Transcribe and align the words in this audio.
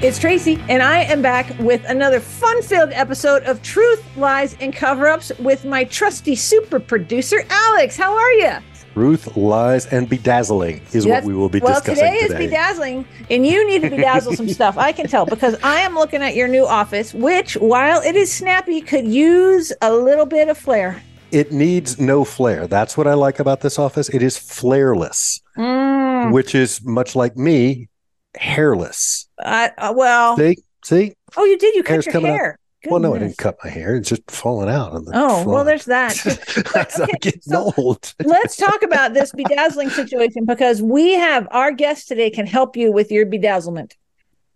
It's 0.00 0.16
Traci, 0.16 0.64
and 0.68 0.80
I 0.80 1.00
am 1.00 1.22
back 1.22 1.58
with 1.58 1.84
another 1.88 2.20
fun 2.20 2.62
filled 2.62 2.92
episode 2.92 3.42
of 3.42 3.60
Truth, 3.64 4.04
Lies, 4.16 4.56
and 4.60 4.72
Cover 4.72 5.08
Ups 5.08 5.32
with 5.40 5.64
my 5.64 5.82
trusty 5.82 6.36
super 6.36 6.78
producer, 6.78 7.42
Alex. 7.50 7.96
How 7.96 8.16
are 8.16 8.32
you? 8.34 8.52
Truth, 8.94 9.36
lies, 9.36 9.86
and 9.86 10.08
bedazzling 10.08 10.82
is 10.92 11.04
what 11.04 11.24
we 11.24 11.34
will 11.34 11.48
be 11.48 11.58
well, 11.58 11.74
discussing 11.74 12.04
today. 12.04 12.28
today. 12.28 12.44
is 12.44 12.50
bedazzling, 12.50 13.06
and 13.28 13.44
you 13.44 13.66
need 13.66 13.82
to 13.82 13.90
bedazzle 13.90 14.36
some 14.36 14.48
stuff. 14.48 14.78
I 14.78 14.92
can 14.92 15.08
tell 15.08 15.26
because 15.26 15.56
I 15.64 15.80
am 15.80 15.96
looking 15.96 16.22
at 16.22 16.36
your 16.36 16.46
new 16.46 16.64
office, 16.64 17.12
which, 17.12 17.54
while 17.54 18.00
it 18.00 18.14
is 18.14 18.32
snappy, 18.32 18.80
could 18.80 19.08
use 19.08 19.72
a 19.82 19.92
little 19.92 20.26
bit 20.26 20.48
of 20.48 20.56
flair. 20.56 21.02
It 21.32 21.50
needs 21.50 21.98
no 21.98 22.22
flair. 22.24 22.68
That's 22.68 22.96
what 22.96 23.08
I 23.08 23.14
like 23.14 23.40
about 23.40 23.62
this 23.62 23.80
office. 23.80 24.08
It 24.10 24.22
is 24.22 24.38
flairless, 24.38 25.40
Mm, 25.56 26.30
which 26.32 26.54
is 26.54 26.84
much 26.84 27.16
like 27.16 27.36
me, 27.36 27.88
hairless. 28.38 29.28
I, 29.38 29.70
uh, 29.78 29.92
well, 29.96 30.36
See, 30.36 30.56
see. 30.84 31.14
oh, 31.36 31.44
you 31.44 31.58
did. 31.58 31.74
You 31.74 31.82
cut 31.82 31.92
Hair's 31.94 32.06
your 32.06 32.12
coming 32.12 32.30
out. 32.32 32.36
hair. 32.38 32.58
Well, 32.86 33.00
no, 33.00 33.14
I 33.14 33.18
didn't 33.18 33.38
cut 33.38 33.58
my 33.64 33.70
hair. 33.70 33.96
It's 33.96 34.08
just 34.08 34.30
falling 34.30 34.68
out 34.70 34.92
on 34.92 35.04
the. 35.04 35.10
Oh, 35.12 35.44
well, 35.46 35.64
there's 35.64 35.86
that. 35.86 36.14
That's 36.72 37.00
I'm 37.00 37.08
getting 37.20 37.40
so- 37.42 37.72
old. 37.76 38.14
Let's 38.24 38.56
talk 38.56 38.82
about 38.82 39.14
this 39.14 39.32
bedazzling 39.32 39.90
situation 39.90 40.44
because 40.44 40.80
we 40.80 41.14
have 41.14 41.48
our 41.50 41.72
guest 41.72 42.06
today 42.06 42.30
can 42.30 42.46
help 42.46 42.76
you 42.76 42.92
with 42.92 43.10
your 43.10 43.26
bedazzlement. 43.26 43.94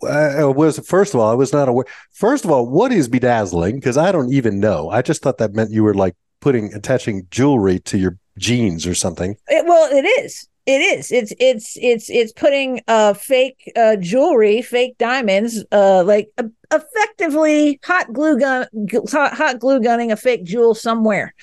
I 0.08 0.44
was 0.44 0.78
first 0.80 1.14
of 1.14 1.20
all, 1.20 1.30
I 1.30 1.34
was 1.34 1.52
not 1.52 1.68
aware. 1.68 1.84
First 2.12 2.44
of 2.44 2.50
all, 2.50 2.66
what 2.68 2.92
is 2.92 3.08
bedazzling? 3.08 3.76
Because 3.76 3.96
I 3.96 4.10
don't 4.12 4.32
even 4.32 4.58
know. 4.60 4.88
I 4.90 5.02
just 5.02 5.22
thought 5.22 5.38
that 5.38 5.54
meant 5.54 5.70
you 5.70 5.84
were 5.84 5.94
like 5.94 6.14
putting 6.40 6.72
attaching 6.74 7.26
jewelry 7.30 7.78
to 7.80 7.98
your 7.98 8.18
jeans 8.38 8.84
or 8.86 8.94
something. 8.94 9.36
It, 9.48 9.64
well, 9.66 9.90
it 9.92 10.02
is. 10.24 10.48
It 10.64 10.80
is. 10.80 11.10
It's 11.10 11.32
it's 11.40 11.76
it's 11.80 12.08
it's 12.08 12.32
putting 12.32 12.80
uh 12.86 13.14
fake 13.14 13.70
uh 13.76 13.96
jewelry, 13.96 14.62
fake 14.62 14.96
diamonds, 14.98 15.64
uh 15.72 16.04
like 16.04 16.28
uh, 16.38 16.44
effectively 16.72 17.80
hot 17.84 18.12
glue 18.12 18.38
gun 18.38 18.66
hot, 19.10 19.34
hot 19.34 19.58
glue 19.58 19.80
gunning 19.80 20.12
a 20.12 20.16
fake 20.16 20.44
jewel 20.44 20.74
somewhere. 20.74 21.34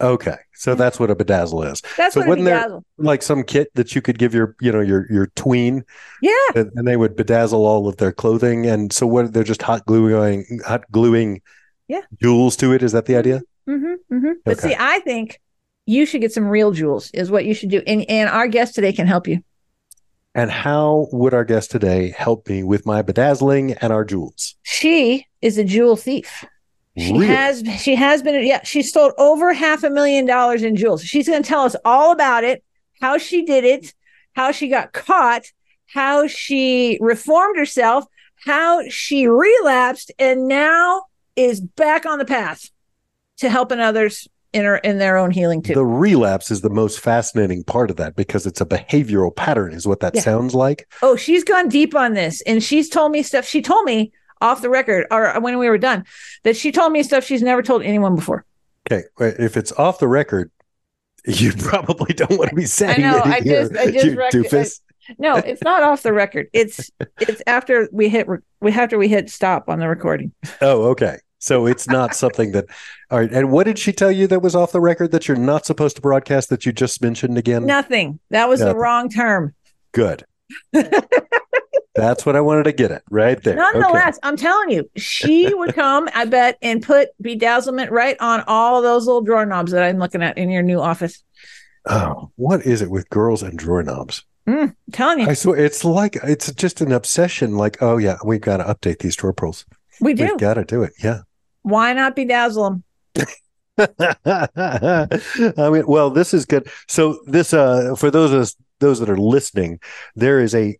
Okay, 0.00 0.36
so 0.54 0.76
that's 0.76 1.00
what 1.00 1.10
a 1.10 1.16
bedazzle 1.16 1.72
is. 1.72 1.82
That's 1.96 2.14
So 2.14 2.20
what 2.20 2.26
a 2.26 2.28
wasn't 2.28 2.44
there- 2.44 2.60
bedazzle. 2.68 2.82
Like 2.98 3.22
some 3.22 3.42
kit 3.42 3.68
that 3.74 3.94
you 3.96 4.02
could 4.02 4.18
give 4.18 4.32
your, 4.34 4.54
you 4.60 4.70
know, 4.70 4.80
your 4.80 5.10
your 5.10 5.26
tween, 5.34 5.82
Yeah. 6.22 6.32
and, 6.54 6.70
and 6.76 6.86
they 6.86 6.96
would 6.96 7.16
bedazzle 7.16 7.54
all 7.54 7.88
of 7.88 7.96
their 7.96 8.12
clothing. 8.12 8.66
And 8.66 8.92
so 8.92 9.06
what? 9.06 9.32
They're 9.32 9.42
just 9.44 9.62
hot 9.62 9.86
gluing, 9.86 10.60
hot 10.66 10.84
gluing, 10.92 11.40
Yeah. 11.88 12.02
jewels 12.22 12.54
to 12.58 12.72
it. 12.74 12.82
Is 12.82 12.92
that 12.92 13.06
the 13.06 13.16
idea? 13.16 13.40
Mm-hmm, 13.68 14.14
mm-hmm. 14.14 14.32
But 14.44 14.60
see, 14.60 14.76
I 14.78 15.00
think 15.00 15.40
you 15.88 16.04
should 16.04 16.20
get 16.20 16.32
some 16.32 16.46
real 16.46 16.70
jewels. 16.70 17.10
Is 17.12 17.30
what 17.30 17.44
you 17.46 17.54
should 17.54 17.70
do, 17.70 17.82
and 17.86 18.04
and 18.08 18.28
our 18.28 18.46
guest 18.46 18.74
today 18.74 18.92
can 18.92 19.06
help 19.06 19.26
you. 19.26 19.42
And 20.34 20.50
how 20.50 21.08
would 21.10 21.34
our 21.34 21.44
guest 21.44 21.70
today 21.70 22.14
help 22.16 22.48
me 22.48 22.62
with 22.62 22.86
my 22.86 23.02
bedazzling 23.02 23.72
and 23.80 23.92
our 23.92 24.04
jewels? 24.04 24.54
She 24.62 25.26
is 25.40 25.56
a 25.58 25.64
jewel 25.64 25.96
thief. 25.96 26.44
She 26.96 27.12
Really? 27.12 27.26
has 27.26 27.64
she 27.80 27.94
has 27.94 28.22
been 28.22 28.46
yeah, 28.46 28.62
she 28.64 28.82
stole 28.82 29.12
over 29.18 29.52
half 29.52 29.82
a 29.82 29.90
million 29.90 30.26
dollars 30.26 30.62
in 30.62 30.76
jewels. 30.76 31.02
She's 31.02 31.28
going 31.28 31.42
to 31.42 31.48
tell 31.48 31.62
us 31.62 31.74
all 31.84 32.12
about 32.12 32.44
it, 32.44 32.62
how 33.00 33.18
she 33.18 33.44
did 33.44 33.64
it, 33.64 33.94
how 34.34 34.52
she 34.52 34.68
got 34.68 34.92
caught, 34.92 35.46
how 35.86 36.26
she 36.26 36.98
reformed 37.00 37.56
herself, 37.56 38.04
how 38.44 38.82
she 38.88 39.26
relapsed 39.26 40.12
and 40.18 40.48
now 40.48 41.04
is 41.34 41.60
back 41.60 42.04
on 42.04 42.18
the 42.18 42.24
path 42.24 42.70
to 43.38 43.48
helping 43.48 43.80
others 43.80 44.28
in 44.52 44.64
her 44.64 44.76
in 44.78 44.98
their 44.98 45.16
own 45.16 45.30
healing 45.30 45.62
too. 45.62 45.74
The 45.74 45.84
relapse 45.84 46.50
is 46.50 46.60
the 46.62 46.70
most 46.70 47.00
fascinating 47.00 47.64
part 47.64 47.90
of 47.90 47.96
that 47.96 48.16
because 48.16 48.46
it's 48.46 48.60
a 48.60 48.66
behavioral 48.66 49.34
pattern, 49.34 49.72
is 49.72 49.86
what 49.86 50.00
that 50.00 50.14
Yeah. 50.14 50.22
sounds 50.22 50.54
like. 50.54 50.88
Oh, 51.02 51.16
she's 51.16 51.44
gone 51.44 51.68
deep 51.68 51.94
on 51.94 52.14
this 52.14 52.40
and 52.42 52.62
she's 52.62 52.88
told 52.88 53.12
me 53.12 53.22
stuff. 53.22 53.44
She 53.44 53.60
told 53.62 53.84
me 53.84 54.12
off 54.40 54.62
the 54.62 54.70
record 54.70 55.06
or 55.10 55.38
when 55.40 55.58
we 55.58 55.68
were 55.68 55.78
done 55.78 56.04
that 56.44 56.56
she 56.56 56.70
told 56.72 56.92
me 56.92 57.02
stuff 57.02 57.24
she's 57.24 57.42
never 57.42 57.60
told 57.62 57.82
anyone 57.82 58.14
before. 58.14 58.44
Okay, 58.90 59.04
if 59.20 59.56
it's 59.56 59.72
off 59.72 59.98
the 59.98 60.08
record, 60.08 60.50
you 61.26 61.52
probably 61.52 62.14
don't 62.14 62.38
want 62.38 62.48
to 62.50 62.56
be 62.56 62.64
saying 62.64 63.00
know, 63.02 63.18
it 63.18 63.26
I 63.26 63.40
here, 63.40 63.68
just- 63.68 63.76
I 63.76 63.90
just 63.90 64.16
rec- 64.16 64.32
doofus. 64.32 64.80
No, 65.18 65.36
it's 65.36 65.62
not 65.62 65.82
off 65.82 66.02
the 66.02 66.12
record. 66.12 66.48
It's 66.52 66.90
it's 67.18 67.42
after 67.46 67.88
we 67.92 68.08
hit 68.10 68.26
we 68.60 68.72
after 68.72 68.98
we 68.98 69.08
hit 69.08 69.30
stop 69.30 69.68
on 69.70 69.78
the 69.78 69.88
recording. 69.88 70.32
Oh, 70.60 70.88
okay. 70.90 71.18
So 71.38 71.66
it's 71.66 71.88
not 71.88 72.14
something 72.14 72.52
that. 72.52 72.66
All 73.10 73.20
right. 73.20 73.32
And 73.32 73.50
what 73.52 73.64
did 73.64 73.78
she 73.78 73.92
tell 73.92 74.10
you 74.10 74.26
that 74.26 74.42
was 74.42 74.54
off 74.54 74.72
the 74.72 74.80
record 74.80 75.12
that 75.12 75.28
you're 75.28 75.36
not 75.36 75.64
supposed 75.66 75.96
to 75.96 76.02
broadcast 76.02 76.50
that 76.50 76.66
you 76.66 76.72
just 76.72 77.00
mentioned 77.00 77.38
again? 77.38 77.64
Nothing. 77.64 78.18
That 78.30 78.48
was 78.48 78.60
the 78.60 78.74
wrong 78.76 79.08
term. 79.08 79.54
Good. 79.92 80.24
That's 81.94 82.24
what 82.24 82.36
I 82.36 82.40
wanted 82.40 82.64
to 82.64 82.72
get 82.72 82.92
at 82.92 83.02
right 83.10 83.42
there. 83.42 83.54
Okay. 83.54 83.78
Nonetheless, 83.78 84.20
I'm 84.22 84.36
telling 84.36 84.70
you, 84.70 84.88
she 84.96 85.52
would 85.52 85.74
come, 85.74 86.08
I 86.14 86.26
bet, 86.26 86.56
and 86.62 86.80
put 86.80 87.08
bedazzlement 87.20 87.90
right 87.90 88.16
on 88.20 88.44
all 88.46 88.82
those 88.82 89.06
little 89.06 89.20
drawer 89.20 89.44
knobs 89.44 89.72
that 89.72 89.82
I'm 89.82 89.98
looking 89.98 90.22
at 90.22 90.38
in 90.38 90.48
your 90.48 90.62
new 90.62 90.80
office. 90.80 91.24
Oh, 91.86 92.30
what 92.36 92.64
is 92.64 92.82
it 92.82 92.90
with 92.90 93.10
girls 93.10 93.42
and 93.42 93.58
drawer 93.58 93.82
knobs? 93.82 94.24
Mm, 94.46 94.62
I'm 94.62 94.76
telling 94.92 95.20
you, 95.20 95.26
I 95.26 95.34
swear 95.34 95.58
it's 95.58 95.84
like 95.84 96.16
it's 96.22 96.52
just 96.52 96.80
an 96.80 96.92
obsession. 96.92 97.56
Like, 97.56 97.82
oh 97.82 97.96
yeah, 97.96 98.16
we've 98.24 98.40
got 98.40 98.58
to 98.58 98.64
update 98.64 99.00
these 99.00 99.16
drawer 99.16 99.32
pulls. 99.32 99.66
we 100.00 100.14
do. 100.14 100.24
We've 100.24 100.38
got 100.38 100.54
to 100.54 100.64
do 100.64 100.82
it. 100.82 100.92
Yeah. 101.02 101.22
Why 101.68 101.92
not 101.92 102.16
bedazzle 102.16 102.82
them? 103.16 103.28
I 105.56 105.70
mean, 105.70 105.86
well, 105.86 106.10
this 106.10 106.34
is 106.34 106.44
good. 106.44 106.68
So 106.88 107.20
this, 107.26 107.52
uh, 107.54 107.94
for 107.96 108.10
those 108.10 108.32
of 108.32 108.40
us, 108.40 108.56
those 108.80 109.00
that 109.00 109.10
are 109.10 109.16
listening, 109.18 109.80
there 110.14 110.40
is 110.40 110.54
a 110.54 110.78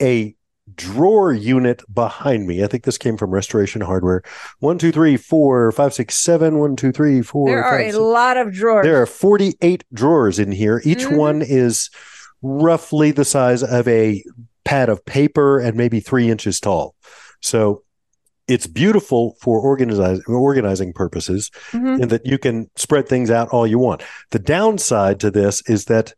a 0.00 0.34
drawer 0.74 1.32
unit 1.32 1.82
behind 1.92 2.46
me. 2.46 2.62
I 2.62 2.66
think 2.66 2.84
this 2.84 2.98
came 2.98 3.16
from 3.16 3.30
Restoration 3.30 3.80
Hardware. 3.80 4.22
One, 4.60 4.78
two, 4.78 4.92
three, 4.92 5.16
four, 5.16 5.72
five, 5.72 5.94
six, 5.94 6.14
seven. 6.16 6.58
One, 6.58 6.76
two, 6.76 6.92
three, 6.92 7.22
four. 7.22 7.48
There 7.48 7.64
are 7.64 7.78
five, 7.78 7.88
a 7.88 7.92
six. 7.92 7.98
lot 7.98 8.36
of 8.36 8.52
drawers. 8.52 8.84
There 8.84 9.00
are 9.00 9.06
forty-eight 9.06 9.84
drawers 9.92 10.38
in 10.38 10.52
here. 10.52 10.80
Each 10.84 11.04
Mhm. 11.04 11.16
one 11.16 11.42
is 11.42 11.90
roughly 12.42 13.10
the 13.10 13.24
size 13.24 13.62
of 13.62 13.88
a 13.88 14.22
pad 14.64 14.88
of 14.88 15.04
paper 15.04 15.58
and 15.58 15.76
maybe 15.76 16.00
three 16.00 16.30
inches 16.30 16.60
tall. 16.60 16.94
So 17.40 17.82
it's 18.48 18.66
beautiful 18.66 19.36
for 19.40 19.60
organizing 19.60 20.22
organizing 20.28 20.92
purposes 20.92 21.50
Mhm. 21.72 22.02
and 22.02 22.10
that 22.10 22.24
you 22.26 22.38
can 22.38 22.68
spread 22.76 23.08
things 23.08 23.30
out 23.30 23.48
all 23.50 23.66
you 23.66 23.78
want. 23.78 24.02
The 24.30 24.38
downside 24.38 25.20
to 25.20 25.30
this 25.30 25.62
is 25.68 25.84
that, 25.86 26.14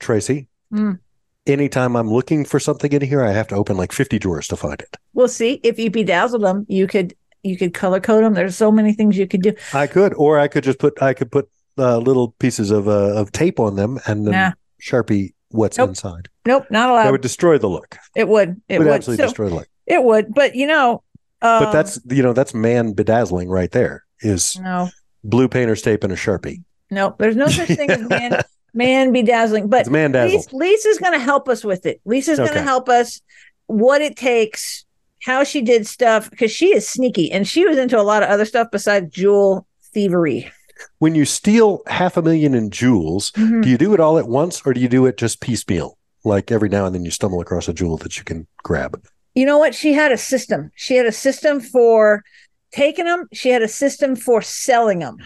Traci, 0.00 0.46
Mm. 0.72 0.98
anytime 1.46 1.96
I'm 1.96 2.10
looking 2.10 2.44
for 2.44 2.60
something 2.60 2.92
in 2.92 3.02
here, 3.02 3.22
I 3.22 3.32
have 3.32 3.48
to 3.48 3.54
open 3.56 3.76
like 3.76 3.92
50 3.92 4.18
drawers 4.18 4.48
to 4.48 4.56
find 4.56 4.80
it. 4.80 4.96
Well, 5.14 5.28
see, 5.28 5.60
if 5.62 5.78
you 5.78 5.90
bedazzled 5.90 6.42
them, 6.42 6.66
you 6.68 6.86
could 6.86 7.14
you 7.44 7.56
could 7.56 7.72
color 7.72 8.00
code 8.00 8.24
them. 8.24 8.34
There's 8.34 8.56
so 8.56 8.72
many 8.72 8.92
things 8.92 9.16
you 9.16 9.26
could 9.28 9.42
do. 9.42 9.52
I 9.72 9.86
could, 9.86 10.12
or 10.14 10.40
I 10.40 10.48
could 10.48 10.64
just 10.64 10.80
put, 10.80 11.00
I 11.00 11.14
could 11.14 11.30
put 11.30 11.48
uh, 11.78 11.96
little 11.98 12.34
pieces 12.40 12.72
of 12.72 12.88
uh, 12.88 13.14
of 13.14 13.30
tape 13.30 13.60
on 13.60 13.76
them 13.76 14.00
and 14.06 14.26
then 14.26 14.32
Nah. 14.32 14.50
Sharpie 14.82 15.34
what's 15.50 15.78
Nope. 15.78 15.90
inside. 15.90 16.28
Nope, 16.46 16.64
not 16.70 16.90
allowed. 16.90 17.04
That 17.04 17.12
would 17.12 17.20
destroy 17.20 17.56
the 17.56 17.68
look. 17.68 17.96
it 18.16 18.26
would. 18.28 18.60
It 18.68 18.78
would, 18.78 18.86
would. 18.88 18.94
absolutely 18.94 19.22
So, 19.22 19.28
destroy 19.28 19.48
the 19.50 19.54
look. 19.54 19.68
it 19.86 20.02
would. 20.02 20.34
But 20.34 20.56
you 20.56 20.66
know, 20.66 21.02
um, 21.42 21.64
But 21.64 21.72
that's, 21.72 22.00
you 22.10 22.22
know, 22.22 22.32
that's 22.32 22.54
man 22.54 22.92
bedazzling 22.92 23.48
right 23.48 23.70
there 23.70 24.04
is 24.20 24.58
no, 24.60 24.88
blue 25.24 25.48
painter's 25.48 25.82
tape 25.82 26.02
and 26.04 26.12
a 26.12 26.16
Sharpie. 26.16 26.62
no. 26.90 27.14
There's 27.18 27.36
no 27.36 27.48
such 27.48 27.68
thing 27.68 27.90
as 27.90 28.00
man 28.08 28.42
man 28.74 29.12
bedazzling. 29.12 29.68
But 29.68 29.82
It's 29.82 29.90
man. 29.90 30.12
Lisa, 30.12 30.54
Lisa's 30.54 30.98
going 30.98 31.12
to 31.12 31.18
help 31.24 31.48
us 31.48 31.64
with 31.64 31.86
it. 31.86 32.00
Lisa's 32.04 32.38
going 32.38 32.52
to 32.54 32.62
help 32.62 32.88
us 32.88 33.20
what 33.66 34.00
it 34.02 34.16
takes, 34.16 34.84
how 35.22 35.44
she 35.44 35.60
did 35.60 35.86
stuff 35.86 36.30
because 36.30 36.50
she 36.50 36.74
is 36.74 36.88
sneaky 36.88 37.30
and 37.30 37.46
she 37.46 37.66
was 37.66 37.76
into 37.78 37.98
a 37.98 38.02
lot 38.02 38.22
of 38.22 38.28
other 38.28 38.44
stuff 38.44 38.68
besides 38.72 39.10
jewel 39.12 39.66
thievery. 39.92 40.50
When 40.98 41.14
you 41.16 41.24
steal 41.24 41.82
half 41.88 42.16
a 42.16 42.22
million 42.22 42.54
in 42.54 42.70
jewels, 42.70 43.32
Mhm. 43.32 43.62
Do 43.62 43.68
you 43.68 43.78
do 43.78 43.94
it 43.94 44.00
all 44.00 44.16
at 44.18 44.28
once 44.28 44.62
or 44.64 44.72
do 44.72 44.80
you 44.80 44.88
do 44.88 45.06
it 45.06 45.16
just 45.16 45.40
piecemeal? 45.40 45.98
Like 46.24 46.50
every 46.52 46.68
now 46.68 46.86
and 46.86 46.94
then 46.94 47.04
you 47.04 47.10
stumble 47.10 47.40
across 47.40 47.68
a 47.68 47.72
jewel 47.72 47.96
that 47.98 48.16
you 48.16 48.24
can 48.24 48.46
grab. 48.62 49.00
You 49.38 49.46
know 49.46 49.58
what? 49.58 49.72
She 49.74 49.92
had 49.92 50.10
a 50.10 50.18
system. 50.18 50.72
She 50.74 50.96
had 50.96 51.06
a 51.06 51.12
system 51.12 51.60
for 51.60 52.24
taking 52.72 53.04
them. 53.04 53.28
She 53.32 53.50
had 53.50 53.62
a 53.62 53.68
system 53.68 54.16
for 54.16 54.42
selling 54.42 54.98
them, 54.98 55.18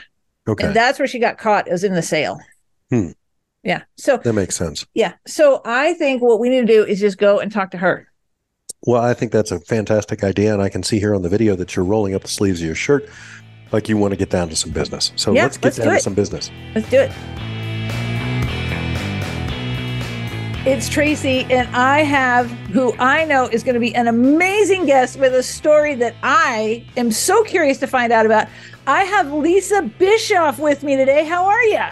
Okay. 0.47 0.67
and 0.67 0.77
that's 0.77 0.99
where 0.99 1.09
she 1.09 1.19
got 1.19 1.39
caught. 1.39 1.67
Is 1.67 1.83
in 1.83 1.95
the 1.95 2.03
sale. 2.03 2.39
Hmm. 2.91 3.13
Yeah. 3.63 3.83
So 3.97 4.19
that 4.19 4.33
makes 4.35 4.55
sense. 4.57 4.85
yeah. 4.93 5.15
So 5.27 5.63
I 5.65 5.95
think 5.95 6.21
what 6.21 6.41
we 6.41 6.51
need 6.51 6.67
to 6.67 6.73
do 6.73 6.85
is 6.85 7.01
just 7.01 7.17
go 7.17 7.39
and 7.41 7.51
talk 7.51 7.71
to 7.71 7.79
her. 7.79 8.07
Well, 8.87 9.01
I 9.01 9.15
think 9.15 9.33
that's 9.33 9.51
a 9.53 9.61
fantastic 9.61 10.23
idea. 10.25 10.53
And 10.53 10.61
I 10.61 10.69
can 10.69 10.83
see 10.83 10.99
here 10.99 11.15
on 11.15 11.23
the 11.23 11.29
video 11.31 11.55
that 11.57 11.75
you're 11.75 11.85
rolling 11.85 12.15
up 12.15 12.23
the 12.23 12.29
sleeves 12.29 12.61
of 12.61 12.67
your 12.67 12.75
shirt 12.75 13.09
like 13.73 13.89
you 13.89 13.97
want 13.97 14.13
to 14.13 14.17
get 14.17 14.29
down 14.31 14.49
to 14.51 14.57
some 14.57 14.73
business. 14.73 15.13
So 15.17 15.33
Yeah, 15.33 15.45
let's 15.45 15.57
get 15.57 15.65
let's 15.65 15.77
down 15.79 15.89
do 15.89 15.95
to 15.95 16.01
some 16.01 16.15
business. 16.15 16.51
Let's 16.75 16.91
do 16.91 16.99
it. 17.01 17.13
It's 20.65 20.89
Traci, 20.89 21.51
and 21.51 21.69
I 21.75 22.03
have 22.03 22.49
who 22.71 22.95
I 22.97 23.25
know 23.25 23.49
is 23.49 23.65
going 23.65 23.75
to 23.75 23.81
be 23.81 23.93
an 23.97 24.07
amazing 24.07 24.87
guest 24.87 25.19
with 25.19 25.35
a 25.35 25.43
story 25.43 25.97
that 25.97 26.15
I 26.23 26.87
am 26.97 27.11
so 27.11 27.43
curious 27.43 27.79
to 27.79 27.89
find 27.89 28.13
out 28.13 28.27
about. 28.27 28.47
I 28.87 29.03
have 29.03 29.33
Lisa 29.33 29.83
Bischoff 29.99 30.61
with 30.61 30.85
me 30.85 30.95
today. 30.95 31.25
How 31.25 31.47
are 31.47 31.65
you? 31.65 31.83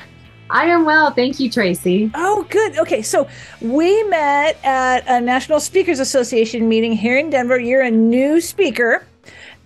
I 0.50 0.66
am 0.66 0.84
well. 0.84 1.10
Thank 1.10 1.40
you, 1.40 1.50
Traci. 1.50 2.12
Oh, 2.14 2.46
good. 2.48 2.78
Okay, 2.78 3.02
so 3.02 3.26
we 3.60 4.04
met 4.04 4.56
at 4.64 5.02
a 5.08 5.20
National 5.20 5.58
Speakers 5.58 5.98
Association 5.98 6.68
meeting 6.68 6.92
here 6.92 7.18
in 7.18 7.28
Denver. 7.28 7.58
You're 7.58 7.82
a 7.82 7.90
new 7.90 8.40
speaker, 8.40 9.04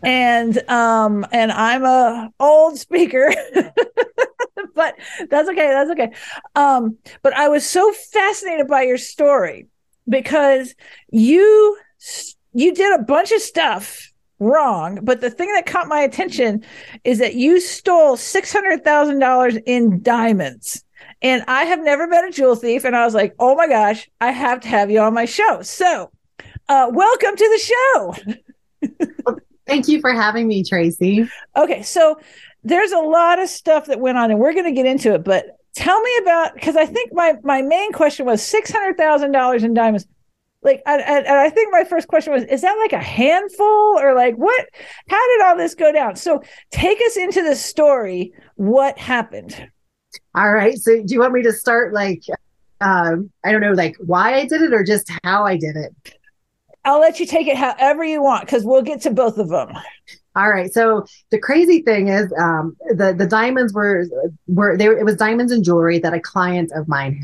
and 0.03 0.67
um, 0.71 1.27
and 1.31 1.53
I'm 1.53 1.85
a 1.85 2.33
old 2.41 2.79
speaker, 2.79 3.35
but 4.75 4.95
that's 5.31 5.49
okay. 5.49 5.69
That's 5.69 5.91
okay. 5.91 6.13
Um, 6.55 6.99
but 7.23 7.33
I 7.35 7.49
was 7.49 7.67
so 7.67 7.93
fascinated 8.13 8.69
by 8.69 8.83
your 8.83 8.99
story 8.99 9.69
because 10.09 10.75
you 11.11 11.79
you 12.53 12.75
did 12.75 12.99
a 12.99 13.03
bunch 13.03 13.33
of 13.33 13.41
stuff 13.41 14.13
wrong, 14.39 15.01
but 15.03 15.21
the 15.21 15.31
thing 15.31 15.53
that 15.53 15.67
caught 15.67 15.89
my 15.89 16.01
attention 16.01 16.65
is 17.05 17.19
that 17.19 17.35
you 17.35 17.61
stole 17.61 18.17
six 18.17 18.53
hundred 18.53 18.85
thousand 18.85 19.19
dollars 19.19 19.57
in 19.67 20.03
diamonds. 20.03 20.85
And 21.23 21.43
I 21.49 21.65
have 21.65 21.83
never 21.83 22.07
been 22.07 22.27
a 22.27 22.31
jewel 22.31 22.55
thief, 22.55 22.85
and 22.85 22.95
I 22.95 23.05
was 23.05 23.15
like, 23.15 23.35
"Oh 23.39 23.55
my 23.55 23.69
gosh, 23.69 24.09
I 24.21 24.31
have 24.31 24.61
to 24.61 24.69
have 24.69 24.91
you 24.91 25.01
on 25.01 25.15
my 25.15 25.25
show." 25.25 25.63
So, 25.63 26.11
uh, 26.69 26.91
welcome 26.93 27.37
to 27.37 27.59
the 27.59 27.59
show. 27.59 29.37
Thank 29.67 29.89
you 29.89 30.01
for 30.01 30.13
having 30.13 30.47
me, 30.47 30.63
Traci. 30.63 31.29
Okay, 31.57 31.83
so 31.83 32.19
there's 32.65 32.93
a 32.93 32.99
lot 32.99 33.39
of 33.39 33.49
stuff 33.49 33.87
that 33.87 34.01
went 34.01 34.19
on, 34.19 34.31
and 34.31 34.41
we're 34.41 34.55
going 34.55 34.65
to 34.65 34.73
get 34.73 34.87
into 34.87 35.15
it. 35.15 35.25
But 35.25 35.47
tell 35.75 36.01
me 36.01 36.17
about 36.23 36.55
because 36.55 36.77
I 36.77 36.87
think 36.87 37.13
my 37.13 37.35
my 37.43 37.63
main 37.63 37.93
question 37.93 38.27
was 38.27 38.43
six 38.43 38.71
hundred 38.71 38.97
thousand 38.97 39.33
dollars 39.33 39.63
in 39.63 39.75
diamonds. 39.75 40.07
Like, 40.63 40.83
and, 40.87 41.03
and 41.03 41.27
and 41.27 41.37
I 41.37 41.51
think 41.51 41.71
my 41.73 41.85
first 41.85 42.09
question 42.09 42.33
was, 42.33 42.45
is 42.45 42.63
that 42.63 42.75
like 42.81 42.95
a 42.95 43.05
handful 43.05 43.99
or 44.01 44.15
like 44.15 44.35
what? 44.37 44.67
How 45.09 45.37
did 45.37 45.45
all 45.45 45.57
this 45.57 45.75
go 45.75 45.93
down? 45.93 46.17
So 46.17 46.43
take 46.71 46.99
us 47.03 47.19
into 47.19 47.43
the 47.43 47.55
story. 47.55 48.33
What 48.57 48.99
happened? 48.99 49.71
All 50.35 50.53
right. 50.53 50.79
So, 50.79 51.03
do 51.03 51.13
you 51.15 51.21
want 51.21 51.35
me 51.35 51.43
to 51.43 51.53
start 51.53 51.93
like, 51.93 52.23
um, 52.81 53.31
I 53.45 53.53
don't 53.53 53.61
know, 53.61 53.73
like 53.73 53.97
why 53.99 54.35
I 54.35 54.47
did 54.47 54.63
it 54.63 54.73
or 54.73 54.83
just 54.83 55.11
how 55.23 55.45
I 55.45 55.57
did 55.57 55.77
it? 55.77 56.15
I'll 56.85 57.01
let 57.01 57.21
you 57.21 57.27
take 57.27 57.47
it 57.47 57.57
however 57.57 58.05
you 58.05 58.23
want 58.23 58.45
because 58.45 58.65
we'll 58.65 58.83
get 58.83 59.03
to 59.03 59.11
both 59.11 59.39
of 59.39 59.49
them. 59.49 59.73
All 60.37 60.51
right. 60.51 60.73
So 60.73 61.05
the 61.31 61.39
crazy 61.39 61.83
thing 61.83 62.09
is, 62.09 62.33
um, 62.39 62.77
the 62.89 63.15
the 63.17 63.27
diamonds 63.27 63.73
were 63.73 64.07
were 64.47 64.77
there. 64.77 64.97
It 64.99 65.05
was 65.05 65.17
diamonds 65.17 65.53
and 65.53 65.65
jewelry 65.65 65.99
that 66.01 66.13
a 66.13 66.21
client 66.21 66.73
of 66.75 66.89
mine 66.89 67.15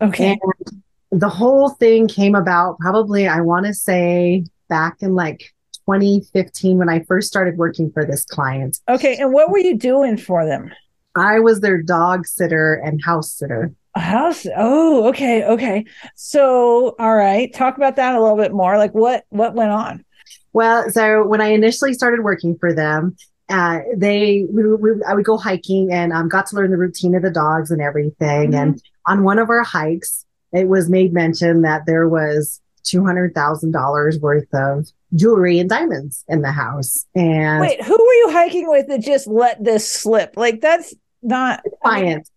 had, 0.00 0.08
Okay. 0.08 0.30
and 0.32 0.82
the 1.20 1.28
whole 1.28 1.70
thing 1.70 2.08
came 2.08 2.34
about 2.34 2.78
probably 2.78 3.28
I 3.28 3.40
want 3.40 3.66
to 3.66 3.74
say 3.74 4.44
back 4.68 4.96
in 5.00 5.14
like 5.14 5.40
2015 5.86 6.78
when 6.78 6.88
I 6.88 7.00
first 7.04 7.28
started 7.28 7.56
working 7.56 7.90
for 7.92 8.04
this 8.04 8.24
client. 8.24 8.78
Okay. 8.88 9.16
And 9.16 9.32
what 9.32 9.50
were 9.50 9.58
you 9.58 9.76
doing 9.76 10.16
for 10.16 10.44
them? 10.46 10.70
I 11.16 11.40
was 11.40 11.60
their 11.60 11.82
dog 11.82 12.26
sitter 12.26 12.74
and 12.74 13.00
house 13.04 13.32
sitter. 13.32 13.72
A 13.96 14.00
house. 14.00 14.46
Oh, 14.56 15.08
okay. 15.08 15.42
Okay. 15.44 15.84
So, 16.14 16.94
all 17.00 17.16
right. 17.16 17.52
Talk 17.52 17.76
about 17.76 17.96
that 17.96 18.14
a 18.14 18.20
little 18.20 18.36
bit 18.36 18.52
more. 18.52 18.78
Like 18.78 18.94
what 18.94 19.24
what 19.30 19.54
went 19.54 19.72
on? 19.72 20.04
Well, 20.52 20.90
so 20.90 21.26
when 21.26 21.40
I 21.40 21.48
initially 21.48 21.94
started 21.94 22.22
working 22.22 22.56
for 22.58 22.72
them, 22.72 23.16
uh, 23.48 23.80
they 23.96 24.46
we, 24.52 24.74
we, 24.74 24.90
I 25.06 25.14
would 25.14 25.24
go 25.24 25.36
hiking 25.36 25.92
and 25.92 26.12
um, 26.12 26.28
got 26.28 26.46
to 26.46 26.56
learn 26.56 26.70
the 26.70 26.76
routine 26.76 27.14
of 27.14 27.22
the 27.22 27.30
dogs 27.30 27.70
and 27.70 27.82
everything. 27.82 28.54
And 28.54 28.80
on 29.06 29.24
one 29.24 29.38
of 29.38 29.50
our 29.50 29.64
hikes, 29.64 30.24
it 30.52 30.68
was 30.68 30.88
made 30.88 31.12
mention 31.12 31.62
that 31.62 31.82
there 31.86 32.08
was 32.08 32.60
two 32.84 33.04
hundred 33.04 33.34
thousand 33.34 33.72
dollars 33.72 34.18
worth 34.20 34.52
of 34.54 34.88
jewelry 35.14 35.58
and 35.58 35.68
diamonds 35.68 36.24
in 36.28 36.42
the 36.42 36.52
house. 36.52 37.04
And 37.14 37.60
Wait, 37.60 37.82
who 37.82 37.92
were 37.92 38.14
you 38.14 38.28
hiking 38.30 38.68
with 38.68 38.86
that 38.88 39.00
just 39.00 39.26
let 39.26 39.62
this 39.62 39.90
slip? 39.90 40.34
Like 40.36 40.60
that's 40.60 40.94
not 41.22 41.60
I 41.84 41.96
mean, 41.96 42.04
client, 42.04 42.30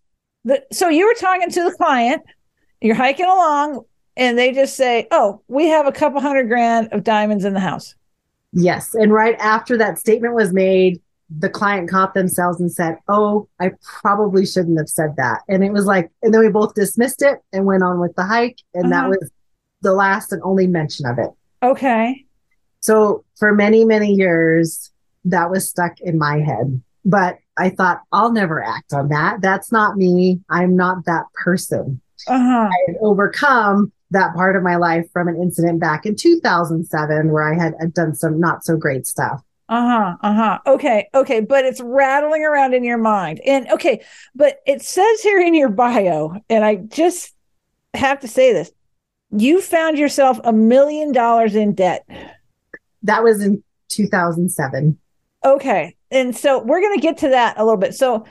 the, 0.44 0.64
so 0.72 0.88
you 0.88 1.06
were 1.06 1.14
talking 1.14 1.50
to 1.50 1.64
the 1.64 1.72
client, 1.72 2.22
you're 2.80 2.94
hiking 2.94 3.26
along, 3.26 3.84
and 4.16 4.36
they 4.36 4.52
just 4.52 4.76
say, 4.76 5.06
"Oh, 5.10 5.42
we 5.48 5.68
have 5.68 5.86
a 5.86 5.92
couple 5.92 6.20
hundred 6.20 6.48
grand 6.48 6.88
of 6.92 7.04
diamonds 7.04 7.44
in 7.44 7.54
the 7.54 7.60
house." 7.60 7.94
Yes. 8.54 8.94
And 8.94 9.12
right 9.12 9.36
after 9.38 9.76
that 9.78 9.98
statement 9.98 10.34
was 10.34 10.52
made, 10.52 11.00
the 11.38 11.48
client 11.48 11.90
caught 11.90 12.14
themselves 12.14 12.60
and 12.60 12.70
said, 12.70 12.98
"Oh, 13.08 13.48
I 13.60 13.72
probably 14.00 14.46
shouldn't 14.46 14.78
have 14.78 14.88
said 14.88 15.14
that." 15.16 15.40
And 15.48 15.64
it 15.64 15.72
was 15.72 15.86
like, 15.86 16.10
and 16.22 16.32
then 16.32 16.40
we 16.40 16.48
both 16.50 16.74
dismissed 16.74 17.22
it 17.22 17.40
and 17.52 17.64
went 17.66 17.82
on 17.82 17.98
with 18.00 18.14
the 18.14 18.24
hike, 18.24 18.58
and 18.74 18.92
that 18.92 19.04
Uh-huh. 19.06 19.16
was 19.20 19.30
the 19.82 19.92
last 19.94 20.32
and 20.32 20.42
only 20.44 20.66
mention 20.66 21.06
of 21.06 21.18
it. 21.18 21.30
Okay. 21.62 22.24
So 22.80 23.24
for 23.38 23.54
many, 23.54 23.84
many 23.84 24.12
years, 24.12 24.90
that 25.24 25.50
was 25.50 25.68
stuck 25.68 26.00
in 26.00 26.18
my 26.18 26.40
head. 26.40 26.80
But 27.06 27.38
I 27.56 27.70
thought, 27.70 28.02
I'll 28.12 28.32
never 28.32 28.62
act 28.62 28.92
on 28.92 29.08
that. 29.08 29.40
That's 29.40 29.70
not 29.72 29.96
me. 29.96 30.40
I'm 30.50 30.76
not 30.76 31.04
that 31.06 31.24
person. 31.42 32.00
Uh 32.28 32.38
huh. 32.38 32.68
I 32.70 32.76
had 32.86 32.96
overcome 33.00 33.92
that 34.14 34.34
part 34.34 34.56
of 34.56 34.62
my 34.62 34.76
life 34.76 35.06
from 35.12 35.28
an 35.28 35.36
incident 35.36 35.80
back 35.80 36.06
in 36.06 36.16
2007 36.16 37.30
where 37.30 37.52
I 37.52 37.54
had, 37.54 37.74
had 37.78 37.94
done 37.94 38.14
some 38.14 38.40
not 38.40 38.64
so 38.64 38.76
great 38.76 39.06
stuff. 39.06 39.42
Uh 39.68 39.88
huh. 39.88 40.16
Uh 40.20 40.34
huh. 40.34 40.58
Okay. 40.66 41.08
Okay. 41.14 41.40
But 41.40 41.64
it's 41.64 41.80
rattling 41.80 42.44
around 42.44 42.74
in 42.74 42.84
your 42.84 42.98
mind. 42.98 43.40
And 43.46 43.70
okay. 43.70 44.02
But 44.34 44.60
it 44.66 44.82
says 44.82 45.20
here 45.20 45.40
in 45.40 45.54
your 45.54 45.70
bio, 45.70 46.36
and 46.50 46.64
I 46.64 46.76
just 46.76 47.32
have 47.94 48.20
to 48.20 48.28
say 48.28 48.52
this 48.52 48.70
you 49.30 49.60
found 49.60 49.98
yourself 49.98 50.38
a 50.44 50.52
million 50.52 51.12
dollars 51.12 51.54
in 51.54 51.74
debt. 51.74 52.06
That 53.02 53.22
was 53.22 53.42
in 53.42 53.62
2007. 53.88 54.98
Okay. 55.44 55.96
And 56.10 56.36
so 56.36 56.62
we're 56.62 56.80
going 56.80 56.96
to 56.96 57.02
get 57.02 57.18
to 57.18 57.28
that 57.30 57.58
a 57.58 57.64
little 57.64 57.78
bit. 57.78 57.94
So 57.94 58.24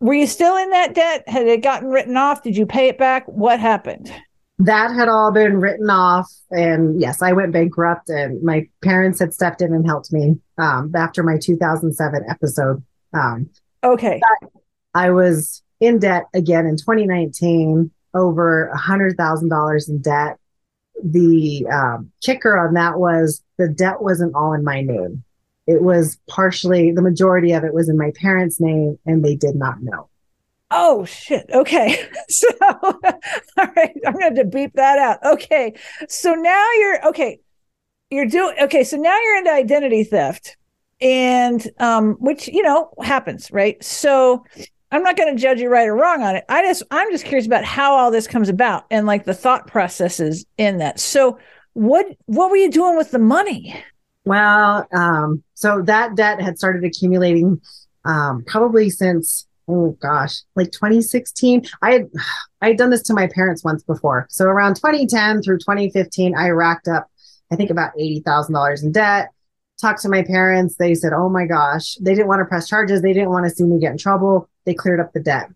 were 0.00 0.14
you 0.14 0.26
still 0.26 0.56
in 0.56 0.70
that 0.70 0.94
debt? 0.94 1.28
Had 1.28 1.46
it 1.46 1.62
gotten 1.62 1.88
written 1.88 2.16
off? 2.16 2.42
Did 2.42 2.56
you 2.56 2.66
pay 2.66 2.88
it 2.88 2.98
back? 2.98 3.26
What 3.26 3.60
happened? 3.60 4.12
That 4.58 4.92
had 4.92 5.08
all 5.08 5.32
been 5.32 5.60
written 5.60 5.90
off. 5.90 6.30
And 6.50 7.00
yes, 7.00 7.22
I 7.22 7.32
went 7.32 7.52
bankrupt, 7.52 8.08
and 8.08 8.42
my 8.42 8.68
parents 8.82 9.18
had 9.18 9.34
stepped 9.34 9.62
in 9.62 9.72
and 9.72 9.86
helped 9.86 10.12
me 10.12 10.36
um, 10.58 10.92
after 10.94 11.22
my 11.22 11.38
2007 11.38 12.24
episode. 12.28 12.82
Um, 13.12 13.50
Okay. 13.84 14.20
I 14.94 15.10
was 15.10 15.62
in 15.80 15.98
debt 15.98 16.24
again 16.34 16.66
in 16.66 16.76
2019, 16.76 17.90
over 18.14 18.68
a 18.68 18.76
hundred 18.76 19.16
thousand 19.16 19.48
dollars 19.48 19.88
in 19.88 20.00
debt. 20.00 20.38
The 21.02 21.66
um, 21.72 22.12
kicker 22.22 22.56
on 22.56 22.74
that 22.74 22.98
was 22.98 23.42
the 23.58 23.68
debt 23.68 24.02
wasn't 24.02 24.34
all 24.34 24.52
in 24.52 24.62
my 24.62 24.82
name. 24.82 25.24
It 25.66 25.82
was 25.82 26.18
partially 26.28 26.92
the 26.92 27.02
majority 27.02 27.52
of 27.52 27.64
it 27.64 27.74
was 27.74 27.88
in 27.88 27.96
my 27.96 28.12
parents' 28.14 28.60
name, 28.60 28.98
and 29.06 29.24
they 29.24 29.34
did 29.34 29.56
not 29.56 29.82
know. 29.82 30.08
Oh 30.72 31.04
shit. 31.04 31.48
Okay. 31.52 32.08
So 32.28 32.48
all 32.82 33.68
right, 33.76 33.94
I'm 34.06 34.14
going 34.14 34.36
to 34.36 34.44
beep 34.44 34.72
that 34.74 34.98
out. 34.98 35.18
Okay. 35.34 35.74
So 36.08 36.32
now 36.32 36.66
you're 36.78 37.08
okay. 37.08 37.40
You're 38.10 38.26
doing 38.26 38.56
okay, 38.62 38.84
so 38.84 38.96
now 38.96 39.18
you're 39.20 39.36
into 39.36 39.52
identity 39.52 40.04
theft 40.04 40.56
and 41.00 41.66
um 41.78 42.14
which, 42.20 42.48
you 42.48 42.62
know, 42.62 42.90
happens, 43.02 43.50
right? 43.50 43.82
So 43.84 44.44
I'm 44.90 45.02
not 45.02 45.16
going 45.16 45.34
to 45.34 45.40
judge 45.40 45.60
you 45.60 45.68
right 45.68 45.88
or 45.88 45.94
wrong 45.94 46.22
on 46.22 46.36
it. 46.36 46.44
I 46.48 46.62
just 46.62 46.82
I'm 46.90 47.10
just 47.10 47.24
curious 47.24 47.46
about 47.46 47.64
how 47.64 47.94
all 47.94 48.10
this 48.10 48.26
comes 48.26 48.48
about 48.48 48.84
and 48.90 49.06
like 49.06 49.24
the 49.24 49.34
thought 49.34 49.66
processes 49.66 50.46
in 50.58 50.78
that. 50.78 51.00
So 51.00 51.38
what 51.74 52.06
what 52.26 52.50
were 52.50 52.56
you 52.56 52.70
doing 52.70 52.96
with 52.96 53.10
the 53.10 53.18
money? 53.18 53.74
Well, 54.24 54.86
um, 54.92 55.42
so 55.54 55.82
that 55.82 56.14
debt 56.14 56.40
had 56.40 56.58
started 56.58 56.84
accumulating 56.84 57.60
um, 58.04 58.44
probably 58.46 58.90
since 58.90 59.46
oh 59.68 59.96
gosh, 60.00 60.40
like 60.56 60.70
2016. 60.72 61.64
I 61.82 61.92
had 61.92 62.10
I 62.60 62.68
had 62.68 62.76
done 62.78 62.90
this 62.90 63.02
to 63.04 63.14
my 63.14 63.26
parents 63.26 63.64
once 63.64 63.82
before. 63.82 64.26
So 64.30 64.44
around 64.46 64.76
2010 64.76 65.42
through 65.42 65.58
2015, 65.58 66.34
I 66.36 66.50
racked 66.50 66.88
up 66.88 67.08
I 67.52 67.56
think 67.56 67.70
about 67.70 67.92
eighty 67.98 68.20
thousand 68.20 68.54
dollars 68.54 68.82
in 68.82 68.92
debt. 68.92 69.28
Talked 69.80 70.00
to 70.02 70.08
my 70.08 70.22
parents. 70.22 70.76
They 70.76 70.94
said, 70.94 71.12
"Oh 71.12 71.28
my 71.28 71.44
gosh," 71.44 71.96
they 71.96 72.14
didn't 72.14 72.28
want 72.28 72.40
to 72.40 72.46
press 72.46 72.68
charges. 72.68 73.02
They 73.02 73.12
didn't 73.12 73.30
want 73.30 73.44
to 73.44 73.50
see 73.50 73.64
me 73.64 73.78
get 73.78 73.92
in 73.92 73.98
trouble. 73.98 74.48
They 74.64 74.74
cleared 74.74 75.00
up 75.00 75.12
the 75.12 75.20
debt, 75.20 75.50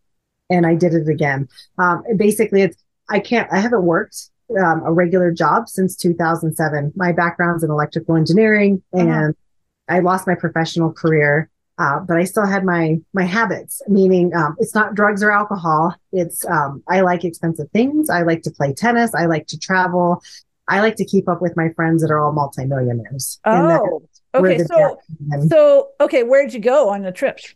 and 0.51 0.67
I 0.67 0.75
did 0.75 0.93
it 0.95 1.09
again. 1.09 1.49
Um, 1.79 2.03
basically, 2.17 2.63
it's 2.63 2.77
I 3.09 3.21
can't. 3.21 3.51
I 3.51 3.61
haven't 3.61 3.85
worked 3.85 4.17
um, 4.61 4.83
a 4.85 4.93
regular 4.93 5.31
job 5.33 5.69
since 5.69 5.97
2007. 5.97 6.93
My 6.97 7.13
background's 7.13 7.63
in 7.65 7.71
electrical 7.71 8.17
engineering, 8.17 8.83
and 8.93 9.11
Uh-huh. 9.11 9.33
I 9.89 10.01
lost 10.01 10.27
my 10.27 10.35
professional 10.35 10.93
career. 10.93 11.49
Uh, 11.79 12.01
but 12.01 12.17
I 12.17 12.25
still 12.25 12.47
had 12.47 12.65
my 12.65 12.99
my 13.13 13.25
habits, 13.25 13.83
meaning 13.87 14.35
um, 14.35 14.57
it's 14.59 14.75
not 14.75 14.95
drugs 14.95 15.23
or 15.23 15.31
alcohol. 15.31 15.95
It's 16.13 16.45
um, 16.47 16.83
I 16.89 17.01
like 17.03 17.25
expensive 17.25 17.71
things. 17.71 18.09
I 18.09 18.23
like 18.23 18.43
to 18.43 18.51
play 18.51 18.73
tennis. 18.73 19.15
I 19.15 19.27
like 19.27 19.47
to 19.49 19.59
travel. 19.59 20.23
I 20.69 20.81
like 20.81 20.97
to 20.97 21.05
keep 21.05 21.29
up 21.29 21.41
with 21.43 21.57
my 21.57 21.69
friends 21.77 22.03
that 22.03 22.11
are 22.11 22.19
all 22.19 22.33
multimillionaires. 22.33 23.39
Oh, 23.45 24.03
okay. 24.35 24.59
So, 24.65 24.99
so 25.49 25.89
okay, 26.01 26.23
where'd 26.23 26.53
you 26.55 26.61
go 26.61 26.89
on 26.89 27.03
the 27.03 27.13
trips? 27.13 27.55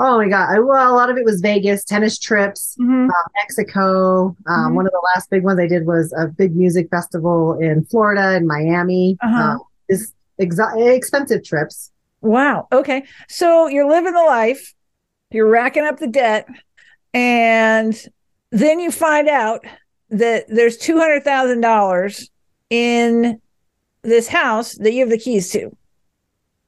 oh 0.00 0.16
my 0.18 0.28
god! 0.28 0.48
I, 0.54 0.60
well, 0.60 0.92
a 0.92 0.94
lot 0.94 1.10
of 1.10 1.16
it 1.16 1.24
was 1.24 1.40
Vegas, 1.40 1.84
tennis 1.84 2.18
trips, 2.18 2.76
Mhm. 2.80 3.08
uh, 3.10 3.12
Mexico. 3.36 4.36
Um, 4.46 4.72
Mhm. 4.72 4.74
One 4.76 4.86
of 4.86 4.92
the 4.92 5.02
last 5.14 5.28
big 5.28 5.42
ones 5.44 5.58
I 5.60 5.66
did 5.66 5.86
was 5.86 6.12
a 6.16 6.28
big 6.28 6.54
music 6.56 6.88
festival 6.88 7.58
in 7.58 7.84
Florida 7.84 8.28
and 8.36 8.46
Miami. 8.46 9.18
Uh-huh. 9.22 9.56
Uh, 9.56 9.58
is 9.88 10.14
exa- 10.40 10.94
expensive 10.96 11.42
trips. 11.44 11.90
Wow. 12.20 12.68
Okay. 12.72 13.04
So 13.28 13.68
you're 13.68 13.88
living 13.88 14.12
the 14.12 14.24
life, 14.24 14.74
you're 15.30 15.48
racking 15.48 15.84
up 15.84 15.98
the 15.98 16.08
debt, 16.08 16.48
and 17.14 17.94
then 18.50 18.80
you 18.80 18.90
find 18.90 19.28
out 19.28 19.64
that 20.10 20.46
there's 20.48 20.76
two 20.76 20.98
hundred 20.98 21.22
thousand 21.22 21.60
dollars 21.60 22.30
in 22.70 23.40
this 24.02 24.28
house 24.28 24.74
that 24.74 24.92
you 24.92 25.00
have 25.00 25.10
the 25.10 25.18
keys 25.18 25.50
to. 25.50 25.76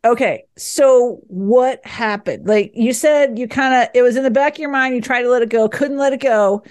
Okay. 0.05 0.45
So 0.57 1.21
what 1.27 1.85
happened? 1.85 2.47
Like 2.47 2.73
you 2.75 2.93
said, 2.93 3.39
you 3.39 3.49
kind 3.49 3.75
of 3.75 3.89
it 3.95 4.03
was 4.03 4.17
in 4.17 4.23
the 4.23 4.31
back 4.31 4.55
of 4.55 4.59
your 4.59 4.71
mind. 4.71 4.95
You 4.95 5.01
tried 5.01 5.23
to 5.23 5.31
let 5.31 5.43
it 5.43 5.49
go, 5.49 5.69
couldn't 5.69 5.99
let 5.99 6.13
it 6.13 6.21
go, 6.21 6.63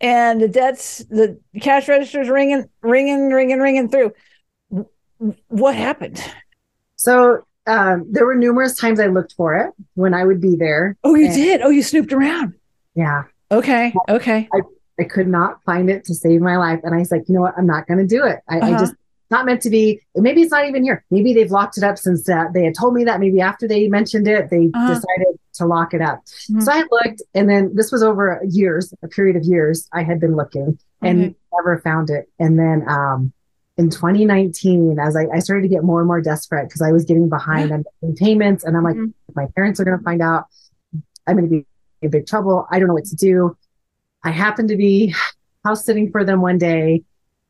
and 0.00 0.40
the 0.40 0.48
debts, 0.48 1.04
the 1.10 1.38
cash 1.60 1.88
registers 1.88 2.28
ringing, 2.28 2.64
ringing, 2.80 3.30
ringing, 3.30 3.58
ringing 3.58 3.88
through. 3.88 4.12
What 5.48 5.76
happened? 5.76 6.22
So 6.96 7.46
um, 7.66 8.06
there 8.10 8.26
were 8.26 8.34
numerous 8.34 8.76
times 8.76 9.00
I 9.00 9.06
looked 9.06 9.32
for 9.34 9.56
it 9.56 9.72
when 9.94 10.14
I 10.14 10.24
would 10.24 10.40
be 10.40 10.56
there. 10.56 10.96
Oh, 11.04 11.14
you 11.14 11.26
And- 11.26 11.34
did. 11.34 11.60
Oh, 11.62 11.70
you 11.70 11.82
snooped 11.82 12.12
around. 12.12 12.54
Yeah. 12.94 13.24
Okay. 13.50 13.94
Okay. 14.08 14.48
I 15.00 15.04
could 15.04 15.26
not 15.28 15.62
find 15.64 15.90
it 15.90 16.04
to 16.04 16.14
save 16.14 16.40
my 16.40 16.56
life. 16.56 16.80
And 16.84 16.94
I 16.94 16.98
was 16.98 17.10
like, 17.10 17.24
you 17.28 17.34
know 17.34 17.40
what? 17.40 17.54
I'm 17.58 17.66
not 17.66 17.86
going 17.86 17.98
to 17.98 18.06
do 18.06 18.24
it. 18.24 18.38
I, 18.48 18.58
Uh-huh. 18.58 18.74
I 18.74 18.78
just, 18.78 18.94
not 19.30 19.46
meant 19.46 19.62
to 19.62 19.70
be. 19.70 20.00
Maybe 20.14 20.42
it's 20.42 20.52
not 20.52 20.68
even 20.68 20.84
here. 20.84 21.04
Maybe 21.10 21.32
they've 21.34 21.50
locked 21.50 21.76
it 21.78 21.82
up 21.82 21.98
since 21.98 22.28
uh, 22.28 22.44
they 22.54 22.62
had 22.64 22.74
told 22.78 22.94
me 22.94 23.02
that. 23.04 23.18
Maybe 23.18 23.40
after 23.40 23.66
they 23.66 23.88
mentioned 23.88 24.28
it, 24.28 24.50
they 24.50 24.70
Uh-huh. 24.72 24.88
decided 24.88 25.38
to 25.54 25.66
lock 25.66 25.94
it 25.94 26.00
up. 26.02 26.22
Mhm. 26.52 26.62
So 26.62 26.70
I 26.70 26.84
looked, 26.90 27.22
and 27.34 27.48
then 27.48 27.72
this 27.74 27.90
was 27.90 28.02
over 28.02 28.40
years, 28.48 28.92
a 29.02 29.08
period 29.08 29.34
of 29.36 29.42
years. 29.44 29.88
I 29.92 30.02
had 30.04 30.20
been 30.20 30.36
looking 30.36 30.78
and 31.02 31.20
Okay. 31.24 31.34
never 31.56 31.78
found 31.78 32.10
it. 32.10 32.28
And 32.38 32.58
then 32.58 32.84
um, 32.88 33.32
in 33.76 33.90
2019, 33.90 34.98
as 35.00 35.16
I, 35.16 35.26
I 35.34 35.38
started 35.40 35.62
to 35.62 35.68
get 35.68 35.82
more 35.82 36.00
and 36.00 36.06
more 36.06 36.20
desperate 36.20 36.68
because 36.68 36.80
I 36.82 36.92
was 36.92 37.04
getting 37.04 37.28
behind 37.28 37.72
on 37.72 37.84
payments, 38.16 38.64
and 38.64 38.76
I'm 38.76 38.84
like, 38.84 38.96
Mhm. 38.96 39.12
my 39.34 39.46
parents 39.56 39.80
are 39.80 39.84
going 39.84 39.98
to 39.98 40.04
find 40.04 40.22
out, 40.22 40.44
I'm 41.26 41.36
going 41.36 41.48
to 41.48 41.50
be 41.50 41.66
in 42.02 42.10
big 42.10 42.26
trouble. 42.26 42.66
I 42.70 42.78
don't 42.78 42.88
know 42.88 42.94
what 42.94 43.06
to 43.06 43.16
do. 43.16 43.56
I 44.22 44.30
happened 44.30 44.68
to 44.68 44.76
be 44.76 45.14
house 45.64 45.84
sitting 45.84 46.10
for 46.12 46.24
them 46.24 46.40
one 46.40 46.58
day, 46.58 47.02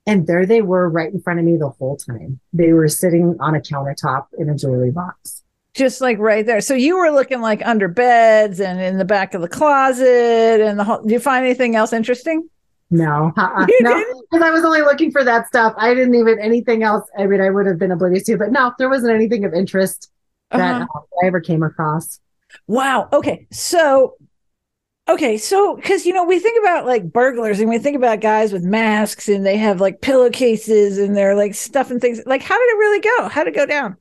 and 0.07 0.27
there 0.27 0.47
they 0.47 0.63
were 0.63 0.89
right 0.89 1.13
in 1.13 1.21
front 1.21 1.41
of 1.41 1.45
me 1.45 1.57
the 1.57 1.69
whole 1.69 1.97
time. 1.97 2.41
They 2.53 2.73
were 2.73 2.89
sitting 2.89 3.37
on 3.41 3.55
a 3.55 3.61
countertop 3.61 4.27
in 4.39 4.49
a 4.49 4.55
jewelry 4.55 4.91
box. 4.93 5.43
Just 5.75 6.01
like 6.01 6.19
right 6.19 6.47
there. 6.47 6.61
So 6.61 6.75
you 6.75 6.97
were 6.97 7.11
looking 7.11 7.41
like 7.41 7.61
under 7.67 7.89
beds 7.89 8.61
and 8.61 8.81
in 8.81 8.97
the 8.97 9.05
back 9.05 9.35
of 9.35 9.43
the 9.43 9.49
closet 9.49 10.61
and 10.61 10.79
the 10.79 10.85
whole. 10.85 11.03
Do 11.03 11.13
you 11.13 11.19
find 11.21 11.45
anything 11.45 11.75
else 11.75 11.93
interesting? 11.93 12.49
No, 12.95 13.33
uh-uh, 13.37 13.67
no, 13.81 14.05
because 14.31 14.43
I 14.45 14.51
was 14.51 14.65
only 14.65 14.83
looking 14.83 15.11
for 15.11 15.25
that 15.25 15.49
stuff. 15.49 15.75
I 15.77 15.95
didn't 15.95 16.15
even 16.15 16.39
anything 16.39 16.85
else. 16.85 17.05
I 17.19 17.27
mean, 17.27 17.41
I 17.41 17.51
would 17.51 17.67
have 17.67 17.79
been 17.79 17.91
oblivious 17.91 18.25
to, 18.25 18.37
but 18.37 18.53
no, 18.53 18.73
there 18.79 18.89
wasn't 18.89 19.13
anything 19.13 19.45
of 19.45 19.53
interest 19.53 20.11
that 20.51 20.83
Uh-huh. 20.83 20.87
uh, 20.95 21.01
I 21.23 21.27
ever 21.27 21.41
came 21.41 21.63
across. 21.65 22.21
Wow. 22.69 23.09
Okay. 23.13 23.49
So, 23.51 24.15
okay. 25.09 25.39
So, 25.39 25.75
because, 25.75 26.07
you 26.07 26.13
know, 26.13 26.25
we 26.25 26.39
think 26.39 26.63
about 26.63 26.87
like 26.87 27.13
burglars 27.13 27.59
and 27.59 27.69
we 27.69 27.79
think 27.79 27.97
about 27.97 28.21
guys 28.21 28.53
with 28.53 28.63
masks 28.63 29.29
and 29.29 29.45
they 29.45 29.57
have 29.57 29.81
like 29.81 30.01
pillowcases 30.01 30.99
and 30.99 31.17
they're 31.17 31.35
like 31.35 31.55
stuffing 31.55 31.99
things. 31.99 32.21
Like, 32.27 32.43
how 32.43 32.57
did 32.57 32.69
it 32.75 32.79
really 32.79 33.01
go? 33.01 33.29
How 33.29 33.43
did 33.43 33.55
it 33.55 33.59
go 33.59 33.67
down? 33.67 33.97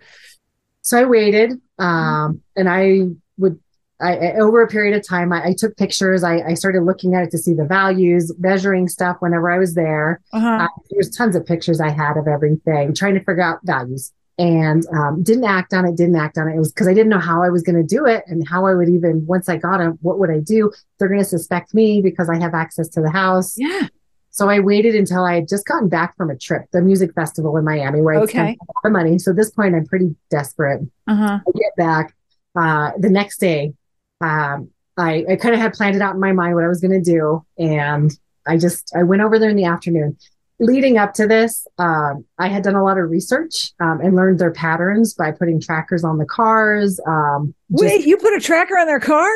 So 0.81 0.99
I 0.99 1.05
waited, 1.05 1.59
um, 1.79 2.41
and 2.55 2.69
I 2.69 3.07
would, 3.37 3.57
I, 4.03 4.33
over 4.33 4.61
a 4.61 4.67
period 4.67 4.95
of 4.95 5.07
time, 5.07 5.31
I, 5.33 5.45
I 5.49 5.53
took 5.57 5.75
pictures. 5.77 6.23
I, 6.23 6.41
I 6.41 6.53
started 6.55 6.81
looking 6.83 7.15
at 7.15 7.23
it 7.23 7.31
to 7.31 7.37
see 7.37 7.53
the 7.53 7.65
values, 7.65 8.31
measuring 8.39 8.87
stuff 8.87 9.17
whenever 9.19 9.49
I 9.49 9.57
was 9.59 9.73
there. 9.75 10.19
Uh-huh. 10.33 10.47
Uh, 10.47 10.67
there's 10.91 11.09
tons 11.09 11.35
of 11.35 11.45
pictures 11.45 11.79
I 11.81 11.89
had 11.89 12.17
of 12.17 12.27
everything, 12.27 12.93
trying 12.93 13.13
to 13.13 13.19
figure 13.19 13.41
out 13.41 13.59
values, 13.63 14.11
and 14.37 14.85
um, 14.95 15.23
didn't 15.23 15.45
act 15.45 15.73
on 15.73 15.85
it. 15.85 15.95
Didn't 15.95 16.15
act 16.15 16.37
on 16.37 16.47
it. 16.49 16.55
It 16.55 16.59
was 16.59 16.71
because 16.71 16.87
I 16.87 16.93
didn't 16.93 17.09
know 17.09 17.19
how 17.19 17.43
I 17.43 17.49
was 17.49 17.63
going 17.63 17.75
to 17.75 17.83
do 17.83 18.05
it 18.05 18.23
and 18.27 18.47
how 18.47 18.65
I 18.65 18.73
would 18.73 18.89
even 18.89 19.25
once 19.25 19.47
I 19.47 19.57
got 19.57 19.79
it. 19.79 19.93
What 20.01 20.19
would 20.19 20.29
I 20.31 20.39
do? 20.39 20.71
They're 20.99 21.07
going 21.07 21.21
to 21.21 21.25
suspect 21.25 21.73
me 21.73 22.01
because 22.01 22.29
I 22.29 22.39
have 22.39 22.53
access 22.53 22.87
to 22.89 23.01
the 23.01 23.09
house. 23.11 23.55
yeah. 23.57 23.87
So 24.35 24.49
I 24.49 24.59
waited 24.61 24.95
until 24.95 25.23
I 25.25 25.35
had 25.35 25.47
just 25.47 25.67
gotten 25.67 25.89
back 25.89 26.17
from 26.17 26.31
a 26.31 26.35
trip, 26.35 26.63
the 26.71 26.81
music 26.81 27.13
festival 27.13 27.55
in 27.57 27.63
Miami, 27.63 28.01
where 28.01 28.15
I 28.15 28.23
Okay. 28.23 28.31
spent 28.31 28.57
a 28.61 28.65
lot 28.73 28.85
of 28.85 28.91
money. 28.91 29.19
So 29.19 29.29
at 29.29 29.37
this 29.37 29.51
point, 29.51 29.75
I'm 29.75 29.85
pretty 29.85 30.15
desperate. 30.31 30.81
Uh-huh. 31.05 31.37
I 31.47 31.51
get 31.55 31.75
back 31.77 32.15
uh, 32.55 32.93
the 32.97 33.09
next 33.11 33.37
day. 33.39 33.73
Um, 34.21 34.69
I, 34.97 35.25
I 35.29 35.35
kind 35.35 35.55
of 35.55 35.61
had 35.61 35.73
planned 35.73 35.95
it 35.95 36.01
out 36.01 36.13
in 36.13 36.19
my 36.19 36.31
mind 36.31 36.55
what 36.55 36.63
I 36.63 36.67
was 36.67 36.79
going 36.79 36.91
to 36.91 37.11
do, 37.11 37.43
and 37.57 38.11
I 38.47 38.57
just 38.57 38.93
I 38.95 39.03
went 39.03 39.21
over 39.21 39.39
there 39.39 39.49
in 39.49 39.55
the 39.55 39.65
afternoon. 39.65 40.17
Leading 40.59 40.97
up 40.97 41.13
to 41.15 41.27
this, 41.27 41.67
um, 41.79 42.25
I 42.37 42.47
had 42.47 42.63
done 42.63 42.75
a 42.75 42.83
lot 42.83 42.97
of 42.97 43.09
research 43.09 43.71
um, 43.79 43.99
and 44.01 44.15
learned 44.15 44.39
their 44.39 44.51
patterns 44.51 45.13
by 45.13 45.31
putting 45.31 45.59
trackers 45.59 46.03
on 46.03 46.19
the 46.19 46.25
cars, 46.25 46.99
um, 47.07 47.53
just 47.71 47.83
Wait, 47.83 48.05
you 48.05 48.17
put 48.17 48.33
a 48.33 48.39
tracker 48.39 48.77
on 48.77 48.85
their 48.85 48.99
car? 48.99 49.27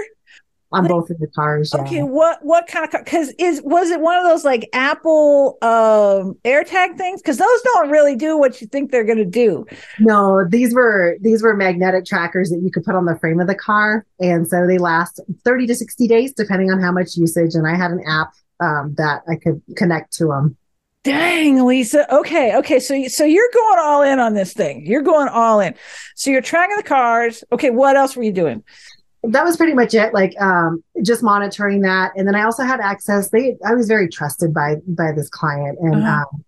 On 0.71 0.88
both 0.88 1.09
of 1.09 1.19
the 1.19 1.27
cars. 1.27 1.71
Yeah. 1.74 1.81
Okay, 1.81 2.03
what 2.03 2.43
what 2.43 2.67
kind 2.67 2.86
of 2.86 2.91
because 3.03 3.33
is 3.39 3.62
was 3.63 3.89
it 3.89 4.01
one 4.01 4.17
of 4.17 4.24
those 4.24 4.43
like 4.43 4.69
Apple 4.74 5.57
um 5.62 6.36
AirTag 6.43 6.97
things? 6.97 7.21
Because 7.21 7.38
those 7.38 7.62
don't 7.63 7.89
really 7.89 8.15
do 8.15 8.38
what 8.38 8.59
you 8.59 8.67
think 8.67 8.91
they're 8.91 9.03
going 9.05 9.17
to 9.17 9.25
do. 9.25 9.65
No, 10.00 10.45
these 10.47 10.74
were 10.74 11.17
these 11.21 11.41
were 11.41 11.55
magnetic 11.55 12.05
trackers 12.05 12.50
that 12.50 12.59
you 12.62 12.71
could 12.71 12.83
put 12.83 12.95
on 12.95 13.05
the 13.05 13.17
frame 13.19 13.39
of 13.39 13.47
the 13.47 13.55
car, 13.55 14.05
and 14.19 14.47
so 14.47 14.67
they 14.67 14.77
last 14.77 15.21
thirty 15.43 15.67
to 15.67 15.75
sixty 15.75 16.07
days 16.07 16.33
depending 16.33 16.71
on 16.71 16.81
how 16.81 16.91
much 16.91 17.15
usage. 17.15 17.55
And 17.55 17.67
I 17.67 17.75
had 17.75 17.91
an 17.91 18.03
app 18.07 18.33
um, 18.59 18.93
that 18.97 19.21
I 19.29 19.36
could 19.36 19.62
connect 19.75 20.13
to 20.13 20.27
them. 20.27 20.57
Dang, 21.03 21.65
Lisa. 21.65 22.13
Okay, 22.13 22.57
okay. 22.57 22.79
So 22.81 23.07
so 23.07 23.24
you're 23.24 23.50
going 23.53 23.79
all 23.79 24.01
in 24.01 24.19
on 24.19 24.33
this 24.33 24.53
thing. 24.53 24.86
You're 24.86 25.01
going 25.01 25.29
all 25.29 25.62
in. 25.62 25.74
So 26.15 26.29
you're 26.29 26.41
tracking 26.41 26.75
the 26.75 26.83
cars. 26.83 27.45
Okay, 27.53 27.69
what 27.69 27.95
else 27.95 28.17
were 28.17 28.24
you 28.24 28.33
doing? 28.33 28.63
That 29.31 29.43
was 29.46 29.57
pretty 29.57 29.74
much 29.74 29.93
it 29.93 30.13
like 30.13 30.34
um 30.41 30.84
just 31.03 31.22
monitoring 31.24 31.81
that 31.81 32.12
and 32.15 32.27
then 32.27 32.36
i 32.36 32.43
also 32.43 32.63
had 32.63 32.79
access 32.79 33.29
they 33.29 33.55
i 33.65 33.74
was 33.74 33.88
very 33.88 34.07
trusted 34.07 34.53
by 34.53 34.75
by 34.88 35.12
this 35.12 35.29
client 35.29 35.77
and 35.81 35.96
Uh-huh. 36.03 36.22
um 36.22 36.43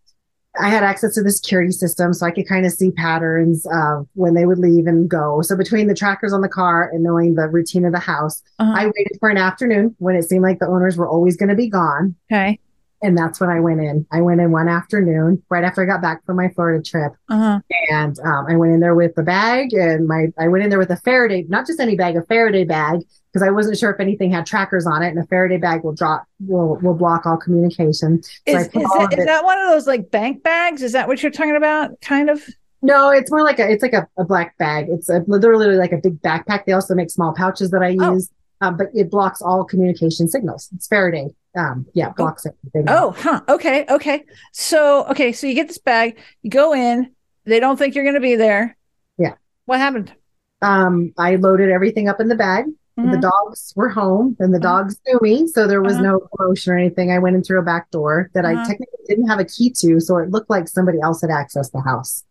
I 0.59 0.67
had 0.67 0.83
access 0.83 1.13
to 1.13 1.21
the 1.24 1.31
security 1.31 1.71
system, 1.71 2.12
so 2.12 2.25
I 2.25 2.31
could 2.31 2.48
kind 2.48 2.65
of 2.65 2.71
see 2.74 2.89
patterns 2.91 3.65
of 3.71 4.07
when 4.15 4.33
they 4.33 4.45
would 4.48 4.57
leave 4.57 4.88
and 4.88 5.07
go. 5.07 5.41
So 5.43 5.55
between 5.55 5.86
the 5.88 5.93
trackers 5.93 6.33
on 6.33 6.41
the 6.41 6.50
car 6.50 6.89
and 6.91 7.03
knowing 7.03 7.36
the 7.36 7.48
routine 7.48 7.86
of 7.86 7.93
the 7.93 8.00
house, 8.00 8.41
Uh-huh. 8.57 8.74
I 8.75 8.86
waited 8.88 9.17
for 9.19 9.29
an 9.29 9.38
afternoon 9.38 9.95
when 10.00 10.15
it 10.15 10.24
seemed 10.24 10.41
like 10.41 10.57
the 10.59 10.67
owners 10.67 10.98
were 10.98 11.07
always 11.07 11.38
going 11.38 11.50
to 11.50 11.55
be 11.55 11.69
gone, 11.69 12.15
okay. 12.29 12.59
And 13.01 13.17
that's 13.17 13.39
when 13.39 13.49
I 13.49 13.59
went 13.59 13.79
in. 13.81 14.05
I 14.11 14.21
went 14.21 14.41
in 14.41 14.51
one 14.51 14.67
afternoon 14.67 15.41
right 15.49 15.63
after 15.63 15.81
I 15.81 15.85
got 15.85 16.01
back 16.01 16.25
from 16.25 16.37
my 16.37 16.49
Florida 16.49 16.83
trip, 16.83 17.13
Uh-huh. 17.29 17.59
and 17.91 18.19
um, 18.19 18.45
I 18.49 18.55
went 18.55 18.73
in 18.73 18.79
there 18.79 18.95
with 18.95 19.15
the 19.15 19.23
bag, 19.23 19.73
and 19.73 20.07
my 20.07 20.27
I 20.37 20.47
went 20.47 20.63
in 20.63 20.69
there 20.69 20.79
with 20.79 20.89
a 20.91 20.97
Faraday, 20.97 21.45
not 21.47 21.65
just 21.67 21.79
any 21.79 21.95
bag, 21.95 22.15
a 22.17 22.23
Faraday 22.23 22.63
bag, 22.65 22.99
because 23.31 23.47
I 23.47 23.51
wasn't 23.51 23.77
sure 23.77 23.91
if 23.91 23.99
anything 23.99 24.31
had 24.31 24.45
trackers 24.45 24.85
on 24.87 25.01
it, 25.03 25.09
and 25.09 25.19
a 25.19 25.25
Faraday 25.27 25.57
bag 25.57 25.83
will 25.83 25.93
drop 25.93 26.25
will 26.45 26.75
will 26.77 26.93
block 26.95 27.25
all 27.25 27.37
communication. 27.37 28.21
So 28.23 28.31
Is, 28.47 28.67
is, 28.67 28.75
all 28.75 29.01
it, 29.03 29.13
of 29.13 29.19
is 29.19 29.23
it- 29.23 29.25
that 29.27 29.43
one 29.43 29.59
of 29.59 29.69
those 29.69 29.87
like 29.87 30.11
bank 30.11 30.43
bags? 30.43 30.81
Is 30.83 30.91
that 30.93 31.07
what 31.07 31.21
you're 31.23 31.31
talking 31.31 31.55
about? 31.55 31.99
Kind 32.01 32.29
of. 32.29 32.43
No, 32.81 33.09
it's 33.09 33.29
more 33.29 33.43
like 33.43 33.59
a 33.59 33.69
it's 33.69 33.83
like 33.83 33.93
a, 33.93 34.07
a 34.17 34.23
black 34.23 34.57
bag. 34.57 34.87
It's 34.89 35.09
a, 35.09 35.23
literally 35.27 35.75
like 35.75 35.91
a 35.91 35.97
big 35.97 36.21
backpack. 36.21 36.65
They 36.65 36.71
also 36.73 36.95
make 36.95 37.09
small 37.11 37.33
pouches 37.33 37.71
that 37.71 37.81
I 37.83 37.95
Oh. 37.99 38.13
use, 38.13 38.29
um, 38.61 38.77
but 38.77 38.87
it 38.93 39.11
blocks 39.11 39.41
all 39.41 39.63
communication 39.65 40.29
signals. 40.29 40.69
It's 40.73 40.87
Faraday. 40.87 41.27
Um, 41.57 41.87
yeah, 41.93 42.09
blocks 42.09 42.45
everything. 42.45 42.85
Oh, 42.87 43.11
huh. 43.11 43.41
Okay, 43.49 43.85
okay. 43.89 44.23
So, 44.53 45.05
okay, 45.07 45.31
so 45.31 45.47
you 45.47 45.55
get 45.55 45.67
this 45.67 45.79
bag, 45.79 46.19
you 46.41 46.49
go 46.49 46.73
in, 46.73 47.11
they 47.45 47.59
don't 47.59 47.77
think 47.77 47.95
you're 47.95 48.03
going 48.03 48.15
to 48.15 48.21
be 48.21 48.35
there. 48.35 48.77
Yeah. 49.17 49.33
What 49.65 49.79
happened? 49.79 50.13
Um, 50.61 51.13
I 51.17 51.35
loaded 51.35 51.69
everything 51.69 52.07
up 52.07 52.19
in 52.19 52.27
the 52.27 52.35
bag. 52.35 52.65
The 52.97 53.17
Mhm. 53.17 53.21
dogs 53.21 53.73
were 53.75 53.89
home, 53.89 54.35
and 54.39 54.53
the 54.53 54.57
Uh-huh. 54.59 54.83
dogs 54.83 54.99
knew 55.07 55.19
me, 55.21 55.47
so 55.47 55.67
there 55.67 55.81
was 55.81 55.95
Uh-huh. 55.95 56.11
no 56.11 56.19
commotion 56.35 56.73
or 56.73 56.77
anything. 56.77 57.11
I 57.11 57.19
went 57.19 57.35
in 57.35 57.43
through 57.43 57.59
a 57.59 57.63
back 57.63 57.89
door 57.91 58.29
that 58.33 58.45
I 58.45 58.53
Uh-huh. 58.53 58.65
technically 58.65 59.05
didn't 59.07 59.27
have 59.27 59.39
a 59.39 59.45
key 59.45 59.71
to, 59.79 59.99
so 60.01 60.17
it 60.17 60.29
looked 60.31 60.49
like 60.49 60.67
somebody 60.67 60.99
else 61.01 61.21
had 61.21 61.29
accessed 61.29 61.71
the 61.71 61.81
house. 61.81 62.23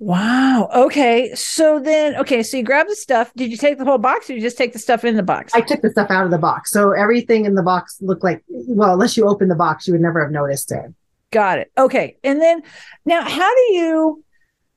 Wow. 0.00 0.70
Okay. 0.74 1.34
So 1.34 1.78
then, 1.78 2.16
okay, 2.16 2.42
so 2.42 2.56
you 2.56 2.62
grab 2.62 2.88
the 2.88 2.96
stuff. 2.96 3.30
Did 3.36 3.50
you 3.50 3.58
take 3.58 3.76
the 3.76 3.84
whole 3.84 3.98
box 3.98 4.30
or 4.30 4.32
you 4.32 4.40
just 4.40 4.56
take 4.56 4.72
the 4.72 4.78
stuff 4.78 5.04
in 5.04 5.14
the 5.14 5.22
box? 5.22 5.52
I 5.54 5.60
took 5.60 5.82
the 5.82 5.90
stuff 5.90 6.10
out 6.10 6.24
of 6.24 6.30
the 6.30 6.38
box, 6.38 6.70
so 6.70 6.92
everything 6.92 7.44
in 7.44 7.54
the 7.54 7.62
box 7.62 7.98
looked 8.00 8.24
like 8.24 8.42
well, 8.48 8.94
unless 8.94 9.16
you 9.18 9.28
open 9.28 9.48
the 9.48 9.54
box, 9.54 9.86
you 9.86 9.92
would 9.92 10.00
never 10.00 10.22
have 10.22 10.32
noticed 10.32 10.72
it. 10.72 10.94
Got 11.32 11.58
it. 11.58 11.70
Okay. 11.76 12.16
And 12.24 12.40
then 12.40 12.62
now 13.04 13.22
how 13.22 13.54
do 13.54 13.74
you 13.74 14.24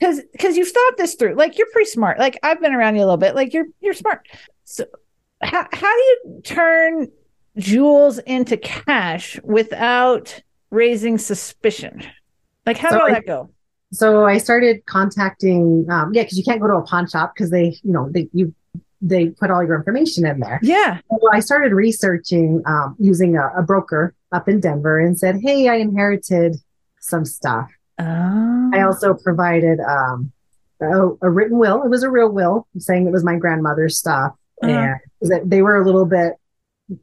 cuz 0.01 0.21
cuz 0.39 0.57
you've 0.57 0.67
thought 0.67 0.97
this 0.97 1.15
through. 1.15 1.35
Like 1.35 1.57
you're 1.57 1.71
pretty 1.71 1.89
smart. 1.89 2.19
Like 2.19 2.37
I've 2.43 2.59
been 2.59 2.73
around 2.73 2.95
you 2.95 3.01
a 3.01 3.05
little 3.05 3.15
bit. 3.15 3.33
Like 3.33 3.53
you're 3.53 3.67
you're 3.79 3.93
smart. 3.93 4.27
So 4.65 4.83
how 5.41 5.65
how 5.71 5.95
do 5.95 6.01
you 6.03 6.41
turn 6.43 7.07
jewels 7.55 8.17
into 8.19 8.57
cash 8.57 9.39
without 9.41 10.41
raising 10.69 11.17
suspicion? 11.17 12.03
Like, 12.65 12.77
how 12.77 12.89
So 12.89 12.95
did 12.95 13.01
all 13.01 13.07
I- 13.07 13.13
that 13.13 13.25
go? 13.25 13.49
So 13.93 14.25
I 14.25 14.37
started 14.39 14.85
contacting, 14.85 15.85
um, 15.89 16.13
yeah, 16.13 16.23
because 16.23 16.37
you 16.37 16.43
can't 16.43 16.59
go 16.59 16.67
to 16.67 16.75
a 16.75 16.81
pawn 16.81 17.07
shop 17.07 17.33
because 17.33 17.51
they, 17.51 17.77
you 17.83 17.93
know, 17.93 18.09
they 18.09 18.27
you 18.33 18.53
they 19.01 19.27
put 19.29 19.51
all 19.51 19.63
your 19.63 19.75
information 19.75 20.25
in 20.25 20.39
there. 20.39 20.59
Yeah. 20.63 20.99
So 21.09 21.19
I 21.31 21.39
started 21.39 21.73
researching 21.73 22.61
um, 22.65 22.95
using 22.99 23.37
a, 23.37 23.49
a 23.57 23.61
broker 23.61 24.15
up 24.31 24.47
in 24.47 24.59
Denver 24.59 24.97
and 24.99 25.17
said, 25.17 25.41
hey, 25.41 25.67
I 25.67 25.75
inherited 25.75 26.55
some 26.99 27.25
stuff. 27.25 27.69
Oh. 27.99 28.71
I 28.73 28.81
also 28.81 29.13
provided 29.13 29.79
um, 29.81 30.31
a, 30.81 31.09
a 31.21 31.29
written 31.29 31.57
will. 31.57 31.83
It 31.83 31.89
was 31.89 32.03
a 32.03 32.09
real 32.09 32.29
will 32.29 32.67
saying 32.77 33.07
it 33.07 33.11
was 33.11 33.23
my 33.23 33.35
grandmother's 33.35 33.97
stuff, 33.97 34.33
Uh-huh. 34.63 34.71
and 35.21 35.31
that 35.31 35.49
they 35.49 35.61
were 35.61 35.77
a 35.81 35.85
little 35.85 36.05
bit 36.05 36.33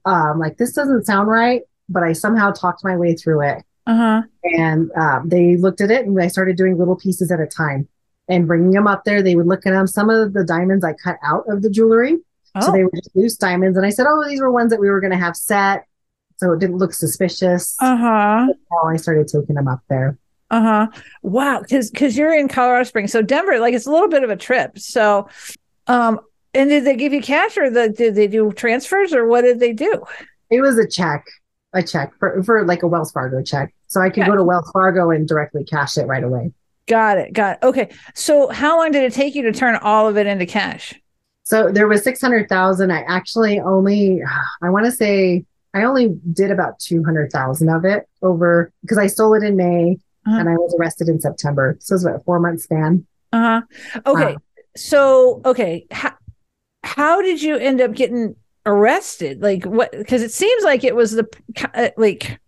um, 0.05 0.39
like 0.39 0.57
this 0.57 0.73
doesn't 0.73 1.07
sound 1.07 1.29
right, 1.29 1.63
but 1.89 2.03
I 2.03 2.13
somehow 2.15 2.51
talked 2.53 2.83
my 2.83 2.97
way 2.97 3.15
through 3.15 3.43
it. 3.43 3.63
Uh 3.91 3.97
huh. 3.97 4.23
And 4.45 4.91
um, 4.97 5.29
they 5.29 5.57
looked 5.57 5.81
at 5.81 5.91
it, 5.91 6.07
and 6.07 6.21
I 6.23 6.29
started 6.29 6.57
doing 6.57 6.79
little 6.79 6.97
pieces 6.97 7.31
at 7.33 7.41
a 7.41 7.47
time 7.47 7.89
and 8.29 8.47
bringing 8.47 8.71
them 8.71 8.87
up 8.87 9.05
there. 9.05 9.23
They 9.23 9.35
would 9.35 9.47
look 9.49 9.67
at 9.67 9.71
them. 9.73 9.87
Some 9.89 10.11
of 10.11 10.33
the 10.33 10.45
diamonds 10.45 10.85
I 10.85 10.93
cut 10.93 11.17
out 11.25 11.45
of 11.49 11.63
the 11.63 11.71
jewelry, 11.71 12.19
so 12.61 12.69
Oh. 12.69 12.73
they 12.73 12.85
were 12.85 12.91
just 12.95 13.11
loose 13.17 13.37
diamonds. 13.37 13.77
And 13.77 13.85
I 13.85 13.91
said, 13.91 14.07
"Oh, 14.09 14.25
these 14.29 14.41
were 14.41 14.51
ones 14.53 14.71
that 14.71 14.81
we 14.81 14.89
were 14.91 15.01
going 15.01 15.13
to 15.13 15.19
have 15.19 15.37
set." 15.37 15.87
So 16.37 16.53
it 16.53 16.61
didn't 16.61 16.77
look 16.77 16.95
suspicious. 16.95 17.77
Uh 17.81 17.97
huh. 17.97 18.47
Oh, 18.73 18.87
I 18.89 18.97
started 18.97 19.27
taking 19.29 19.57
them 19.57 19.67
up 19.69 19.81
there. 19.89 20.17
Uh 20.51 20.61
huh. 20.63 21.01
Wow. 21.23 21.61
Because 21.61 21.91
because 21.91 22.17
you're 22.17 22.33
in 22.35 22.47
Colorado 22.49 22.85
Springs, 22.85 23.11
so 23.13 23.23
Denver, 23.23 23.59
like 23.59 23.75
it's 23.75 23.87
a 23.87 23.91
little 23.91 24.09
bit 24.09 24.23
of 24.25 24.31
a 24.31 24.37
trip. 24.37 24.79
So, 24.79 25.29
um, 25.89 26.21
and 26.55 26.71
did 26.71 26.85
they 26.85 26.97
give 26.97 27.13
you 27.13 27.21
cash, 27.23 27.57
or 27.59 27.69
the, 27.71 27.89
did 27.89 28.15
they 28.15 28.27
do 28.29 28.53
transfers, 28.53 29.13
or 29.13 29.27
what 29.27 29.43
did 29.43 29.59
they 29.61 29.73
do? 29.73 30.03
It 30.49 30.61
was 30.61 30.79
a 30.79 30.87
check, 30.89 31.25
a 31.73 31.83
check 31.83 32.13
for, 32.19 32.43
for 32.43 32.65
like 32.67 32.83
a 32.83 32.89
Wells 32.89 33.13
Fargo 33.13 33.43
check. 33.43 33.73
So 33.91 34.01
I 34.01 34.09
could 34.09 34.19
Yeah. 34.19 34.29
go 34.29 34.37
to 34.37 34.45
Wells 34.45 34.71
Fargo 34.73 35.11
and 35.11 35.27
directly 35.27 35.65
cash 35.65 35.99
it 35.99 36.07
right 36.07 36.23
away. 36.23 36.53
Got 36.87 37.19
it. 37.19 37.33
Got 37.33 37.59
it. 37.59 37.67
Okay. 37.67 37.89
So 38.15 38.49
how 38.49 38.79
long 38.79 38.93
did 38.93 39.03
it 39.03 39.13
take 39.13 39.35
you 39.35 39.43
to 39.43 39.53
turn 39.53 39.75
all 39.83 40.09
of 40.09 40.17
it 40.17 40.27
into 40.29 40.47
cash? 40.47 40.95
So 41.43 41.71
there 41.73 41.89
was 41.89 42.03
600,000. 42.05 42.93
I 42.93 43.01
actually 43.03 43.59
only, 43.61 44.23
I 44.63 44.71
want 44.71 44.87
to 44.87 44.93
say, 44.93 45.45
I 45.75 45.83
only 45.83 46.17
did 46.33 46.53
about 46.53 46.79
200,000 46.79 47.69
of 47.69 47.85
it 47.85 48.09
over 48.23 48.71
because 48.83 48.99
I 48.99 49.09
stole 49.09 49.35
it 49.35 49.43
in 49.43 49.57
May 49.57 49.99
Uh-huh. 50.27 50.37
and 50.39 50.49
I 50.49 50.53
was 50.55 50.75
arrested 50.79 51.09
in 51.09 51.21
September. 51.21 51.77
So 51.81 51.93
it 51.93 51.97
was 51.97 52.05
about 52.05 52.17
a 52.21 52.25
four 52.25 52.39
month 52.39 52.61
span. 52.63 53.05
Uh 53.33 53.61
huh. 53.93 54.01
Okay. 54.07 54.33
Wow. 54.35 54.39
So 54.77 55.41
okay, 55.45 55.87
how 55.91 56.13
how 56.85 57.21
did 57.23 57.43
you 57.43 57.57
end 57.57 57.81
up 57.81 57.93
getting 57.95 58.37
arrested? 58.67 59.43
Like 59.43 59.65
what? 59.65 59.91
Because 59.93 60.23
it 60.23 60.31
seems 60.33 60.63
like 60.65 60.85
it 60.85 60.95
was 60.95 61.13
the 61.13 61.27
uh, 61.75 61.91
like 61.97 62.39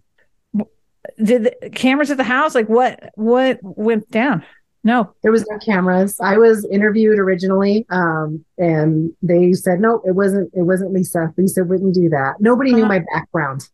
did 1.22 1.44
the 1.60 1.70
cameras 1.70 2.10
at 2.10 2.16
the 2.16 2.24
house? 2.24 2.54
Like 2.54 2.68
what 2.68 3.10
what 3.14 3.58
went 3.62 4.10
down? 4.10 4.44
No. 4.84 5.14
There 5.22 5.30
was 5.30 5.46
no 5.48 5.58
cameras. 5.58 6.18
I 6.20 6.38
was 6.38 6.64
interviewed 6.64 7.18
originally, 7.18 7.86
um, 7.90 8.44
and 8.58 9.12
they 9.22 9.52
said 9.52 9.80
no, 9.80 10.02
it 10.04 10.12
wasn't. 10.16 10.50
It 10.54 10.62
wasn't 10.62 10.92
Lisa. 10.92 11.32
Lisa 11.36 11.62
wouldn't 11.64 11.94
do 11.94 12.08
that. 12.08 12.34
Nobody 12.40 12.72
knew 12.72 12.80
Uh-huh. 12.84 12.88
my 12.88 13.04
background. 13.14 13.68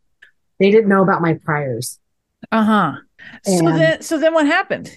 They 0.58 0.70
didn't 0.70 0.88
know 0.88 1.02
about 1.02 1.22
my 1.22 1.34
priors. 1.44 1.98
Uh 2.52 2.64
huh. 2.64 2.92
So 3.44 3.64
then 3.72 4.02
so 4.02 4.18
then 4.18 4.34
what 4.34 4.46
happened? 4.46 4.90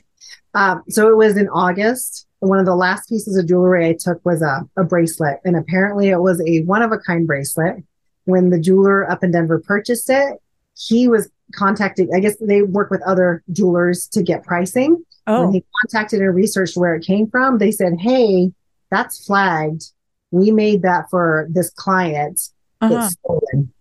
Um, 0.54 0.84
so 0.90 1.10
it 1.10 1.16
was 1.16 1.38
in 1.38 1.48
August. 1.50 2.28
One 2.40 2.60
of 2.60 2.66
the 2.66 2.76
last 2.76 3.08
pieces 3.08 3.38
of 3.38 3.48
jewelry 3.48 3.88
I 3.88 3.96
took 3.98 4.24
was 4.26 4.42
a, 4.42 4.68
a 4.76 4.84
bracelet, 4.84 5.38
and 5.46 5.56
apparently 5.56 6.10
it 6.10 6.20
was 6.20 6.42
a 6.46 6.64
one 6.64 6.82
of 6.82 6.92
a 6.92 6.98
kind 6.98 7.26
bracelet. 7.26 7.84
When 8.26 8.50
the 8.50 8.60
jeweler 8.60 9.10
up 9.10 9.24
in 9.24 9.32
Denver 9.32 9.60
purchased 9.66 10.10
it, 10.10 10.40
he 10.76 11.08
was 11.08 11.30
contacted. 11.52 12.10
I 12.16 12.20
guess 12.20 12.36
they 12.38 12.62
work 12.62 12.90
with 12.92 13.02
other 13.04 13.44
jewelers 13.52 14.08
to 14.10 14.24
get 14.24 14.44
pricing. 14.44 15.04
Oh. 15.28 15.44
When 15.46 15.54
he 15.54 15.64
contacted 15.82 16.22
and 16.22 16.34
researched 16.36 16.76
where 16.78 16.96
it 16.96 17.06
came 17.06 17.28
from, 17.30 17.58
they 17.60 17.72
said, 17.72 17.94
"Hey, 18.00 18.52
that's 18.90 19.26
flagged. 19.26 19.84
We 20.32 20.52
made 20.52 20.82
that 20.82 21.10
for 21.10 21.48
this 21.52 21.70
client. 21.72 22.40
Uh-huh. 22.82 22.96
It's 23.06 23.14
stolen." 23.14 23.72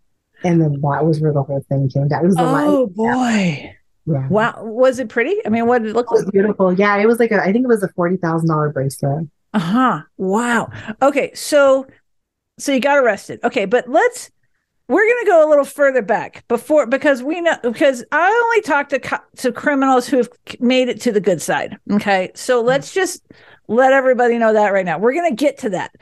And 0.43 0.61
then 0.61 0.73
that 0.81 1.05
was 1.05 1.21
where 1.21 1.33
the 1.33 1.43
whole 1.43 1.65
thing 1.69 1.89
came 1.91 2.09
down. 2.09 2.25
It 2.25 2.29
was 2.29 2.37
the 2.37 2.43
Oh 2.43 2.87
boy. 2.87 3.75
yeah. 4.07 4.29
Wow. 4.29 4.65
Was 4.65 4.99
it 4.99 5.09
pretty? 5.09 5.37
I 5.45 5.51
mean, 5.51 5.67
what 5.67 5.83
did 5.83 5.91
it 5.91 5.95
look 5.97 6.07
It 6.11 6.13
was 6.15 6.25
like? 6.25 6.33
beautiful. 6.33 6.73
Yeah, 6.73 6.97
it 6.99 7.07
was 7.07 7.19
like 7.19 7.31
a. 7.31 7.41
I 7.43 7.53
think 7.53 7.65
it 7.65 7.69
was 7.69 7.83
a 7.83 7.89
forty 7.89 8.17
thousand 8.17 8.49
dollar 8.49 8.71
bracelet. 8.71 9.27
Uh-huh. 9.53 10.01
Wow. 10.17 10.71
Okay, 11.03 11.33
so 11.35 11.87
so 12.59 12.73
you 12.73 12.81
got 12.81 12.99
arrested. 12.99 13.41
Okay, 13.45 13.65
but 13.65 13.89
let's 13.89 14.31
we're 14.91 15.07
going 15.07 15.25
to 15.25 15.31
go 15.31 15.47
a 15.47 15.49
little 15.49 15.65
further 15.65 16.03
back 16.03 16.47
before 16.49 16.87
because 16.87 17.23
we 17.23 17.41
know 17.41 17.57
because 17.63 18.05
I 18.13 18.29
only 18.45 18.61
talk 18.63 18.89
to 18.91 18.99
co- 18.99 19.19
to 19.37 19.53
criminals 19.53 20.07
who 20.09 20.17
have 20.19 20.29
made 20.59 20.89
it 20.89 21.01
to 21.03 21.13
the 21.13 21.21
good 21.21 21.41
side. 21.41 21.77
Okay? 21.93 22.31
So 22.35 22.61
let's 22.61 22.93
just 22.93 23.23
let 23.69 23.93
everybody 23.93 24.37
know 24.37 24.53
that 24.53 24.73
right 24.73 24.85
now. 24.85 24.99
We're 24.99 25.15
going 25.15 25.31
to 25.31 25.37
get 25.37 25.59
to 25.59 25.71
that. 25.71 25.93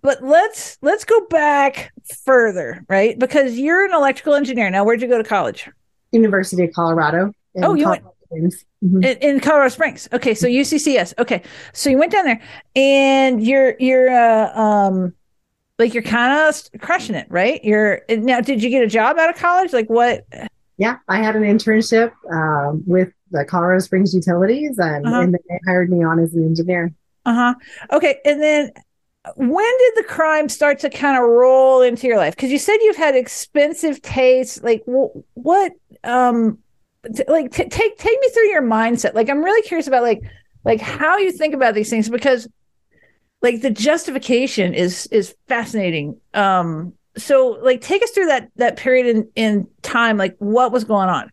But 0.00 0.22
let's 0.22 0.78
let's 0.80 1.04
go 1.04 1.26
back 1.26 1.92
further, 2.24 2.84
right? 2.88 3.18
Because 3.18 3.58
you're 3.58 3.84
an 3.84 3.92
electrical 3.92 4.34
engineer. 4.34 4.70
Now, 4.70 4.84
where'd 4.84 5.02
you 5.02 5.08
go 5.08 5.18
to 5.18 5.24
college? 5.28 5.68
University 6.12 6.64
of 6.64 6.72
Colorado. 6.72 7.32
in 7.54 7.64
Oh, 7.64 7.74
you 7.74 7.88
went- 7.88 8.02
Colorado. 8.02 8.14
Mhm. 8.84 9.04
in, 9.04 9.16
in 9.18 9.40
Colorado 9.40 9.70
Springs. 9.70 10.06
Okay, 10.12 10.34
so 10.34 10.46
UCCS. 10.46 11.14
Okay, 11.18 11.42
so 11.72 11.88
you 11.90 11.96
went 11.98 12.12
down 12.12 12.26
there, 12.26 12.40
and 12.76 13.42
you're 13.44 13.74
you're 13.80 14.10
uh, 14.10 14.54
um 14.56 15.14
like 15.78 15.94
you're 15.94 16.02
kind 16.02 16.48
of 16.48 16.80
crushing 16.80 17.14
it, 17.14 17.26
right? 17.30 17.62
You're 17.64 18.02
now. 18.10 18.40
Did 18.40 18.62
you 18.62 18.70
get 18.70 18.82
a 18.82 18.88
job 18.88 19.18
out 19.18 19.30
of 19.30 19.36
college? 19.36 19.72
Like 19.72 19.88
what? 19.88 20.26
Yeah, 20.76 20.98
I 21.08 21.18
had 21.22 21.34
an 21.36 21.42
internship 21.42 22.12
um, 22.30 22.82
with 22.86 23.08
the 23.30 23.44
Colorado 23.44 23.80
Springs 23.80 24.14
Utilities, 24.14 24.78
and, 24.78 25.06
Uh-huh. 25.06 25.20
and 25.20 25.34
they 25.34 25.60
hired 25.66 25.90
me 25.90 26.04
on 26.04 26.18
as 26.20 26.34
an 26.34 26.44
engineer. 26.44 26.92
Uh 27.26 27.34
huh. 27.34 27.54
Okay, 27.92 28.18
and 28.24 28.40
then 28.42 28.70
when 29.36 29.78
did 29.78 29.92
the 29.96 30.08
crime 30.08 30.48
start 30.48 30.78
to 30.80 30.90
kind 30.90 31.18
of 31.22 31.28
roll 31.28 31.82
into 31.82 32.06
your 32.06 32.16
life? 32.16 32.34
Because 32.34 32.50
you 32.50 32.58
said 32.58 32.76
you've 32.82 32.96
had 32.96 33.14
expensive 33.14 34.00
tastes. 34.02 34.62
Like 34.62 34.82
wh- 34.86 35.14
what? 35.36 35.72
Um, 36.04 36.58
t- 37.14 37.24
like 37.28 37.50
t- 37.52 37.68
take 37.68 37.98
take 37.98 38.20
me 38.20 38.28
through 38.30 38.48
your 38.48 38.62
mindset. 38.62 39.14
Like 39.14 39.28
I'm 39.28 39.44
really 39.44 39.62
curious 39.62 39.86
about 39.86 40.02
like 40.02 40.22
like 40.64 40.80
how 40.80 41.18
you 41.18 41.32
think 41.32 41.54
about 41.54 41.74
these 41.74 41.90
things 41.90 42.08
because 42.08 42.48
like 43.42 43.60
the 43.62 43.70
justification 43.70 44.74
is 44.74 45.06
is 45.08 45.34
fascinating. 45.46 46.20
Um, 46.34 46.94
so 47.16 47.58
like 47.62 47.80
take 47.80 48.02
us 48.02 48.10
through 48.10 48.26
that 48.26 48.50
that 48.56 48.76
period 48.76 49.06
in 49.06 49.28
in 49.34 49.68
time. 49.82 50.16
Like 50.16 50.36
what 50.38 50.72
was 50.72 50.84
going 50.84 51.08
on? 51.08 51.30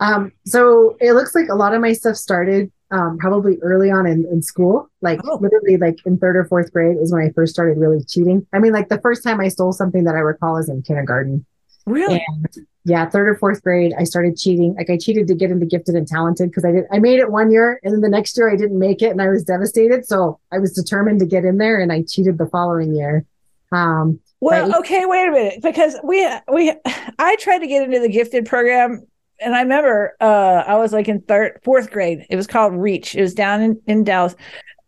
Um, 0.00 0.32
so 0.44 0.96
it 1.00 1.12
looks 1.12 1.34
like 1.34 1.48
a 1.48 1.54
lot 1.54 1.74
of 1.74 1.80
my 1.80 1.92
stuff 1.92 2.16
started 2.16 2.70
um, 2.90 3.16
probably 3.18 3.58
early 3.62 3.90
on 3.90 4.06
in, 4.06 4.26
in 4.30 4.42
school, 4.42 4.88
like 5.00 5.20
Oh. 5.24 5.38
literally 5.40 5.76
like 5.76 5.96
in 6.04 6.18
third 6.18 6.36
or 6.36 6.44
fourth 6.44 6.72
grade 6.72 6.96
is 6.98 7.12
when 7.12 7.22
I 7.22 7.30
first 7.30 7.52
started 7.54 7.78
really 7.78 8.04
cheating. 8.04 8.46
I 8.52 8.58
mean, 8.58 8.72
like 8.72 8.88
the 8.88 9.00
first 9.00 9.22
time 9.22 9.40
I 9.40 9.48
stole 9.48 9.72
something 9.72 10.04
that 10.04 10.14
I 10.14 10.18
recall 10.18 10.56
is 10.58 10.68
in 10.68 10.82
kindergarten. 10.82 11.46
Really? 11.86 12.24
And 12.26 12.66
yeah, 12.84 13.08
third 13.08 13.28
or 13.28 13.36
fourth 13.36 13.62
grade, 13.62 13.92
I 13.98 14.04
started 14.04 14.36
cheating. 14.36 14.74
Like 14.74 14.90
I 14.90 14.98
cheated 14.98 15.26
to 15.28 15.34
get 15.34 15.50
into 15.50 15.66
gifted 15.66 15.94
and 15.94 16.06
talented 16.06 16.50
because 16.50 16.64
I 16.64 16.72
did. 16.72 16.84
I 16.92 16.98
made 16.98 17.18
it 17.18 17.30
one 17.30 17.50
year, 17.50 17.80
and 17.82 17.94
then 17.94 18.00
the 18.00 18.08
next 18.08 18.36
year 18.36 18.50
I 18.50 18.56
didn't 18.56 18.78
make 18.78 19.00
it, 19.02 19.10
and 19.10 19.22
I 19.22 19.28
was 19.28 19.42
devastated. 19.44 20.06
So 20.06 20.38
I 20.52 20.58
was 20.58 20.72
determined 20.72 21.20
to 21.20 21.26
get 21.26 21.44
in 21.44 21.58
there, 21.58 21.80
and 21.80 21.90
I 21.92 22.02
cheated 22.02 22.38
the 22.38 22.46
following 22.46 22.94
year. 22.94 23.24
Um, 23.72 24.20
Well, 24.40 24.78
okay, 24.80 25.06
wait 25.06 25.28
a 25.28 25.32
minute, 25.32 25.62
because 25.62 25.96
we 26.04 26.28
we 26.52 26.72
I 27.18 27.36
tried 27.36 27.60
to 27.60 27.66
get 27.66 27.82
into 27.82 28.00
the 28.00 28.10
gifted 28.10 28.44
program, 28.44 29.06
and 29.40 29.54
I 29.54 29.62
remember 29.62 30.14
uh, 30.20 30.64
I 30.66 30.76
was 30.76 30.92
like 30.92 31.08
in 31.08 31.22
third, 31.22 31.60
fourth 31.64 31.90
grade. 31.90 32.26
It 32.28 32.36
was 32.36 32.46
called 32.46 32.74
Reach. 32.74 33.14
It 33.14 33.22
was 33.22 33.34
down 33.34 33.62
in 33.62 33.80
in 33.86 34.04
Dallas, 34.04 34.36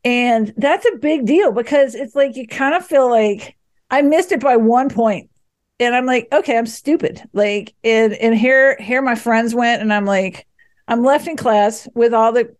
and 0.05 0.53
that's 0.59 0.85
a 0.87 0.97
big 0.97 1.25
deal 1.25 1.51
because 1.53 1.95
it's 1.95 2.15
like 2.15 2.37
you 2.37 2.47
kind 2.47 2.75
of 2.75 2.85
feel 2.85 3.09
like 3.09 3.57
I 3.91 4.03
missed 4.03 4.33
it 4.33 4.41
by 4.41 4.57
one 4.57 4.91
point, 4.91 5.31
and 5.79 5.95
I'm 5.95 6.07
like, 6.07 6.29
okay, 6.33 6.57
I'm 6.57 6.67
stupid. 6.67 7.23
Like, 7.33 7.75
and 7.85 8.15
and 8.15 8.37
here 8.37 8.77
here 8.81 9.03
my 9.03 9.15
friends 9.15 9.55
went, 9.55 9.83
and 9.83 9.93
I'm 9.93 10.07
like, 10.07 10.47
I'm 10.89 11.03
left 11.03 11.29
in 11.29 11.37
class 11.37 11.89
with 11.95 12.15
all 12.15 12.33
the 12.33 12.55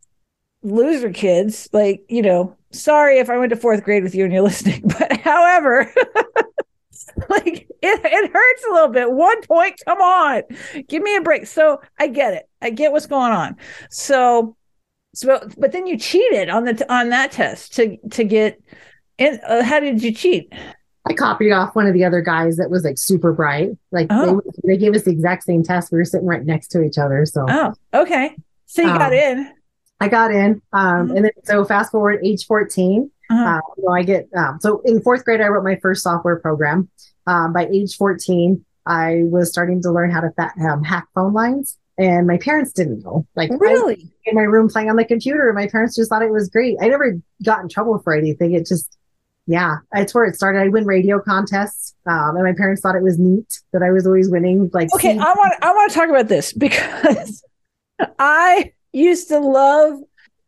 loser 0.63 1.11
kids. 1.13 1.69
Like, 1.73 2.05
you 2.09 2.23
know, 2.23 2.57
sorry 2.73 3.19
if 3.19 3.31
I 3.31 3.39
went 3.39 3.51
to 3.51 3.57
fourth 3.57 3.83
grade 3.83 4.03
with 4.03 4.15
you 4.15 4.25
and 4.25 4.33
you're 4.33 4.43
listening, 4.45 4.83
but 4.85 5.21
however. 5.21 5.93
like 7.29 7.67
it, 7.83 8.01
it 8.05 8.31
hurts 8.33 8.65
a 8.69 8.73
little 8.73 8.89
bit. 8.89 9.11
One 9.11 9.43
point, 9.43 9.81
come 9.87 10.01
on, 10.01 10.43
give 10.89 11.03
me 11.03 11.17
a 11.17 11.23
break. 11.23 11.47
So 11.47 11.81
I 11.99 12.09
get 12.09 12.35
it. 12.35 12.49
I 12.61 12.71
get 12.71 12.93
what's 12.93 13.07
going 13.07 13.33
on. 13.33 13.57
So, 13.91 14.57
so 15.15 15.41
but 15.57 15.73
then 15.73 15.87
you 15.87 15.99
cheated 15.99 16.49
on 16.49 16.65
the 16.65 16.93
on 16.93 17.11
that 17.11 17.33
test 17.33 17.75
to 17.77 17.97
to 18.11 18.25
get 18.25 18.61
in. 19.19 19.41
Uh, 19.47 19.63
how 19.63 19.81
did 19.81 20.03
you 20.03 20.13
cheat? 20.13 20.53
I 21.09 21.13
copied 21.15 21.53
off 21.53 21.75
one 21.77 21.87
of 21.87 21.95
the 21.95 22.05
other 22.05 22.21
guys 22.21 22.57
that 22.57 22.71
was 22.71 22.85
like 22.85 22.99
super 22.99 23.33
bright. 23.33 23.71
Like 23.93 24.09
Oh. 24.11 24.43
they, 24.65 24.75
they 24.75 24.77
gave 24.77 24.95
us 24.95 25.03
the 25.03 25.11
exact 25.13 25.45
same 25.45 25.63
test. 25.63 25.93
We 25.93 25.99
were 25.99 26.05
sitting 26.05 26.27
right 26.27 26.45
next 26.45 26.69
to 26.69 26.83
each 26.83 26.99
other. 26.99 27.25
So 27.27 27.47
Oh, 27.49 27.75
okay. 27.95 28.37
So 28.67 28.83
you 28.83 28.89
got 28.89 29.13
Um, 29.13 29.19
in. 29.19 29.53
I 30.01 30.09
got 30.09 30.31
in. 30.33 30.61
Um, 30.73 31.09
Mhm. 31.09 31.17
and 31.17 31.25
then 31.27 31.31
so 31.45 31.65
fast 31.65 31.93
forward 31.93 32.21
age 32.25 32.45
14, 32.47 33.11
Uh-huh. 33.31 33.45
uh, 33.45 33.61
you 33.79 33.85
know, 33.85 33.93
I 33.93 34.03
get, 34.03 34.29
um, 34.37 34.59
so 34.61 34.81
in 34.85 35.01
fourth 35.01 35.25
grade, 35.25 35.41
I 35.41 35.49
wrote 35.49 35.65
my 35.65 35.77
first 35.81 36.03
software 36.03 36.37
program. 36.37 36.89
Um, 37.27 37.53
by 37.53 37.67
age 37.67 37.97
14, 37.97 38.65
I 38.85 39.23
was 39.25 39.49
starting 39.51 39.81
to 39.83 39.91
learn 39.93 40.11
how 40.11 40.21
to 40.21 40.31
fa- 40.37 40.53
um, 40.61 40.83
hack 40.83 41.07
phone 41.15 41.33
lines. 41.33 41.77
and 41.99 42.27
my 42.27 42.37
parents 42.37 42.73
didn't 42.75 43.03
know. 43.05 43.27
Like 43.37 43.51
really 43.59 44.13
in 44.27 44.35
my 44.35 44.43
room 44.43 44.69
playing 44.69 44.91
on 44.91 44.97
the 44.97 45.05
computer, 45.07 45.49
and 45.49 45.55
my 45.55 45.67
parents 45.67 45.97
just 45.97 46.11
thought 46.11 46.21
it 46.21 46.31
was 46.31 46.51
great. 46.51 46.77
I 46.79 46.89
never 46.89 47.19
got 47.43 47.63
in 47.63 47.71
trouble 47.71 47.99
for 48.01 48.13
anything. 48.15 48.53
It 48.53 48.67
just 48.67 48.99
yeah, 49.47 49.79
that's 49.93 50.13
where 50.13 50.25
it 50.25 50.35
started. 50.35 50.61
I 50.61 50.69
win 50.69 50.87
radio 50.87 51.21
contests, 51.21 51.95
um, 52.07 52.35
and 52.35 52.45
my 52.45 52.53
parents 52.53 52.83
thought 52.83 52.97
it 52.97 53.03
was 53.03 53.19
neat 53.19 53.61
that 53.73 53.83
I 53.83 53.93
was 53.93 54.07
always 54.07 54.29
winning. 54.29 54.71
Like, 54.73 54.93
okay, 54.95 55.17
I 55.17 55.33
want 55.33 55.55
I 55.63 55.73
want 55.73 55.93
to 55.93 55.99
talk 55.99 56.09
about 56.09 56.27
this 56.29 56.53
because 56.53 57.45
I 58.19 58.73
used 58.93 59.29
to 59.29 59.39
love 59.39 60.01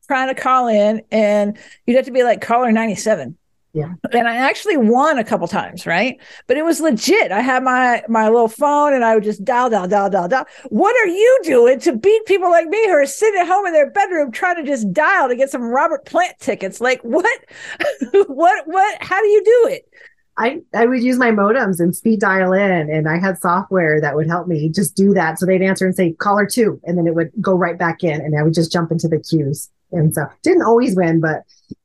trying 0.08 0.34
to 0.34 0.40
call 0.40 0.66
in, 0.66 1.02
and 1.12 1.56
you'd 1.86 1.96
have 1.96 2.06
to 2.06 2.10
be 2.10 2.24
like 2.24 2.40
caller 2.40 2.72
ninety 2.72 2.96
seven. 2.96 3.38
Yeah. 3.78 3.94
And 4.10 4.26
I 4.26 4.36
actually 4.36 4.76
won 4.76 5.18
a 5.18 5.24
couple 5.24 5.46
times, 5.46 5.86
right? 5.86 6.20
But 6.48 6.56
it 6.56 6.64
was 6.64 6.80
legit. 6.80 7.30
I 7.30 7.40
had 7.40 7.62
my 7.62 8.02
my 8.08 8.28
little 8.28 8.48
phone 8.48 8.92
and 8.92 9.04
I 9.04 9.14
would 9.14 9.22
just 9.22 9.44
dial, 9.44 9.70
dial, 9.70 9.86
dial, 9.86 10.10
dial, 10.10 10.26
dial. 10.26 10.46
What 10.68 10.96
are 10.96 11.06
you 11.06 11.40
doing 11.44 11.78
to 11.80 11.96
beat 11.96 12.26
people 12.26 12.50
like 12.50 12.66
me 12.66 12.84
who 12.86 12.94
are 12.94 13.06
sitting 13.06 13.40
at 13.40 13.46
home 13.46 13.66
in 13.66 13.72
their 13.72 13.90
bedroom 13.90 14.32
trying 14.32 14.56
to 14.56 14.64
just 14.64 14.92
dial 14.92 15.28
to 15.28 15.36
get 15.36 15.50
some 15.50 15.62
Robert 15.62 16.04
Plant 16.06 16.36
tickets? 16.40 16.80
Like 16.80 17.00
what 17.02 17.38
what 18.26 18.66
what 18.66 19.02
how 19.02 19.20
do 19.20 19.28
you 19.28 19.44
do 19.44 19.68
it? 19.70 19.88
I, 20.36 20.60
I 20.72 20.86
would 20.86 21.02
use 21.02 21.18
my 21.18 21.30
modems 21.30 21.80
and 21.80 21.94
speed 21.94 22.20
dial 22.20 22.52
in 22.52 22.90
and 22.90 23.08
I 23.08 23.18
had 23.18 23.38
software 23.38 24.00
that 24.00 24.14
would 24.14 24.28
help 24.28 24.46
me 24.48 24.70
just 24.70 24.96
do 24.96 25.12
that. 25.14 25.38
So 25.38 25.46
they'd 25.46 25.62
answer 25.62 25.84
and 25.84 25.94
say 25.94 26.12
caller 26.12 26.46
two 26.46 26.80
and 26.84 26.98
then 26.98 27.06
it 27.06 27.14
would 27.14 27.30
go 27.40 27.54
right 27.54 27.78
back 27.78 28.02
in 28.02 28.20
and 28.20 28.38
I 28.38 28.42
would 28.42 28.54
just 28.54 28.72
jump 28.72 28.92
into 28.92 29.08
the 29.08 29.20
queues. 29.20 29.68
And 29.90 30.14
so 30.14 30.26
didn't 30.42 30.62
always 30.62 30.94
win, 30.96 31.20
but 31.20 31.42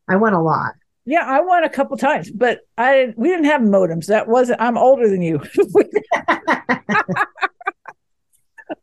I 0.07 0.17
won 0.17 0.33
a 0.33 0.41
lot. 0.41 0.73
Yeah, 1.05 1.25
I 1.25 1.41
won 1.41 1.63
a 1.63 1.69
couple 1.69 1.97
times, 1.97 2.31
but 2.31 2.61
I 2.77 2.93
didn't. 2.93 3.17
We 3.17 3.27
didn't 3.27 3.45
have 3.45 3.61
modems. 3.61 4.07
That 4.07 4.27
wasn't. 4.27 4.61
I'm 4.61 4.77
older 4.77 5.09
than 5.09 5.21
you. 5.21 5.41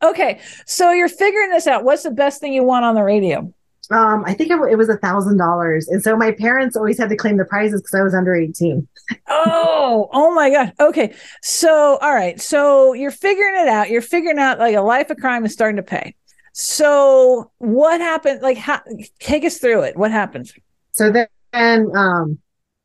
okay, 0.02 0.40
so 0.66 0.92
you're 0.92 1.08
figuring 1.08 1.50
this 1.50 1.66
out. 1.66 1.84
What's 1.84 2.02
the 2.02 2.10
best 2.10 2.40
thing 2.40 2.52
you 2.52 2.62
won 2.62 2.84
on 2.84 2.94
the 2.94 3.02
radio? 3.02 3.52
Um, 3.90 4.22
I 4.26 4.34
think 4.34 4.50
it, 4.50 4.60
it 4.70 4.76
was 4.76 4.88
a 4.88 4.98
thousand 4.98 5.38
dollars, 5.38 5.88
and 5.88 6.02
so 6.02 6.14
my 6.14 6.30
parents 6.30 6.76
always 6.76 6.98
had 6.98 7.08
to 7.08 7.16
claim 7.16 7.38
the 7.38 7.46
prizes 7.46 7.80
because 7.80 7.98
I 7.98 8.02
was 8.02 8.14
under 8.14 8.34
eighteen. 8.34 8.86
oh, 9.28 10.10
oh 10.12 10.34
my 10.34 10.50
god. 10.50 10.74
Okay, 10.78 11.14
so 11.42 11.98
all 12.02 12.14
right, 12.14 12.38
so 12.38 12.92
you're 12.92 13.10
figuring 13.10 13.62
it 13.62 13.68
out. 13.68 13.88
You're 13.88 14.02
figuring 14.02 14.38
out 14.38 14.58
like 14.58 14.76
a 14.76 14.82
life 14.82 15.08
of 15.08 15.16
crime 15.16 15.46
is 15.46 15.54
starting 15.54 15.76
to 15.76 15.82
pay. 15.82 16.14
So 16.52 17.50
what 17.58 18.00
happened? 18.00 18.42
Like, 18.42 18.58
how, 18.58 18.80
take 19.20 19.44
us 19.44 19.58
through 19.58 19.82
it. 19.82 19.96
What 19.96 20.10
happened? 20.10 20.52
So 20.92 21.10
then 21.10 21.26
and 21.52 21.94
um, 21.96 22.38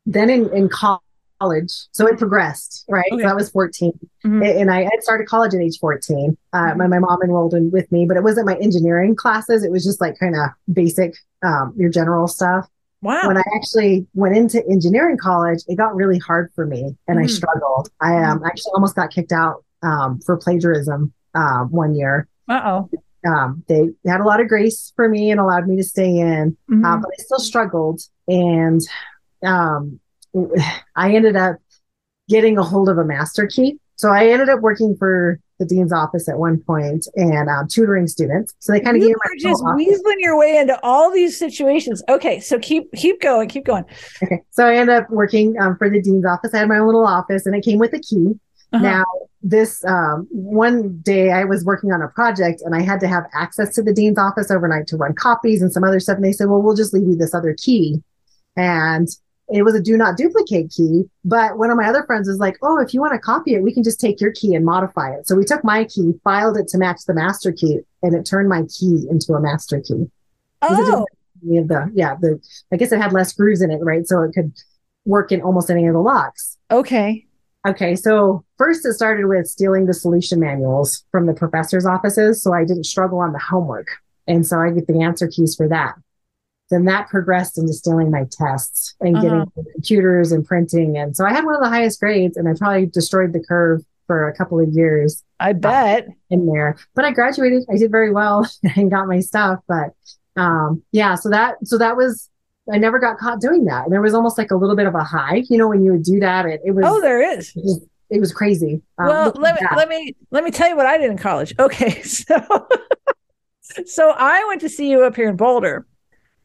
then 0.05 0.29
in, 0.29 0.51
in 0.53 0.69
college, 0.69 1.71
so 1.91 2.07
it 2.07 2.17
progressed, 2.17 2.85
right? 2.87 3.11
Okay. 3.11 3.23
So 3.23 3.29
I 3.29 3.33
was 3.33 3.49
14 3.49 3.91
mm-hmm. 4.25 4.41
and 4.41 4.71
I 4.71 4.83
had 4.83 5.01
started 5.01 5.27
college 5.27 5.53
at 5.53 5.61
age 5.61 5.79
14. 5.79 6.37
Uh, 6.53 6.57
mm-hmm. 6.57 6.77
my, 6.77 6.87
my 6.87 6.99
mom 6.99 7.19
enrolled 7.23 7.53
in 7.53 7.71
with 7.71 7.91
me, 7.91 8.05
but 8.05 8.17
it 8.17 8.23
wasn't 8.23 8.45
my 8.45 8.55
engineering 8.55 9.15
classes. 9.15 9.63
It 9.63 9.71
was 9.71 9.83
just 9.83 10.01
like 10.01 10.17
kind 10.19 10.35
of 10.35 10.49
basic, 10.73 11.15
um, 11.43 11.73
your 11.75 11.89
general 11.89 12.27
stuff. 12.27 12.67
Wow. 13.01 13.27
When 13.27 13.37
I 13.37 13.43
actually 13.55 14.07
went 14.13 14.35
into 14.35 14.65
engineering 14.67 15.17
college, 15.17 15.59
it 15.67 15.75
got 15.75 15.95
really 15.95 16.17
hard 16.17 16.51
for 16.55 16.65
me 16.65 16.95
and 17.07 17.17
mm-hmm. 17.17 17.25
I 17.25 17.27
struggled. 17.27 17.89
I 18.01 18.15
um, 18.17 18.37
mm-hmm. 18.37 18.47
actually 18.47 18.71
almost 18.73 18.95
got 18.95 19.11
kicked 19.11 19.31
out 19.31 19.63
um, 19.83 20.19
for 20.25 20.37
plagiarism 20.37 21.13
uh, 21.35 21.65
one 21.65 21.93
year. 21.95 22.27
Uh 22.47 22.61
oh 22.63 22.89
um, 23.25 23.63
they 23.67 23.89
had 24.05 24.21
a 24.21 24.23
lot 24.23 24.39
of 24.39 24.47
grace 24.47 24.93
for 24.95 25.09
me 25.09 25.31
and 25.31 25.39
allowed 25.39 25.67
me 25.67 25.75
to 25.77 25.83
stay 25.83 26.17
in, 26.17 26.55
uh, 26.69 26.73
mm-hmm. 26.73 26.85
uh, 26.85 26.97
but 26.97 27.09
I 27.09 27.23
still 27.23 27.39
struggled. 27.39 28.01
And 28.27 28.81
um, 29.43 29.99
I 30.95 31.13
ended 31.13 31.35
up 31.35 31.57
getting 32.29 32.57
a 32.57 32.63
hold 32.63 32.89
of 32.89 32.97
a 32.97 33.05
master 33.05 33.47
key. 33.47 33.79
So 33.97 34.09
I 34.09 34.27
ended 34.27 34.49
up 34.49 34.59
working 34.61 34.95
for 34.97 35.39
the 35.57 35.65
dean's 35.65 35.93
office 35.93 36.27
at 36.27 36.37
one 36.37 36.59
point 36.59 37.07
and 37.15 37.47
um, 37.49 37.67
tutoring 37.67 38.07
students. 38.07 38.53
So 38.59 38.73
they 38.73 38.81
kind 38.81 38.97
of 38.97 39.01
gave 39.01 39.15
me 39.15 39.39
just 39.39 39.63
weaseling 39.63 40.19
your 40.19 40.37
way 40.37 40.57
into 40.57 40.77
all 40.83 41.11
these 41.11 41.37
situations. 41.37 42.03
Okay, 42.09 42.41
so 42.41 42.59
keep 42.59 42.91
keep 42.91 43.21
going, 43.21 43.47
keep 43.47 43.63
going. 43.63 43.85
Okay, 44.21 44.41
so 44.51 44.65
I 44.65 44.75
ended 44.75 44.97
up 44.97 45.09
working 45.09 45.57
um, 45.61 45.77
for 45.77 45.89
the 45.89 46.01
dean's 46.01 46.25
office. 46.25 46.53
I 46.53 46.57
had 46.57 46.67
my 46.67 46.79
own 46.79 46.87
little 46.87 47.07
office, 47.07 47.45
and 47.45 47.55
it 47.55 47.63
came 47.63 47.79
with 47.79 47.93
a 47.93 47.99
key. 47.99 48.33
Uh-huh. 48.73 48.83
Now 48.83 49.05
this 49.45 49.85
um, 49.85 50.27
one 50.31 50.97
day 51.01 51.31
I 51.31 51.45
was 51.45 51.63
working 51.63 51.93
on 51.93 52.01
a 52.01 52.07
project 52.09 52.61
and 52.65 52.75
I 52.75 52.81
had 52.81 52.99
to 53.01 53.07
have 53.07 53.25
access 53.33 53.73
to 53.75 53.83
the 53.83 53.93
dean's 53.93 54.17
office 54.17 54.49
overnight 54.49 54.87
to 54.87 54.97
run 54.97 55.13
copies 55.13 55.61
and 55.61 55.71
some 55.71 55.83
other 55.83 55.99
stuff. 55.99 56.15
And 56.15 56.25
they 56.25 56.31
said, 56.31 56.49
well, 56.49 56.63
we'll 56.63 56.75
just 56.75 56.93
leave 56.93 57.07
you 57.07 57.15
this 57.15 57.35
other 57.35 57.53
key. 57.53 58.01
And 58.55 59.07
it 59.49 59.63
was 59.63 59.75
a 59.75 59.81
do 59.81 59.95
not 59.97 60.17
duplicate 60.17 60.71
key. 60.75 61.03
But 61.23 61.57
one 61.57 61.69
of 61.69 61.77
my 61.77 61.87
other 61.87 62.03
friends 62.05 62.27
was 62.27 62.39
like, 62.39 62.57
oh, 62.61 62.79
if 62.79 62.93
you 62.93 63.01
want 63.01 63.13
to 63.13 63.19
copy 63.19 63.53
it, 63.53 63.63
we 63.63 63.73
can 63.73 63.83
just 63.83 63.99
take 63.99 64.19
your 64.19 64.31
key 64.31 64.55
and 64.55 64.65
modify 64.65 65.13
it. 65.13 65.27
So 65.27 65.35
we 65.35 65.45
took 65.45 65.63
my 65.63 65.83
key, 65.83 66.13
filed 66.23 66.57
it 66.57 66.67
to 66.69 66.77
match 66.77 67.01
the 67.05 67.13
master 67.13 67.51
key, 67.51 67.79
and 68.01 68.15
it 68.15 68.25
turned 68.25 68.49
my 68.49 68.63
key 68.63 69.05
into 69.09 69.33
a 69.33 69.41
master 69.41 69.79
key. 69.81 70.09
Oh. 70.61 71.05
The, 71.43 71.91
yeah, 71.93 72.15
the 72.19 72.39
I 72.73 72.77
guess 72.77 72.91
it 72.91 72.99
had 72.99 73.13
less 73.13 73.33
grooves 73.33 73.61
in 73.61 73.69
it, 73.69 73.79
right? 73.81 74.07
So 74.07 74.23
it 74.23 74.31
could 74.33 74.51
work 75.05 75.31
in 75.31 75.41
almost 75.41 75.69
any 75.69 75.85
of 75.85 75.93
the 75.93 75.99
locks. 75.99 76.57
Okay. 76.71 77.25
Okay, 77.67 77.95
so 77.95 78.43
first 78.57 78.85
it 78.85 78.93
started 78.93 79.25
with 79.25 79.47
stealing 79.47 79.85
the 79.85 79.93
solution 79.93 80.39
manuals 80.39 81.03
from 81.11 81.25
the 81.25 81.33
professor's 81.33 81.85
offices, 81.85 82.41
so 82.41 82.53
I 82.53 82.63
didn't 82.63 82.85
struggle 82.85 83.19
on 83.19 83.31
the 83.31 83.39
homework. 83.39 83.87
And 84.27 84.45
so 84.45 84.59
I 84.59 84.71
get 84.71 84.87
the 84.87 85.01
answer 85.01 85.27
keys 85.27 85.55
for 85.55 85.67
that. 85.69 85.95
Then 86.69 86.85
that 86.85 87.09
progressed 87.09 87.57
into 87.57 87.73
stealing 87.73 88.09
my 88.09 88.25
tests 88.31 88.95
and 88.99 89.15
uh-huh. 89.15 89.23
getting 89.23 89.71
computers 89.73 90.31
and 90.31 90.45
printing. 90.45 90.97
And 90.97 91.15
so 91.15 91.25
I 91.25 91.31
had 91.31 91.45
one 91.45 91.55
of 91.55 91.61
the 91.61 91.69
highest 91.69 91.99
grades, 91.99 92.37
and 92.37 92.47
I 92.47 92.53
probably 92.57 92.87
destroyed 92.87 93.33
the 93.33 93.43
curve 93.43 93.83
for 94.07 94.27
a 94.27 94.35
couple 94.35 94.59
of 94.59 94.69
years. 94.69 95.23
I 95.39 95.53
bet 95.53 96.07
in 96.29 96.45
there, 96.45 96.77
but 96.95 97.05
I 97.05 97.11
graduated. 97.11 97.63
I 97.71 97.77
did 97.77 97.91
very 97.91 98.11
well 98.11 98.49
and 98.75 98.89
got 98.89 99.07
my 99.07 99.19
stuff. 99.19 99.59
But 99.67 99.93
um, 100.35 100.83
yeah, 100.91 101.15
so 101.15 101.29
that 101.29 101.55
so 101.63 101.77
that 101.77 101.95
was 101.95 102.29
I 102.71 102.77
never 102.77 102.99
got 102.99 103.17
caught 103.17 103.41
doing 103.41 103.65
that. 103.65 103.83
And 103.83 103.93
there 103.93 104.01
was 104.01 104.13
almost 104.13 104.37
like 104.37 104.51
a 104.51 104.55
little 104.55 104.75
bit 104.75 104.87
of 104.87 104.95
a 104.95 105.03
high, 105.03 105.43
you 105.49 105.57
know, 105.57 105.67
when 105.67 105.83
you 105.83 105.91
would 105.91 106.03
do 106.03 106.19
that. 106.19 106.45
It, 106.45 106.61
it 106.65 106.71
was 106.71 106.85
oh, 106.87 106.99
there 107.01 107.21
is. 107.21 107.49
It 107.55 107.63
was, 107.63 107.85
it 108.09 108.19
was 108.19 108.33
crazy. 108.33 108.81
Um, 108.97 109.07
well, 109.07 109.33
let 109.35 109.55
me 109.55 109.67
let 109.75 109.89
me 109.89 110.15
let 110.31 110.43
me 110.43 110.51
tell 110.51 110.69
you 110.69 110.75
what 110.75 110.85
I 110.85 110.97
did 110.97 111.11
in 111.11 111.17
college. 111.17 111.53
Okay, 111.59 112.01
so 112.01 112.35
so 113.85 114.13
I 114.15 114.45
went 114.47 114.61
to 114.61 114.69
CU 114.69 115.01
up 115.03 115.15
here 115.15 115.29
in 115.29 115.35
Boulder, 115.35 115.85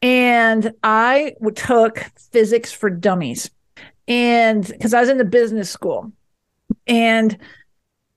and 0.01 0.73
I 0.83 1.33
took 1.55 2.05
physics 2.31 2.71
for 2.71 2.89
dummies, 2.89 3.49
and 4.07 4.65
because 4.65 4.93
I 4.93 5.01
was 5.01 5.09
in 5.09 5.17
the 5.17 5.25
business 5.25 5.69
school, 5.69 6.11
and 6.87 7.37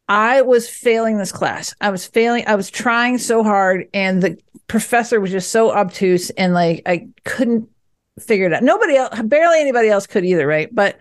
I 0.09 0.43
was 0.43 0.69
failing 0.69 1.19
this 1.19 1.33
class. 1.33 1.75
I 1.81 1.91
was 1.91 2.07
failing. 2.07 2.45
I 2.47 2.55
was 2.55 2.71
trying 2.71 3.19
so 3.19 3.43
hard, 3.43 3.89
and 3.95 4.23
the 4.23 4.39
professor 4.67 5.21
was 5.21 5.31
just 5.31 5.51
so 5.51 5.73
obtuse, 5.75 6.31
and 6.31 6.55
like 6.55 6.83
I 6.87 7.09
couldn't 7.25 7.69
figure 8.21 8.47
it 8.47 8.53
out. 8.53 8.63
Nobody 8.63 8.97
else, 8.97 9.21
barely 9.23 9.61
anybody 9.61 9.89
else 9.89 10.07
could 10.07 10.25
either, 10.25 10.47
right? 10.47 10.73
But 10.75 10.99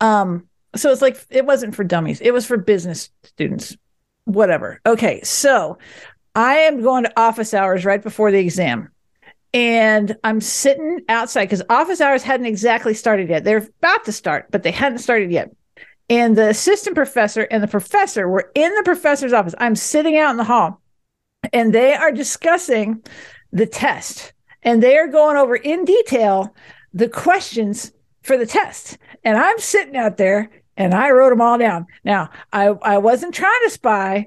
um, 0.00 0.48
so 0.76 0.90
it's 0.90 1.02
like 1.02 1.24
it 1.30 1.46
wasn't 1.46 1.74
for 1.74 1.84
dummies. 1.84 2.20
It 2.20 2.32
was 2.32 2.46
for 2.46 2.56
business 2.56 3.10
students. 3.22 3.76
Whatever. 4.24 4.80
Okay, 4.86 5.20
so 5.22 5.78
I 6.34 6.54
am 6.54 6.80
going 6.82 7.04
to 7.04 7.20
office 7.20 7.52
hours 7.52 7.84
right 7.84 8.02
before 8.02 8.30
the 8.30 8.38
exam. 8.38 8.90
And 9.54 10.16
I'm 10.24 10.40
sitting 10.40 11.02
outside 11.08 11.44
because 11.44 11.62
office 11.70 12.00
hours 12.00 12.24
hadn't 12.24 12.46
exactly 12.46 12.92
started 12.92 13.30
yet. 13.30 13.44
They're 13.44 13.58
about 13.58 14.04
to 14.04 14.12
start, 14.12 14.50
but 14.50 14.64
they 14.64 14.72
hadn't 14.72 14.98
started 14.98 15.30
yet. 15.30 15.54
And 16.10 16.36
the 16.36 16.48
assistant 16.48 16.96
professor 16.96 17.42
and 17.42 17.62
the 17.62 17.68
professor 17.68 18.28
were 18.28 18.50
in 18.56 18.74
the 18.74 18.82
professor's 18.82 19.32
office. 19.32 19.54
I'm 19.58 19.76
sitting 19.76 20.18
out 20.18 20.32
in 20.32 20.36
the 20.36 20.44
hall 20.44 20.82
and 21.52 21.72
they 21.72 21.94
are 21.94 22.10
discussing 22.10 23.02
the 23.52 23.66
test 23.66 24.32
and 24.64 24.82
they 24.82 24.98
are 24.98 25.06
going 25.06 25.36
over 25.36 25.54
in 25.54 25.84
detail 25.84 26.54
the 26.92 27.08
questions 27.08 27.92
for 28.22 28.36
the 28.36 28.46
test. 28.46 28.98
And 29.22 29.38
I'm 29.38 29.58
sitting 29.60 29.96
out 29.96 30.16
there 30.16 30.50
and 30.76 30.92
I 30.94 31.10
wrote 31.10 31.30
them 31.30 31.40
all 31.40 31.58
down. 31.58 31.86
Now, 32.02 32.30
I, 32.52 32.66
I 32.82 32.98
wasn't 32.98 33.34
trying 33.34 33.60
to 33.64 33.70
spy, 33.70 34.26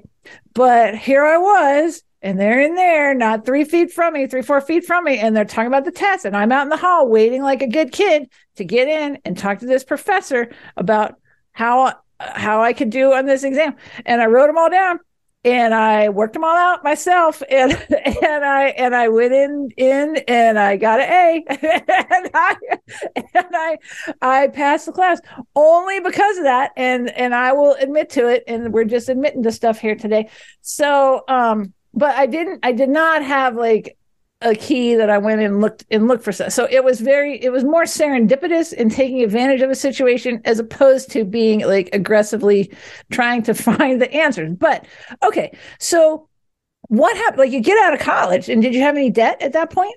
but 0.54 0.96
here 0.96 1.24
I 1.24 1.36
was, 1.36 2.02
and 2.20 2.38
they're 2.38 2.60
in 2.60 2.74
there, 2.74 3.14
not 3.14 3.46
three 3.46 3.64
feet 3.64 3.92
from 3.92 4.14
me, 4.14 4.26
three, 4.26 4.42
four 4.42 4.60
feet 4.60 4.84
from 4.84 5.04
me, 5.04 5.18
and 5.18 5.36
they're 5.36 5.44
talking 5.44 5.68
about 5.68 5.84
the 5.84 5.92
test. 5.92 6.24
And 6.24 6.36
I'm 6.36 6.52
out 6.52 6.64
in 6.64 6.68
the 6.68 6.76
hall 6.76 7.08
waiting 7.08 7.42
like 7.42 7.62
a 7.62 7.68
good 7.68 7.92
kid 7.92 8.28
to 8.56 8.64
get 8.64 8.88
in 8.88 9.18
and 9.24 9.36
talk 9.36 9.60
to 9.60 9.66
this 9.66 9.84
professor 9.84 10.50
about 10.76 11.14
how 11.52 11.94
how 12.20 12.60
I 12.60 12.72
could 12.72 12.90
do 12.90 13.12
on 13.12 13.26
this 13.26 13.44
exam. 13.44 13.76
And 14.04 14.20
I 14.20 14.26
wrote 14.26 14.48
them 14.48 14.58
all 14.58 14.70
down 14.70 14.98
and 15.44 15.72
I 15.72 16.08
worked 16.08 16.34
them 16.34 16.44
all 16.44 16.56
out 16.56 16.82
myself 16.82 17.42
and 17.50 17.72
and 17.72 18.44
I 18.44 18.68
and 18.76 18.94
I 18.94 19.08
went 19.08 19.32
in 19.32 19.70
in 19.76 20.16
and 20.26 20.58
I 20.58 20.76
got 20.76 21.00
an 21.00 21.10
A 21.10 21.44
and 21.48 22.30
I 22.34 22.56
and 23.34 23.46
I 23.52 23.78
I 24.20 24.48
passed 24.48 24.86
the 24.86 24.92
class 24.92 25.20
only 25.54 26.00
because 26.00 26.38
of 26.38 26.44
that 26.44 26.72
and 26.76 27.10
and 27.10 27.34
I 27.34 27.52
will 27.52 27.74
admit 27.74 28.10
to 28.10 28.28
it 28.28 28.44
and 28.46 28.72
we're 28.72 28.84
just 28.84 29.08
admitting 29.08 29.42
to 29.44 29.52
stuff 29.52 29.78
here 29.78 29.94
today 29.94 30.28
so 30.60 31.22
um 31.28 31.72
but 31.98 32.14
I 32.14 32.26
didn't 32.26 32.60
I 32.62 32.72
did 32.72 32.88
not 32.88 33.22
have 33.22 33.56
like 33.56 33.98
a 34.40 34.54
key 34.54 34.94
that 34.94 35.10
I 35.10 35.18
went 35.18 35.40
and 35.40 35.60
looked 35.60 35.84
and 35.90 36.06
looked 36.06 36.22
for 36.22 36.30
stuff. 36.30 36.52
So 36.52 36.68
it 36.70 36.84
was 36.84 37.00
very, 37.00 37.42
it 37.42 37.50
was 37.50 37.64
more 37.64 37.82
serendipitous 37.82 38.72
in 38.72 38.88
taking 38.88 39.22
advantage 39.24 39.62
of 39.62 39.70
a 39.70 39.74
situation 39.74 40.40
as 40.44 40.60
opposed 40.60 41.10
to 41.12 41.24
being 41.24 41.66
like 41.66 41.90
aggressively 41.92 42.72
trying 43.10 43.42
to 43.44 43.54
find 43.54 44.00
the 44.00 44.12
answers. 44.12 44.54
But 44.54 44.86
okay, 45.24 45.56
so 45.80 46.28
what 46.82 47.16
happened? 47.16 47.40
Like 47.40 47.52
you 47.52 47.60
get 47.60 47.84
out 47.84 47.94
of 47.94 48.00
college, 48.00 48.48
and 48.48 48.62
did 48.62 48.74
you 48.74 48.80
have 48.80 48.96
any 48.96 49.10
debt 49.10 49.42
at 49.42 49.52
that 49.54 49.70
point? 49.70 49.96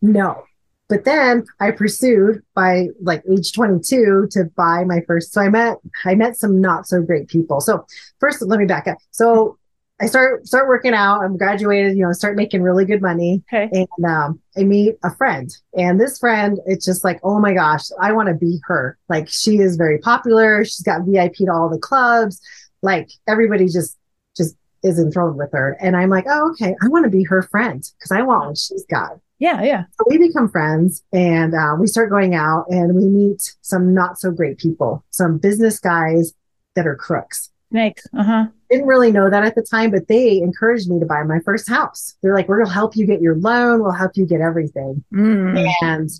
No. 0.00 0.42
But 0.88 1.04
then 1.04 1.44
I 1.60 1.72
pursued 1.72 2.42
by 2.54 2.88
like 3.02 3.22
age 3.30 3.52
22 3.52 4.28
to 4.30 4.44
buy 4.56 4.84
my 4.84 5.00
first. 5.06 5.32
So 5.32 5.40
I 5.42 5.48
met 5.48 5.78
I 6.04 6.14
met 6.14 6.36
some 6.36 6.60
not 6.60 6.86
so 6.86 7.02
great 7.02 7.28
people. 7.28 7.60
So 7.60 7.84
first, 8.20 8.40
let 8.40 8.58
me 8.58 8.66
back 8.66 8.86
up. 8.86 8.98
So 9.10 9.58
I 10.00 10.06
start 10.06 10.46
start 10.46 10.68
working 10.68 10.92
out. 10.92 11.22
I'm 11.22 11.36
graduated, 11.36 11.96
you 11.96 12.04
know, 12.04 12.12
start 12.12 12.36
making 12.36 12.62
really 12.62 12.84
good 12.84 13.00
money. 13.00 13.42
Okay. 13.52 13.70
And 13.72 14.04
um, 14.04 14.40
I 14.56 14.64
meet 14.64 14.96
a 15.02 15.14
friend, 15.14 15.50
and 15.76 15.98
this 15.98 16.18
friend, 16.18 16.58
it's 16.66 16.84
just 16.84 17.02
like, 17.02 17.18
oh 17.22 17.40
my 17.40 17.54
gosh, 17.54 17.84
I 18.00 18.12
want 18.12 18.28
to 18.28 18.34
be 18.34 18.60
her. 18.64 18.98
Like 19.08 19.28
she 19.28 19.58
is 19.58 19.76
very 19.76 19.98
popular. 19.98 20.64
She's 20.64 20.82
got 20.82 21.02
VIP 21.06 21.36
to 21.36 21.52
all 21.52 21.70
the 21.70 21.78
clubs. 21.78 22.40
Like 22.82 23.10
everybody 23.26 23.66
just 23.66 23.96
just 24.36 24.54
is 24.82 24.98
enthralled 24.98 25.36
with 25.36 25.52
her. 25.52 25.78
And 25.80 25.96
I'm 25.96 26.10
like, 26.10 26.26
oh 26.28 26.50
okay, 26.50 26.74
I 26.82 26.88
want 26.88 27.04
to 27.04 27.10
be 27.10 27.24
her 27.24 27.42
friend 27.42 27.82
because 27.98 28.10
I 28.10 28.20
want 28.22 28.48
what 28.48 28.58
she's 28.58 28.84
got. 28.86 29.18
Yeah, 29.38 29.62
yeah. 29.62 29.84
So 29.98 30.04
we 30.08 30.18
become 30.18 30.48
friends 30.48 31.02
and 31.12 31.54
uh, 31.54 31.76
we 31.78 31.86
start 31.86 32.10
going 32.10 32.34
out 32.34 32.66
and 32.68 32.94
we 32.94 33.04
meet 33.04 33.54
some 33.60 33.92
not 33.92 34.18
so 34.18 34.30
great 34.30 34.58
people, 34.58 35.04
some 35.10 35.38
business 35.38 35.78
guys 35.78 36.32
that 36.74 36.86
are 36.86 36.96
crooks. 36.96 37.50
Snakes. 37.70 38.06
Uh 38.16 38.22
huh. 38.22 38.46
Didn't 38.70 38.86
really 38.86 39.12
know 39.12 39.30
that 39.30 39.44
at 39.44 39.54
the 39.54 39.62
time, 39.62 39.90
but 39.90 40.08
they 40.08 40.38
encouraged 40.38 40.88
me 40.90 40.98
to 41.00 41.06
buy 41.06 41.22
my 41.22 41.38
first 41.44 41.68
house. 41.68 42.16
They're 42.22 42.34
like, 42.34 42.48
we're 42.48 42.56
going 42.56 42.66
to 42.68 42.72
help 42.72 42.96
you 42.96 43.06
get 43.06 43.20
your 43.20 43.36
loan. 43.36 43.82
We'll 43.82 43.92
help 43.92 44.16
you 44.16 44.26
get 44.26 44.40
everything. 44.40 45.04
Mm. 45.14 45.72
And 45.82 46.10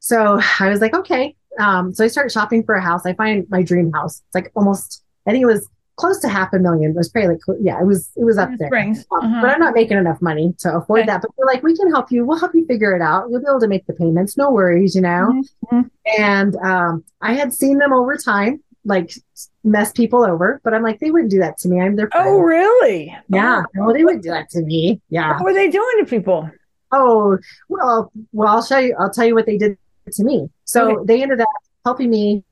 so 0.00 0.40
I 0.60 0.68
was 0.68 0.80
like, 0.80 0.94
okay. 0.94 1.34
Um, 1.58 1.94
so 1.94 2.04
I 2.04 2.08
started 2.08 2.30
shopping 2.32 2.62
for 2.64 2.74
a 2.74 2.82
house. 2.82 3.06
I 3.06 3.14
find 3.14 3.46
my 3.48 3.62
dream 3.62 3.90
house. 3.92 4.22
It's 4.26 4.34
like 4.34 4.52
almost, 4.54 5.02
I 5.26 5.30
think 5.32 5.42
it 5.42 5.46
was 5.46 5.66
close 5.96 6.18
to 6.20 6.28
half 6.28 6.52
a 6.52 6.58
million. 6.58 6.90
It 6.90 6.96
was 6.96 7.08
probably 7.08 7.30
like, 7.30 7.40
yeah, 7.62 7.80
it 7.80 7.86
was, 7.86 8.10
it 8.16 8.24
was 8.24 8.36
up 8.36 8.50
there. 8.58 8.68
Um, 8.78 8.90
Uh-huh. 8.92 9.38
But 9.40 9.48
I'm 9.50 9.60
not 9.60 9.74
making 9.74 9.96
enough 9.96 10.20
money 10.20 10.54
to 10.58 10.76
afford 10.76 11.00
Okay. 11.00 11.06
that. 11.06 11.22
But 11.22 11.30
they're 11.38 11.46
like, 11.46 11.62
we 11.62 11.74
can 11.74 11.90
help 11.90 12.12
you. 12.12 12.26
We'll 12.26 12.38
help 12.38 12.54
you 12.54 12.66
figure 12.66 12.94
it 12.94 13.00
out. 13.00 13.30
You'll 13.30 13.40
be 13.40 13.46
able 13.48 13.60
to 13.60 13.68
make 13.68 13.86
the 13.86 13.94
payments. 13.94 14.36
No 14.36 14.50
worries, 14.50 14.94
you 14.94 15.00
know? 15.00 15.42
Mhm, 15.72 15.72
mhm. 15.72 15.90
And 16.18 16.56
um, 16.56 17.02
I 17.22 17.32
had 17.32 17.54
seen 17.54 17.78
them 17.78 17.94
over 17.94 18.18
time, 18.18 18.62
like 18.86 19.10
mess 19.64 19.92
people 19.92 20.24
over, 20.24 20.60
but 20.64 20.72
I'm 20.72 20.82
like, 20.82 21.00
they 21.00 21.10
wouldn't 21.10 21.30
do 21.30 21.40
that 21.40 21.58
to 21.58 21.68
me. 21.68 21.80
I'm 21.80 21.96
their 21.96 22.08
friend. 22.08 22.26
Oh, 22.28 22.38
really? 22.38 23.14
yeah. 23.28 23.62
Oh, 23.78 23.86
No, 23.86 23.92
they 23.92 24.04
wouldn't 24.04 24.22
do 24.22 24.30
that 24.30 24.48
to 24.50 24.62
me. 24.62 25.00
Yeah. 25.10 25.34
What 25.34 25.44
were 25.44 25.52
they 25.52 25.68
doing 25.70 25.96
to 25.98 26.06
people? 26.06 26.48
Oh, 26.92 27.36
well, 27.68 28.12
well, 28.32 28.48
I'll 28.56 28.62
show 28.62 28.78
you. 28.78 28.96
I'll 28.98 29.10
tell 29.10 29.26
you 29.26 29.34
what 29.34 29.44
they 29.46 29.58
did 29.58 29.76
to 30.12 30.24
me. 30.24 30.48
So 30.64 30.92
Okay. 31.00 31.04
they 31.06 31.22
ended 31.22 31.40
up 31.40 31.48
helping 31.84 32.10
me 32.10 32.44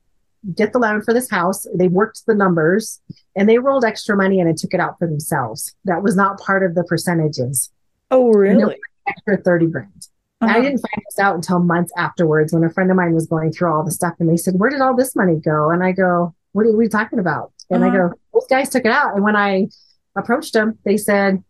get 0.53 0.73
the 0.73 0.79
loan 0.79 1.01
for 1.01 1.13
this 1.13 1.29
house. 1.29 1.65
They 1.73 1.87
worked 1.87 2.25
the 2.27 2.35
numbers 2.35 3.01
and 3.35 3.47
they 3.49 3.57
rolled 3.57 3.85
extra 3.85 4.15
money 4.15 4.39
in 4.39 4.47
and 4.47 4.57
took 4.57 4.73
it 4.73 4.79
out 4.79 4.99
for 4.99 5.07
themselves. 5.07 5.73
That 5.85 6.03
was 6.03 6.15
not 6.15 6.39
part 6.39 6.63
of 6.63 6.75
the 6.75 6.83
percentages, 6.83 7.71
Oh, 8.11 8.31
really? 8.31 8.77
extra 9.07 9.37
30 9.37 9.67
grand. 9.67 10.07
And 10.41 10.51
I 10.51 10.55
Uh-huh. 10.55 10.63
didn't 10.63 10.79
find 10.79 11.03
this 11.09 11.19
out 11.19 11.35
until 11.35 11.59
months 11.59 11.91
afterwards 11.97 12.53
when 12.53 12.63
a 12.63 12.69
friend 12.69 12.91
of 12.91 12.97
mine 12.97 13.13
was 13.13 13.25
going 13.27 13.51
through 13.51 13.71
all 13.71 13.83
the 13.83 13.91
stuff 13.91 14.13
and 14.19 14.29
they 14.29 14.37
said, 14.37 14.55
Where 14.57 14.69
did 14.69 14.81
all 14.81 14.95
this 14.95 15.15
money 15.15 15.39
go? 15.39 15.69
And 15.71 15.83
I 15.83 15.91
go, 15.91 16.35
What 16.51 16.65
are 16.65 16.75
we 16.75 16.87
talking 16.89 17.19
about? 17.19 17.51
And 17.69 17.83
I 17.83 17.87
Uh-huh. 17.87 17.97
go, 18.09 18.13
Those 18.33 18.47
guys 18.49 18.69
took 18.69 18.85
it 18.85 18.91
out. 18.91 19.15
And 19.15 19.23
when 19.23 19.35
I 19.35 19.67
approached 20.15 20.53
them, 20.53 20.77
they 20.83 20.97
said, 20.97 21.41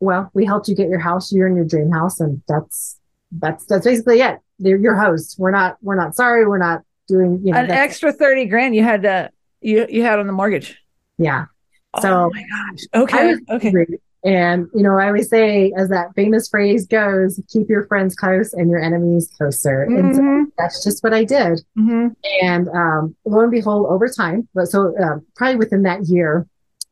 Well, 0.00 0.30
we 0.34 0.44
helped 0.44 0.68
you 0.68 0.74
get 0.76 0.88
your 0.88 1.00
house. 1.00 1.32
You're 1.32 1.48
in 1.48 1.56
your 1.56 1.64
dream 1.64 1.90
house. 1.90 2.20
And 2.20 2.42
that's 2.48 2.98
that's 3.32 3.64
that's 3.66 3.84
basically 3.84 4.20
it. 4.22 4.38
They're 4.60 4.76
your 4.78 4.94
host. 4.96 5.36
We're 5.38 5.50
not 5.50 5.76
we're 5.82 5.96
not 5.96 6.14
sorry. 6.14 6.46
We're 6.46 6.58
not 6.58 6.82
doing, 7.08 7.40
you 7.44 7.52
know, 7.52 7.58
An 7.60 7.70
extra 7.70 8.12
thirty 8.12 8.46
grand 8.46 8.74
you 8.74 8.82
had 8.84 9.02
to 9.02 9.30
you 9.60 9.86
you 9.90 10.02
had 10.04 10.18
on 10.20 10.26
the 10.28 10.32
mortgage. 10.32 10.78
yeah. 11.18 11.46
oh 11.94 12.00
So- 12.00 12.30
my 12.32 12.42
gosh. 12.42 12.84
Okay. 13.02 13.34
Okay. 13.50 13.68
angry. 13.68 14.00
And 14.24 14.66
you 14.74 14.82
know, 14.82 14.98
I 14.98 15.06
always 15.06 15.28
say, 15.28 15.72
as 15.76 15.88
that 15.90 16.08
famous 16.16 16.48
phrase 16.48 16.86
goes, 16.86 17.40
keep 17.48 17.68
your 17.68 17.86
friends 17.86 18.16
close 18.16 18.52
and 18.52 18.68
your 18.68 18.80
enemies 18.80 19.30
closer. 19.36 19.82
And 19.82 20.14
so 20.14 20.22
Mhm, 20.22 20.46
that's 20.58 20.82
just 20.82 21.04
what 21.04 21.14
I 21.14 21.24
did. 21.24 21.60
mhm. 21.78 22.16
And 22.42 22.68
um, 22.70 23.14
lo 23.24 23.40
and 23.40 23.50
behold, 23.50 23.86
over 23.88 24.08
time, 24.08 24.48
but 24.54 24.66
so 24.66 24.92
um, 24.98 25.24
probably 25.36 25.56
within 25.56 25.82
that 25.82 26.06
year, 26.08 26.46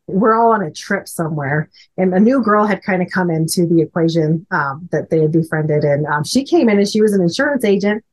we're 0.06 0.34
all 0.40 0.52
on 0.52 0.62
a 0.62 0.70
trip 0.70 1.08
somewhere, 1.08 1.68
and 1.98 2.14
a 2.14 2.20
new 2.20 2.40
girl 2.40 2.64
had 2.64 2.80
kind 2.84 3.02
of 3.02 3.08
come 3.10 3.28
into 3.28 3.66
the 3.66 3.80
equation 3.82 4.46
um, 4.52 4.88
that 4.92 5.10
they 5.10 5.20
had 5.20 5.32
befriended, 5.32 5.82
and 5.82 6.06
um, 6.06 6.22
she 6.22 6.44
came 6.44 6.68
in 6.68 6.78
and 6.78 6.88
she 6.88 7.02
was 7.02 7.12
an 7.12 7.20
insurance 7.22 7.64
agent. 7.64 8.04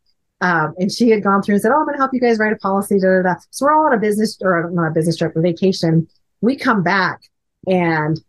Um, 0.41 0.73
and 0.77 0.91
she 0.91 1.09
had 1.09 1.23
gone 1.23 1.41
through 1.41 1.55
and 1.55 1.61
said, 1.61 1.71
"Oh, 1.71 1.77
I'm 1.77 1.85
going 1.85 1.93
to 1.93 1.99
help 1.99 2.11
you 2.13 2.19
guys 2.19 2.37
write 2.39 2.51
a 2.51 2.57
policy." 2.57 2.99
Da, 2.99 3.07
da, 3.07 3.21
da. 3.21 3.35
So 3.51 3.65
we're 3.65 3.73
all 3.73 3.85
on 3.85 3.93
a 3.93 3.97
business 3.99 4.37
or 4.41 4.69
not 4.73 4.87
a 4.87 4.91
business 4.91 5.15
trip, 5.15 5.33
a 5.37 5.39
vacation. 5.41 6.07
We 6.41 6.57
come 6.57 6.83
back, 6.83 7.21
and 7.65 8.19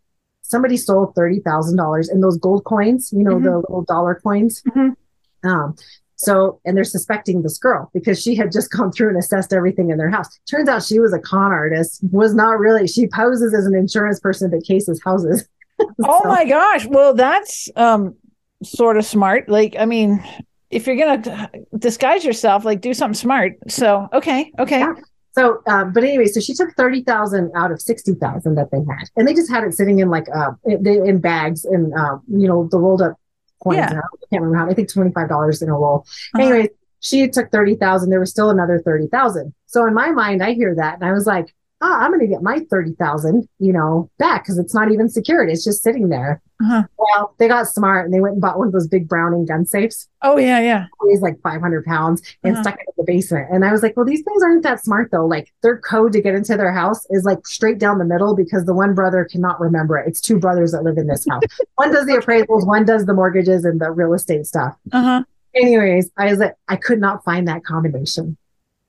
somebody 0.47 0.77
stole 0.77 1.07
thirty 1.15 1.39
thousand 1.39 1.77
dollars 1.77 2.09
in 2.09 2.21
those 2.21 2.37
gold 2.37 2.63
coins. 2.65 3.11
You 3.11 3.23
know, 3.23 3.35
Mhm. 3.37 3.43
the 3.43 3.57
little 3.57 3.81
dollar 3.83 4.15
coins. 4.23 4.61
Mhm. 4.67 4.95
Um, 5.43 5.75
so, 6.17 6.59
and 6.65 6.75
they're 6.77 6.83
suspecting 6.85 7.41
this 7.41 7.57
girl 7.57 7.89
because 7.93 8.21
she 8.21 8.35
had 8.35 8.51
just 8.51 8.71
gone 8.75 8.91
through 8.91 9.09
and 9.09 9.17
assessed 9.17 9.51
everything 9.53 9.89
in 9.91 9.97
their 9.97 10.09
house. 10.09 10.27
Turns 10.49 10.69
out 10.69 10.81
she 10.83 10.99
was 10.99 11.13
a 11.13 11.19
con 11.19 11.51
artist, 11.51 11.99
was 12.11 12.33
not 12.33 12.57
really, 12.59 12.87
she 12.87 13.07
poses 13.07 13.53
as 13.53 13.65
an 13.65 13.75
insurance 13.75 14.19
person 14.19 14.49
that 14.51 14.63
cases 14.65 15.01
houses. 15.03 15.47
Oh 16.05 16.21
my 16.23 16.45
gosh. 16.45 16.87
Well, 16.87 17.13
that's 17.13 17.67
um 17.75 18.15
sort 18.63 18.95
of 18.97 19.03
smart. 19.05 19.49
Like, 19.49 19.75
I 19.77 19.83
mean, 19.85 20.23
if 20.69 20.87
you're 20.87 20.95
gonna 20.95 21.51
disguise 21.77 22.23
yourself, 22.23 22.63
like 22.63 22.79
do 22.79 22.93
something 22.93 23.13
smart. 23.13 23.53
So, 23.67 24.07
okay, 24.13 24.53
okay. 24.57 24.79
Yeah. 24.79 24.93
So, 25.35 25.61
um, 25.67 25.91
but 25.91 26.03
anyway, 26.03 26.27
so 26.27 26.39
she 26.39 26.53
took 26.53 26.73
30,000 26.75 27.51
out 27.55 27.71
of 27.71 27.81
60,000 27.81 28.55
that 28.55 28.71
they 28.71 28.77
had, 28.77 29.09
and 29.17 29.27
they 29.27 29.33
just 29.33 29.51
had 29.51 29.65
it 29.65 29.73
sitting 29.73 29.99
in 29.99 30.09
like, 30.09 30.27
uh, 30.33 30.51
in, 30.63 30.87
in 30.87 31.19
bags 31.19 31.65
and, 31.65 31.93
um, 31.93 32.21
you 32.27 32.47
know, 32.47 32.69
the 32.71 32.79
rolled 32.79 33.01
up 33.01 33.19
coins. 33.61 33.77
Yeah. 33.77 33.99
I 33.99 34.25
can't 34.29 34.43
remember 34.43 34.57
how, 34.57 34.69
I 34.69 34.73
think 34.73 34.89
$25 34.89 35.61
in 35.61 35.69
a 35.69 35.73
roll. 35.73 36.05
Uh-huh. 36.35 36.41
Anyway, 36.41 36.69
she 37.01 37.27
took 37.27 37.51
30,000. 37.51 38.09
There 38.09 38.19
was 38.19 38.31
still 38.31 38.49
another 38.49 38.81
30,000. 38.83 39.53
So 39.65 39.85
in 39.85 39.93
my 39.93 40.11
mind, 40.11 40.41
I 40.41 40.53
hear 40.53 40.73
that 40.75 40.95
and 40.95 41.03
I 41.03 41.11
was 41.11 41.25
like, 41.25 41.53
oh, 41.81 41.93
I'm 41.93 42.11
going 42.11 42.21
to 42.21 42.27
get 42.27 42.41
my 42.41 42.65
30,000, 42.69 43.47
you 43.59 43.73
know, 43.73 44.09
back 44.17 44.43
because 44.43 44.57
it's 44.57 44.73
not 44.73 44.91
even 44.91 45.09
secured. 45.09 45.49
It's 45.49 45.63
just 45.63 45.83
sitting 45.83 46.09
there. 46.09 46.41
Uh-huh. 46.65 46.83
Well, 46.97 47.35
they 47.37 47.47
got 47.47 47.67
smart 47.67 48.05
and 48.05 48.13
they 48.13 48.19
went 48.19 48.33
and 48.33 48.41
bought 48.41 48.57
one 48.57 48.67
of 48.67 48.73
those 48.73 48.87
big 48.87 49.07
Browning 49.07 49.45
gun 49.45 49.65
safes. 49.65 50.07
Oh 50.23 50.37
yeah, 50.37 50.59
yeah. 50.59 50.87
Weighs 51.01 51.21
like 51.21 51.39
500 51.41 51.85
pounds 51.85 52.21
and 52.43 52.53
Uh-huh. 52.55 52.63
stuck 52.63 52.75
it 52.75 52.85
in 52.87 52.93
the 52.97 53.03
basement. 53.03 53.47
And 53.51 53.63
I 53.63 53.71
was 53.71 53.83
like, 53.83 53.95
well, 53.95 54.05
these 54.05 54.23
things 54.23 54.41
aren't 54.41 54.63
that 54.63 54.83
smart 54.83 55.11
though. 55.11 55.25
Like 55.27 55.53
their 55.61 55.77
code 55.77 56.11
to 56.13 56.21
get 56.21 56.33
into 56.33 56.57
their 56.57 56.71
house 56.73 57.05
is 57.11 57.23
like 57.23 57.45
straight 57.45 57.77
down 57.77 57.99
the 57.99 58.05
middle 58.05 58.35
because 58.35 58.65
the 58.65 58.73
one 58.73 58.95
brother 58.95 59.25
cannot 59.25 59.59
remember 59.59 59.97
it. 59.97 60.07
It's 60.07 60.19
two 60.21 60.39
brothers 60.39 60.71
that 60.71 60.83
live 60.83 60.97
in 60.97 61.07
this 61.07 61.25
house. 61.29 61.43
one 61.75 61.91
does 61.93 62.05
the 62.07 62.13
appraisals, 62.13 62.65
one 62.65 62.85
does 62.85 63.05
the 63.05 63.13
mortgages 63.13 63.63
and 63.65 63.79
the 63.79 63.91
real 63.91 64.13
estate 64.13 64.45
stuff 64.47 64.75
Uh-huh. 64.91 65.23
anyways, 65.53 66.09
I 66.17 66.25
was 66.31 66.39
like, 66.39 66.55
I 66.67 66.75
could 66.77 66.99
not 66.99 67.23
find 67.23 67.47
that 67.47 67.63
combination. 67.63 68.37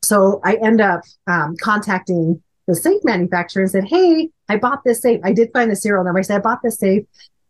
So 0.02 0.40
I 0.44 0.54
end 0.56 0.80
up 0.80 1.02
um, 1.26 1.56
contacting 1.60 2.42
the 2.68 2.74
safe 2.74 3.02
manufacturer 3.04 3.62
and 3.62 3.70
said, 3.70 3.84
Hey, 3.84 4.30
I 4.48 4.56
bought 4.56 4.82
this 4.84 5.00
safe. 5.00 5.20
I 5.24 5.32
did 5.32 5.50
find 5.52 5.70
the 5.70 5.76
serial 5.76 6.02
number. 6.04 6.18
I 6.18 6.22
said, 6.22 6.36
I 6.36 6.40
bought 6.40 6.62
this 6.62 6.78
safe. 6.78 7.04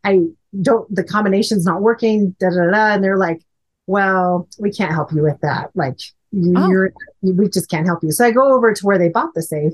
I 0.07 0.21
don't, 0.61 0.87
the 0.95 1.05
combination's 1.05 1.65
not 1.67 1.83
working. 1.83 2.35
Da, 2.41 2.51
da, 2.51 2.71
da. 2.71 2.95
And 2.95 3.03
they're 3.05 3.19
like, 3.19 3.41
Well, 3.87 4.49
we 4.59 4.71
can't 4.73 4.93
help 4.93 5.13
you 5.13 5.23
with 5.23 5.41
that. 5.43 5.71
Like, 5.75 5.99
you, 6.33 6.55
Oh. 6.57 6.69
you're, 6.71 6.93
we 7.23 7.49
just 7.49 7.71
can't 7.71 7.87
help 7.87 8.03
you. 8.03 8.11
So 8.13 8.25
I 8.25 8.31
go 8.31 8.53
over 8.55 8.73
to 8.73 8.87
where 8.87 8.99
they 8.99 9.09
bought 9.09 9.35
the 9.35 9.43
safe, 9.43 9.73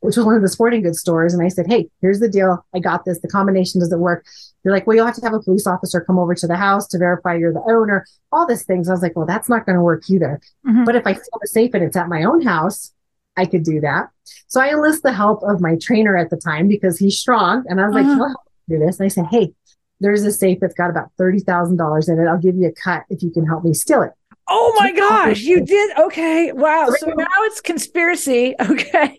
which 0.00 0.16
was 0.16 0.26
one 0.26 0.34
of 0.36 0.42
the 0.42 0.48
sporting 0.48 0.82
goods 0.82 1.00
stores. 1.00 1.32
And 1.34 1.42
I 1.42 1.48
said, 1.48 1.66
Hey, 1.68 1.88
here's 2.00 2.20
the 2.20 2.28
deal. 2.28 2.64
I 2.74 2.78
got 2.80 3.04
this. 3.04 3.20
The 3.20 3.28
combination 3.28 3.80
doesn't 3.80 4.00
work. 4.00 4.24
They're 4.62 4.72
like, 4.72 4.86
Well, 4.86 4.96
you'll 4.96 5.06
have 5.06 5.14
to 5.16 5.20
have 5.24 5.34
a 5.34 5.40
police 5.40 5.66
officer 5.66 6.00
come 6.00 6.18
over 6.18 6.34
to 6.34 6.46
the 6.46 6.56
house 6.56 6.86
to 6.88 6.98
verify 6.98 7.34
you're 7.34 7.52
the 7.52 7.62
owner 7.66 8.04
all 8.30 8.46
these 8.46 8.64
things. 8.64 8.88
I 8.88 8.92
was 8.92 9.02
like, 9.02 9.14
well, 9.16 9.26
that's 9.26 9.48
not 9.50 9.66
going 9.66 9.76
to 9.76 9.82
work 9.82 10.08
either. 10.08 10.40
Mhm. 10.66 10.86
But 10.86 10.96
if 10.96 11.06
I 11.06 11.12
steal 11.12 11.38
the 11.40 11.46
safe 11.48 11.74
and 11.74 11.84
it's 11.84 11.96
at 11.96 12.08
my 12.08 12.24
own 12.24 12.40
house, 12.42 12.92
I 13.36 13.44
could 13.46 13.62
do 13.62 13.80
that. 13.80 14.08
So 14.48 14.60
I 14.60 14.68
enlist 14.70 15.02
the 15.02 15.12
help 15.12 15.42
of 15.42 15.60
my 15.60 15.76
trainer 15.76 16.16
at 16.16 16.30
the 16.30 16.36
time 16.36 16.66
because 16.68 16.98
he's 16.98 17.18
strong. 17.18 17.64
And 17.68 17.80
I 17.80 17.86
was 17.86 17.94
like, 17.94 18.04
Uh-huh. 18.06 18.14
he'll 18.16 18.28
help 18.28 18.40
me 18.68 18.78
do 18.78 18.84
this. 18.86 18.98
And 19.00 19.04
I 19.06 19.08
said, 19.08 19.26
hey, 19.30 19.52
there's 20.02 20.24
a 20.24 20.32
safe 20.32 20.58
that's 20.60 20.74
got 20.74 20.90
about 20.90 21.10
$30,000 21.18 22.08
in 22.08 22.18
it. 22.18 22.28
I'll 22.28 22.38
give 22.38 22.56
you 22.56 22.68
a 22.68 22.72
cut 22.72 23.04
if 23.08 23.22
you 23.22 23.30
can 23.30 23.46
help 23.46 23.64
me 23.64 23.72
steal 23.72 24.02
it. 24.02 24.12
Oh 24.48 24.76
my 24.78 24.92
gosh, 24.92 25.40
you 25.40 25.64
did 25.64 25.96
okay. 25.96 26.52
Wow. 26.52 26.88
So 26.98 27.06
now 27.06 27.26
it's 27.40 27.60
conspiracy. 27.60 28.54
Okay. 28.62 29.18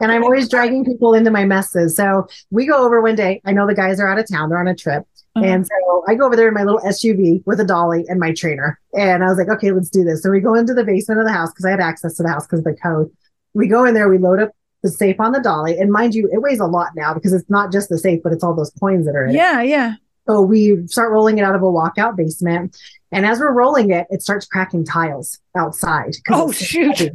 and 0.00 0.10
I'm 0.10 0.24
always 0.24 0.48
dragging 0.48 0.82
people 0.82 1.12
into 1.12 1.30
my 1.30 1.44
messes. 1.44 1.94
So 1.94 2.26
we 2.50 2.66
go 2.66 2.86
over 2.86 3.02
one 3.02 3.14
day. 3.14 3.42
I 3.44 3.52
know 3.52 3.66
the 3.66 3.74
guys 3.74 4.00
are 4.00 4.08
out 4.08 4.18
of 4.18 4.26
town, 4.26 4.48
they're 4.48 4.58
on 4.58 4.66
a 4.66 4.74
trip. 4.74 5.04
Uh-huh. 5.36 5.44
And 5.44 5.66
so 5.66 6.04
I 6.08 6.14
go 6.14 6.24
over 6.24 6.36
there 6.36 6.48
in 6.48 6.54
my 6.54 6.64
little 6.64 6.80
SUV 6.80 7.42
with 7.44 7.60
a 7.60 7.64
dolly 7.64 8.06
and 8.08 8.18
my 8.18 8.32
trainer. 8.32 8.80
And 8.94 9.22
I 9.22 9.26
was 9.26 9.36
like, 9.36 9.50
okay, 9.50 9.70
let's 9.72 9.90
do 9.90 10.04
this. 10.04 10.22
So 10.22 10.30
we 10.30 10.40
go 10.40 10.54
into 10.54 10.72
the 10.72 10.84
basement 10.84 11.20
of 11.20 11.26
the 11.26 11.32
house 11.32 11.50
because 11.50 11.66
I 11.66 11.70
had 11.70 11.80
access 11.80 12.16
to 12.16 12.22
the 12.22 12.30
house 12.30 12.46
because 12.46 12.60
of 12.60 12.64
the 12.64 12.76
code. 12.82 13.10
We 13.52 13.68
go 13.68 13.84
in 13.84 13.92
there, 13.92 14.08
we 14.08 14.16
load 14.16 14.40
up 14.40 14.52
the 14.90 14.96
safe 14.96 15.20
on 15.20 15.32
the 15.32 15.40
dolly. 15.40 15.78
And 15.78 15.90
mind 15.92 16.14
you, 16.14 16.28
it 16.32 16.40
weighs 16.42 16.60
a 16.60 16.66
lot 16.66 16.88
now 16.96 17.14
because 17.14 17.32
it's 17.32 17.48
not 17.50 17.72
just 17.72 17.88
the 17.88 17.98
safe, 17.98 18.20
but 18.22 18.32
it's 18.32 18.42
all 18.44 18.54
those 18.54 18.70
coins 18.80 19.06
that 19.06 19.14
are 19.14 19.24
in 19.24 19.30
it. 19.30 19.34
Yeah, 19.34 19.62
yeah. 19.62 19.94
So 20.26 20.42
we 20.42 20.86
start 20.88 21.10
rolling 21.12 21.38
it 21.38 21.42
out 21.42 21.54
of 21.54 21.62
a 21.62 21.66
walkout 21.66 22.16
basement. 22.16 22.76
And 23.12 23.24
as 23.24 23.40
we're 23.40 23.52
rolling 23.52 23.90
it, 23.90 24.06
it 24.10 24.22
starts 24.22 24.46
cracking 24.46 24.84
tiles 24.84 25.38
outside. 25.56 26.14
Oh 26.30 26.52
shoot. 26.52 26.98
heavy. 26.98 27.10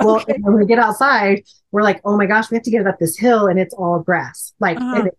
Well, 0.00 0.16
Okay. 0.16 0.34
when 0.40 0.54
we 0.58 0.66
get 0.66 0.78
outside, 0.78 1.42
we're 1.72 1.82
like, 1.82 2.00
oh 2.04 2.16
my 2.16 2.26
gosh, 2.26 2.50
we 2.50 2.56
have 2.56 2.64
to 2.64 2.70
get 2.70 2.80
it 2.82 2.86
up 2.86 2.98
this 2.98 3.16
hill 3.18 3.46
and 3.46 3.58
it's 3.58 3.74
all 3.74 4.00
grass. 4.00 4.52
Like, 4.60 4.76
Uh-huh. 4.78 4.94
and 4.96 5.06
it- 5.08 5.18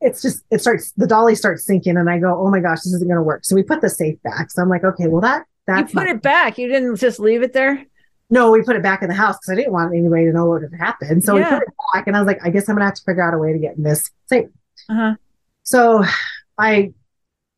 it's 0.00 0.22
just 0.22 0.44
it 0.52 0.60
starts 0.60 0.92
the 0.96 1.08
dolly 1.08 1.34
starts 1.34 1.64
sinking 1.64 1.96
and 1.96 2.08
I 2.08 2.18
go, 2.20 2.40
oh 2.40 2.48
my 2.50 2.60
gosh, 2.60 2.78
this 2.82 2.92
isn't 2.94 3.08
gonna 3.08 3.22
work. 3.22 3.44
So 3.44 3.56
we 3.56 3.64
put 3.64 3.80
the 3.80 3.90
safe 3.90 4.16
back. 4.22 4.50
So 4.52 4.62
I'm 4.62 4.68
like, 4.68 4.84
okay, 4.84 5.08
well 5.08 5.20
that 5.22 5.44
that's 5.66 5.92
you 5.92 5.98
put 6.00 6.08
it 6.08 6.22
back. 6.22 6.56
You 6.56 6.68
didn't 6.68 6.94
just 6.96 7.18
leave 7.18 7.42
it 7.42 7.52
there. 7.52 7.84
No, 8.30 8.50
we 8.50 8.62
put 8.62 8.76
it 8.76 8.82
back 8.82 9.02
in 9.02 9.08
the 9.08 9.14
house 9.14 9.36
because 9.38 9.50
I 9.50 9.54
didn't 9.56 9.72
want 9.72 9.94
anybody 9.94 10.24
to 10.26 10.32
know 10.32 10.46
what 10.46 10.62
had 10.62 10.72
happened. 10.78 11.24
So 11.24 11.36
Yeah. 11.36 11.44
we 11.54 11.58
put 11.58 11.62
it 11.68 11.74
back 11.94 12.06
and 12.06 12.16
I 12.16 12.20
was 12.20 12.26
like, 12.26 12.44
I 12.44 12.50
guess 12.50 12.68
I'm 12.68 12.74
gonna 12.76 12.84
have 12.86 12.94
to 12.94 13.02
figure 13.04 13.22
out 13.26 13.34
a 13.34 13.38
way 13.38 13.52
to 13.52 13.58
get 13.58 13.76
in 13.76 13.82
this 13.82 14.10
safe. 14.26 14.48
Uh 14.88 14.94
huh. 14.94 15.14
So 15.62 16.04
I 16.58 16.92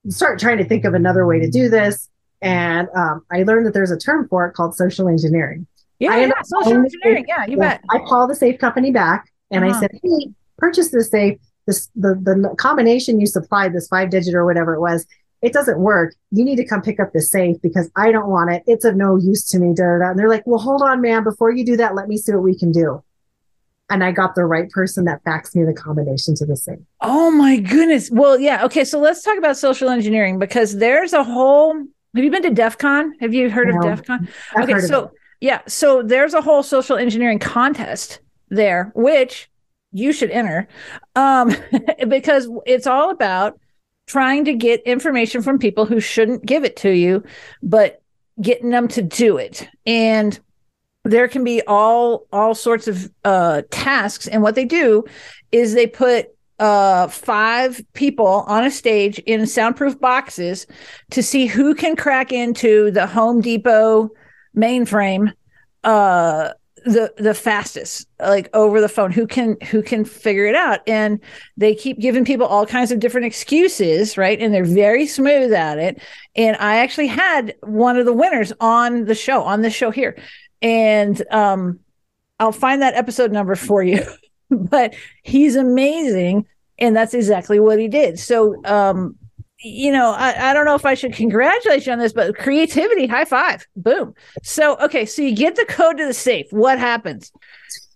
start 0.08 0.38
trying 0.38 0.58
to 0.58 0.64
think 0.64 0.84
of 0.84 0.94
another 0.94 1.26
way 1.26 1.40
to 1.40 1.50
do 1.50 1.68
this. 1.68 2.08
And 2.42 2.88
um, 2.96 3.22
I 3.30 3.42
learned 3.42 3.66
that 3.66 3.74
there's 3.74 3.90
a 3.90 3.98
term 3.98 4.26
for 4.28 4.46
it 4.46 4.54
called 4.54 4.74
social 4.74 5.08
engineering. 5.08 5.66
Yeah, 5.98 6.16
yeah. 6.16 6.32
Social 6.42 6.72
engineering. 6.72 7.24
safe. 7.24 7.26
Yeah, 7.28 7.44
you 7.46 7.58
bet. 7.58 7.82
I 7.90 7.98
call 7.98 8.26
the 8.26 8.34
safe 8.34 8.58
company 8.58 8.90
back 8.90 9.30
and 9.50 9.64
Uh-huh. 9.64 9.76
I 9.76 9.80
said, 9.80 9.90
Hey, 10.02 10.30
purchase 10.56 10.90
this 10.90 11.10
safe. 11.10 11.38
This 11.66 11.88
the 11.94 12.14
the 12.14 12.54
combination 12.58 13.20
you 13.20 13.26
supplied, 13.26 13.74
this 13.74 13.86
five 13.88 14.08
digit 14.10 14.34
or 14.34 14.46
whatever 14.46 14.74
it 14.74 14.80
was, 14.80 15.06
it 15.42 15.52
doesn't 15.52 15.78
work. 15.78 16.14
You 16.30 16.44
need 16.44 16.56
to 16.56 16.64
come 16.66 16.82
pick 16.82 17.00
up 17.00 17.12
the 17.12 17.20
safe 17.20 17.56
because 17.62 17.90
I 17.96 18.12
don't 18.12 18.28
want 18.28 18.50
it. 18.50 18.62
It's 18.66 18.84
of 18.84 18.96
no 18.96 19.16
use 19.16 19.48
to 19.50 19.58
me. 19.58 19.74
Da, 19.74 19.84
da, 19.84 19.98
da. 19.98 20.10
And 20.10 20.18
they're 20.18 20.28
like, 20.28 20.46
Well, 20.46 20.58
hold 20.58 20.82
on, 20.82 21.00
man. 21.00 21.24
Before 21.24 21.50
you 21.50 21.64
do 21.64 21.76
that, 21.76 21.94
let 21.94 22.08
me 22.08 22.16
see 22.16 22.32
what 22.32 22.42
we 22.42 22.56
can 22.56 22.72
do. 22.72 23.02
And 23.88 24.04
I 24.04 24.12
got 24.12 24.36
the 24.36 24.44
right 24.44 24.70
person 24.70 25.04
that 25.06 25.24
faxed 25.24 25.56
me 25.56 25.64
the 25.64 25.74
combination 25.74 26.34
to 26.36 26.46
the 26.46 26.56
safe. 26.56 26.78
Oh 27.00 27.30
my 27.30 27.58
goodness. 27.58 28.08
Well, 28.10 28.38
yeah. 28.38 28.64
Okay, 28.64 28.84
so 28.84 29.00
let's 29.00 29.22
talk 29.22 29.36
about 29.36 29.56
social 29.56 29.88
engineering 29.88 30.38
because 30.38 30.76
there's 30.76 31.12
a 31.12 31.24
whole. 31.24 31.74
Have 32.14 32.24
you 32.24 32.30
been 32.30 32.42
to 32.42 32.50
DEF 32.50 32.78
CON? 32.78 33.14
Have 33.20 33.34
you 33.34 33.50
heard 33.50 33.68
of 33.68 33.76
No. 33.76 33.82
DEF 33.82 34.04
CON? 34.04 34.28
I've 34.56 34.68
okay, 34.68 34.80
so 34.80 35.12
yeah, 35.40 35.60
so 35.66 36.02
there's 36.02 36.34
a 36.34 36.40
whole 36.40 36.62
social 36.62 36.96
engineering 36.96 37.38
contest 37.38 38.20
there, 38.48 38.92
which 38.94 39.48
you 39.92 40.12
should 40.12 40.30
enter, 40.30 40.68
um, 41.16 41.54
because 42.08 42.48
it's 42.66 42.86
all 42.86 43.10
about 43.10 43.58
trying 44.10 44.44
to 44.44 44.54
get 44.54 44.82
information 44.82 45.40
from 45.40 45.58
people 45.58 45.86
who 45.86 46.00
shouldn't 46.00 46.44
give 46.44 46.64
it 46.64 46.76
to 46.76 46.90
you, 46.90 47.22
but 47.62 48.02
getting 48.42 48.70
them 48.70 48.88
to 48.88 49.02
do 49.02 49.36
it. 49.36 49.68
And 49.86 50.38
there 51.04 51.28
can 51.28 51.44
be 51.44 51.62
all 51.66 52.26
all 52.32 52.54
sorts 52.54 52.88
of 52.88 53.08
uh, 53.24 53.62
tasks, 53.70 54.26
and 54.26 54.42
what 54.42 54.56
they 54.56 54.64
do 54.64 55.04
is 55.52 55.74
they 55.74 55.86
put 55.86 56.26
uh 56.58 57.08
five 57.08 57.80
people 57.94 58.44
on 58.46 58.64
a 58.64 58.70
stage 58.70 59.18
in 59.20 59.46
soundproof 59.46 59.98
boxes 59.98 60.66
to 61.10 61.22
see 61.22 61.46
who 61.46 61.74
can 61.74 61.96
crack 61.96 62.32
into 62.32 62.90
the 62.90 63.06
Home 63.06 63.40
Depot 63.40 64.10
mainframe 64.54 65.32
uh 65.84 66.50
the 66.84 67.12
the 67.16 67.34
fastest 67.34 68.08
like 68.20 68.48
over 68.54 68.80
the 68.80 68.88
phone 68.88 69.12
who 69.12 69.26
can 69.26 69.56
who 69.70 69.82
can 69.82 70.04
figure 70.04 70.46
it 70.46 70.54
out. 70.54 70.80
And 70.86 71.20
they 71.56 71.74
keep 71.74 71.98
giving 71.98 72.24
people 72.24 72.46
all 72.46 72.66
kinds 72.66 72.90
of 72.90 73.00
different 73.00 73.26
excuses 73.26 74.16
right? 74.16 74.40
And 74.40 74.52
they're 74.52 74.64
very 74.64 75.06
smooth 75.06 75.52
at 75.52 75.78
it. 75.78 76.02
And 76.36 76.56
i 76.58 76.76
actually 76.78 77.08
had 77.08 77.54
one 77.62 77.96
of 77.96 78.06
the 78.06 78.12
winners 78.12 78.52
on 78.60 79.04
the 79.04 79.14
show 79.14 79.42
on 79.42 79.62
this 79.62 79.74
show 79.74 79.90
here. 79.90 80.18
And 80.62 81.22
um 81.30 81.80
i'll 82.38 82.52
find 82.52 82.82
that 82.82 82.94
episode 82.94 83.32
number 83.32 83.54
for 83.54 83.82
you. 83.82 84.02
But 84.52 84.96
he's 85.22 85.54
amazing. 85.54 86.44
And 86.76 86.96
that's 86.96 87.14
exactly 87.14 87.60
what 87.60 87.78
he 87.78 87.86
did. 87.86 88.18
So 88.18 88.60
um 88.64 89.16
you 89.62 89.92
know, 89.92 90.12
I, 90.12 90.50
I 90.50 90.54
don't 90.54 90.64
know 90.64 90.74
if 90.74 90.86
I 90.86 90.94
should 90.94 91.12
congratulate 91.12 91.86
you 91.86 91.92
on 91.92 91.98
this, 91.98 92.12
but 92.12 92.36
creativity, 92.36 93.06
high 93.06 93.24
five, 93.24 93.66
boom. 93.76 94.14
So, 94.42 94.76
okay, 94.78 95.04
so 95.04 95.22
you 95.22 95.34
get 95.34 95.56
the 95.56 95.66
code 95.66 95.98
to 95.98 96.06
the 96.06 96.14
safe. 96.14 96.46
What 96.50 96.78
happens? 96.78 97.32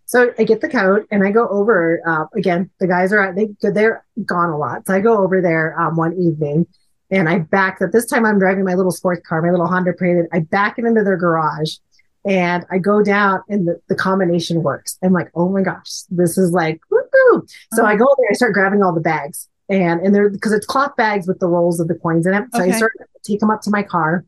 So 0.07 0.33
I 0.39 0.45
get 0.45 0.61
the 0.61 0.69
code 0.69 1.07
and 1.11 1.25
I 1.25 1.31
go 1.31 1.49
over 1.49 2.01
uh, 2.07 2.27
again. 2.37 2.71
The 2.79 2.87
guys 2.87 3.13
are 3.13 3.35
they 3.35 3.49
they're 3.63 4.05
gone 4.25 4.51
a 4.51 4.59
lot, 4.59 4.87
so 4.87 4.95
I 4.95 5.01
go 5.01 5.19
over 5.19 5.41
there 5.41 5.79
um, 5.81 5.97
one 5.97 6.13
evening 6.15 6.67
and 7.11 7.29
I 7.29 7.41
back 7.41 7.79
that. 7.79 7.93
This 7.93 8.07
time 8.07 8.27
I'm 8.27 8.39
driving 8.39 8.65
my 8.65 8.75
little 8.75 8.93
sports 8.93 9.27
car, 9.27 9.43
my 9.43 9.51
little 9.51 9.67
Honda 9.67 9.93
Prelude. 9.95 10.27
I 10.33 10.41
back 10.41 10.79
it 10.79 10.85
into 10.85 11.03
their 11.03 11.17
garage 11.17 11.77
and 12.25 12.65
I 12.71 12.79
go 12.79 13.03
down 13.03 13.41
and 13.49 13.67
the, 13.67 13.81
the 13.89 13.95
combination 13.95 14.63
works. 14.63 14.99
I'm 15.03 15.13
like, 15.13 15.31
oh 15.35 15.49
my 15.49 15.63
gosh, 15.63 16.03
this 16.11 16.39
is 16.39 16.53
like 16.53 16.81
woo 16.91 17.47
So 17.73 17.85
I 17.85 17.97
go 17.97 18.07
there, 18.19 18.29
I 18.31 18.35
start 18.35 18.53
grabbing 18.53 18.83
all 18.83 18.95
the 18.95 19.01
bags 19.01 19.49
and 19.69 20.01
and 20.01 20.15
they're 20.15 20.29
because 20.31 20.53
it's 20.53 20.67
cloth 20.67 20.95
bags 20.97 21.27
with 21.27 21.39
the 21.41 21.47
rolls 21.49 21.81
of 21.81 21.89
the 21.89 21.95
coins 21.95 22.27
in 22.27 22.35
it. 22.35 22.45
So 22.55 22.63
Okay. 22.63 22.73
I 22.73 22.77
start 22.77 22.93
to 22.99 23.07
take 23.23 23.41
them 23.41 23.51
up 23.51 23.63
to 23.63 23.71
my 23.71 23.83
car. 23.83 24.25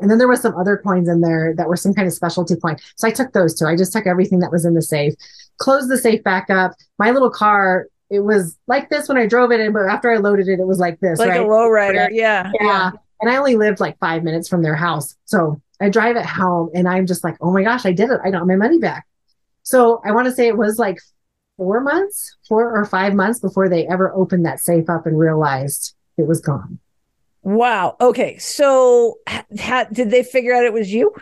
And 0.00 0.10
then 0.10 0.16
there 0.16 0.28
was 0.28 0.40
some 0.40 0.56
other 0.56 0.78
coins 0.78 1.08
in 1.08 1.20
there 1.20 1.54
that 1.56 1.68
were 1.68 1.76
some 1.76 1.92
kind 1.92 2.08
of 2.08 2.14
specialty 2.14 2.56
coin. 2.56 2.76
So 2.96 3.06
I 3.06 3.10
took 3.10 3.32
those 3.34 3.54
two. 3.54 3.66
I 3.66 3.76
just 3.76 3.92
took 3.92 4.06
everything 4.06 4.38
that 4.40 4.50
was 4.50 4.64
in 4.64 4.72
the 4.74 4.80
safe, 4.80 5.12
closed 5.58 5.90
the 5.90 5.98
safe 5.98 6.22
back 6.24 6.48
up. 6.48 6.72
My 6.98 7.10
little 7.10 7.28
car, 7.30 7.86
it 8.08 8.20
was 8.20 8.56
like 8.66 8.88
this 8.88 9.08
when 9.08 9.18
I 9.18 9.26
drove 9.26 9.52
it 9.52 9.60
in, 9.60 9.74
but 9.74 9.82
after 9.86 10.10
I 10.10 10.16
loaded 10.16 10.48
it, 10.48 10.58
it 10.58 10.66
was 10.66 10.78
like 10.78 10.98
this, 11.00 11.18
Like 11.18 11.28
right? 11.28 11.40
a 11.42 11.44
lowrider. 11.44 12.08
Yeah. 12.12 12.50
Yeah. 12.60 12.92
And 13.20 13.30
I 13.30 13.36
only 13.36 13.56
lived 13.56 13.78
like 13.78 13.98
five 13.98 14.24
minutes 14.24 14.48
from 14.48 14.62
their 14.62 14.74
house. 14.74 15.14
So 15.26 15.60
I 15.82 15.90
drive 15.90 16.16
it 16.16 16.24
home 16.24 16.70
and 16.74 16.88
I'm 16.88 17.06
just 17.06 17.22
like, 17.22 17.36
oh 17.42 17.52
my 17.52 17.62
gosh, 17.62 17.84
I 17.84 17.92
did 17.92 18.08
it. 18.08 18.20
I 18.24 18.30
got 18.30 18.46
my 18.46 18.56
money 18.56 18.78
back. 18.78 19.06
So 19.64 20.00
I 20.02 20.12
want 20.12 20.26
to 20.28 20.32
say 20.32 20.48
it 20.48 20.56
was 20.56 20.78
like 20.78 20.98
four 21.60 21.82
months, 21.82 22.38
four 22.48 22.74
or 22.74 22.86
five 22.86 23.12
months 23.12 23.38
before 23.38 23.68
they 23.68 23.86
ever 23.86 24.10
opened 24.14 24.46
that 24.46 24.60
safe 24.60 24.88
up 24.88 25.04
and 25.04 25.18
realized 25.18 25.94
it 26.16 26.26
was 26.26 26.40
gone. 26.40 26.78
Wow. 27.42 27.98
Okay. 28.00 28.38
So, 28.38 29.18
did 29.92 30.10
they 30.10 30.22
figure 30.22 30.54
out 30.54 30.64
it 30.64 30.72
was 30.72 30.90
you? 30.90 31.12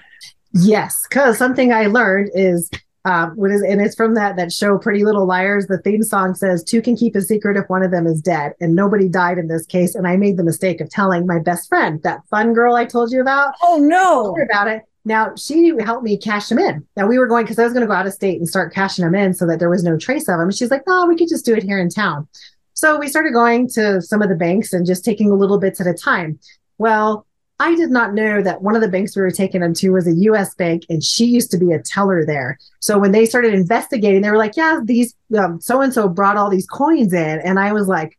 Yes, 0.53 0.96
because 1.09 1.37
something 1.38 1.72
I 1.72 1.87
learned 1.87 2.31
is 2.35 2.70
um, 3.05 3.31
what 3.31 3.51
is, 3.51 3.62
and 3.62 3.81
it's 3.81 3.96
from 3.96 4.14
that 4.14 4.37
that 4.37 4.53
show, 4.53 4.79
Pretty 4.79 5.05
Little 5.05 5.27
Liars. 5.27 5.66
The 5.66 5.79
theme 5.79 6.05
song 6.05 6.37
says 6.37 6.62
two 6.62 6.83
can 6.83 6.96
keep 6.96 7.16
a 7.16 7.20
secret 7.20 7.57
if 7.57 7.68
one 7.68 7.83
of 7.83 7.90
them 7.90 8.07
is 8.07 8.20
dead, 8.20 8.53
and 8.61 8.77
nobody 8.77 9.09
died 9.09 9.38
in 9.38 9.48
this 9.48 9.66
case. 9.66 9.96
And 9.96 10.07
I 10.07 10.16
made 10.16 10.37
the 10.37 10.44
mistake 10.44 10.81
of 10.81 10.88
telling 10.88 11.27
my 11.27 11.40
best 11.40 11.68
friend, 11.68 12.01
that 12.05 12.20
fun 12.31 12.53
girl 12.53 12.77
I 12.77 12.85
told 12.85 13.11
you 13.11 13.20
about, 13.20 13.55
Oh 13.61 13.79
no. 13.81 14.37
about 14.40 14.68
it. 14.68 14.83
Now 15.09 15.35
she 15.37 15.73
helped 15.81 16.05
me 16.05 16.16
cash 16.18 16.49
them 16.49 16.59
in. 16.59 16.87
Now 16.97 17.07
we 17.07 17.18
were 17.18 17.27
going 17.27 17.44
because 17.44 17.59
I 17.59 17.64
was 17.64 17.73
going 17.73 17.81
to 17.81 17.87
go 17.88 17.94
out 17.94 18.07
of 18.07 18.12
state 18.12 18.38
and 18.38 18.49
start 18.49 18.73
cashing 18.73 19.05
them 19.05 19.14
in 19.14 19.35
so 19.35 19.47
that 19.47 19.59
there 19.59 19.71
was 19.71 19.83
no 19.83 19.97
trace 19.97 20.29
of 20.29 20.38
them. 20.38 20.51
She's 20.51 20.71
like, 20.71 20.83
"No, 20.87 21.07
we 21.07 21.16
could 21.16 21.29
just 21.29 21.44
do 21.47 21.55
it 21.55 21.62
here 21.62 21.79
in 21.79 21.88
town." 21.88 22.29
So 22.75 22.99
we 22.99 23.09
started 23.09 23.33
going 23.33 23.68
to 23.71 24.01
some 24.03 24.23
of 24.23 24.29
the 24.29 24.37
banks 24.37 24.73
and 24.73 24.87
just 24.87 25.05
taking 25.05 25.31
a 25.31 25.35
little 25.35 25.59
bits 25.59 25.81
at 25.81 25.87
a 25.88 25.94
time. 25.94 26.38
Well, 26.77 27.27
I 27.59 27.75
did 27.75 27.90
not 27.90 28.14
know 28.14 28.40
that 28.42 28.62
one 28.62 28.77
of 28.77 28.83
the 28.83 28.88
banks 28.88 29.16
we 29.16 29.23
were 29.23 29.33
taking 29.33 29.62
them 29.62 29.75
to 29.75 29.90
was 29.90 30.07
a 30.07 30.12
U.S. 30.12 30.55
bank, 30.55 30.85
and 30.88 31.03
she 31.03 31.25
used 31.25 31.51
to 31.51 31.59
be 31.59 31.73
a 31.73 31.83
teller 31.83 32.25
there. 32.25 32.57
So 32.79 32.99
when 32.99 33.11
they 33.11 33.27
started 33.27 33.53
investigating, 33.55 34.23
they 34.23 34.31
were 34.31 34.37
like, 34.37 34.57
"Yeah, 34.57 34.79
these 34.85 35.14
so 35.59 35.81
and 35.81 35.92
so 35.92 36.09
brought 36.09 36.37
all 36.37 36.51
these 36.51 36.66
coins 36.66 37.12
in," 37.12 37.40
and 37.40 37.59
I 37.59 37.73
was 37.73 37.88
like, 37.88 38.16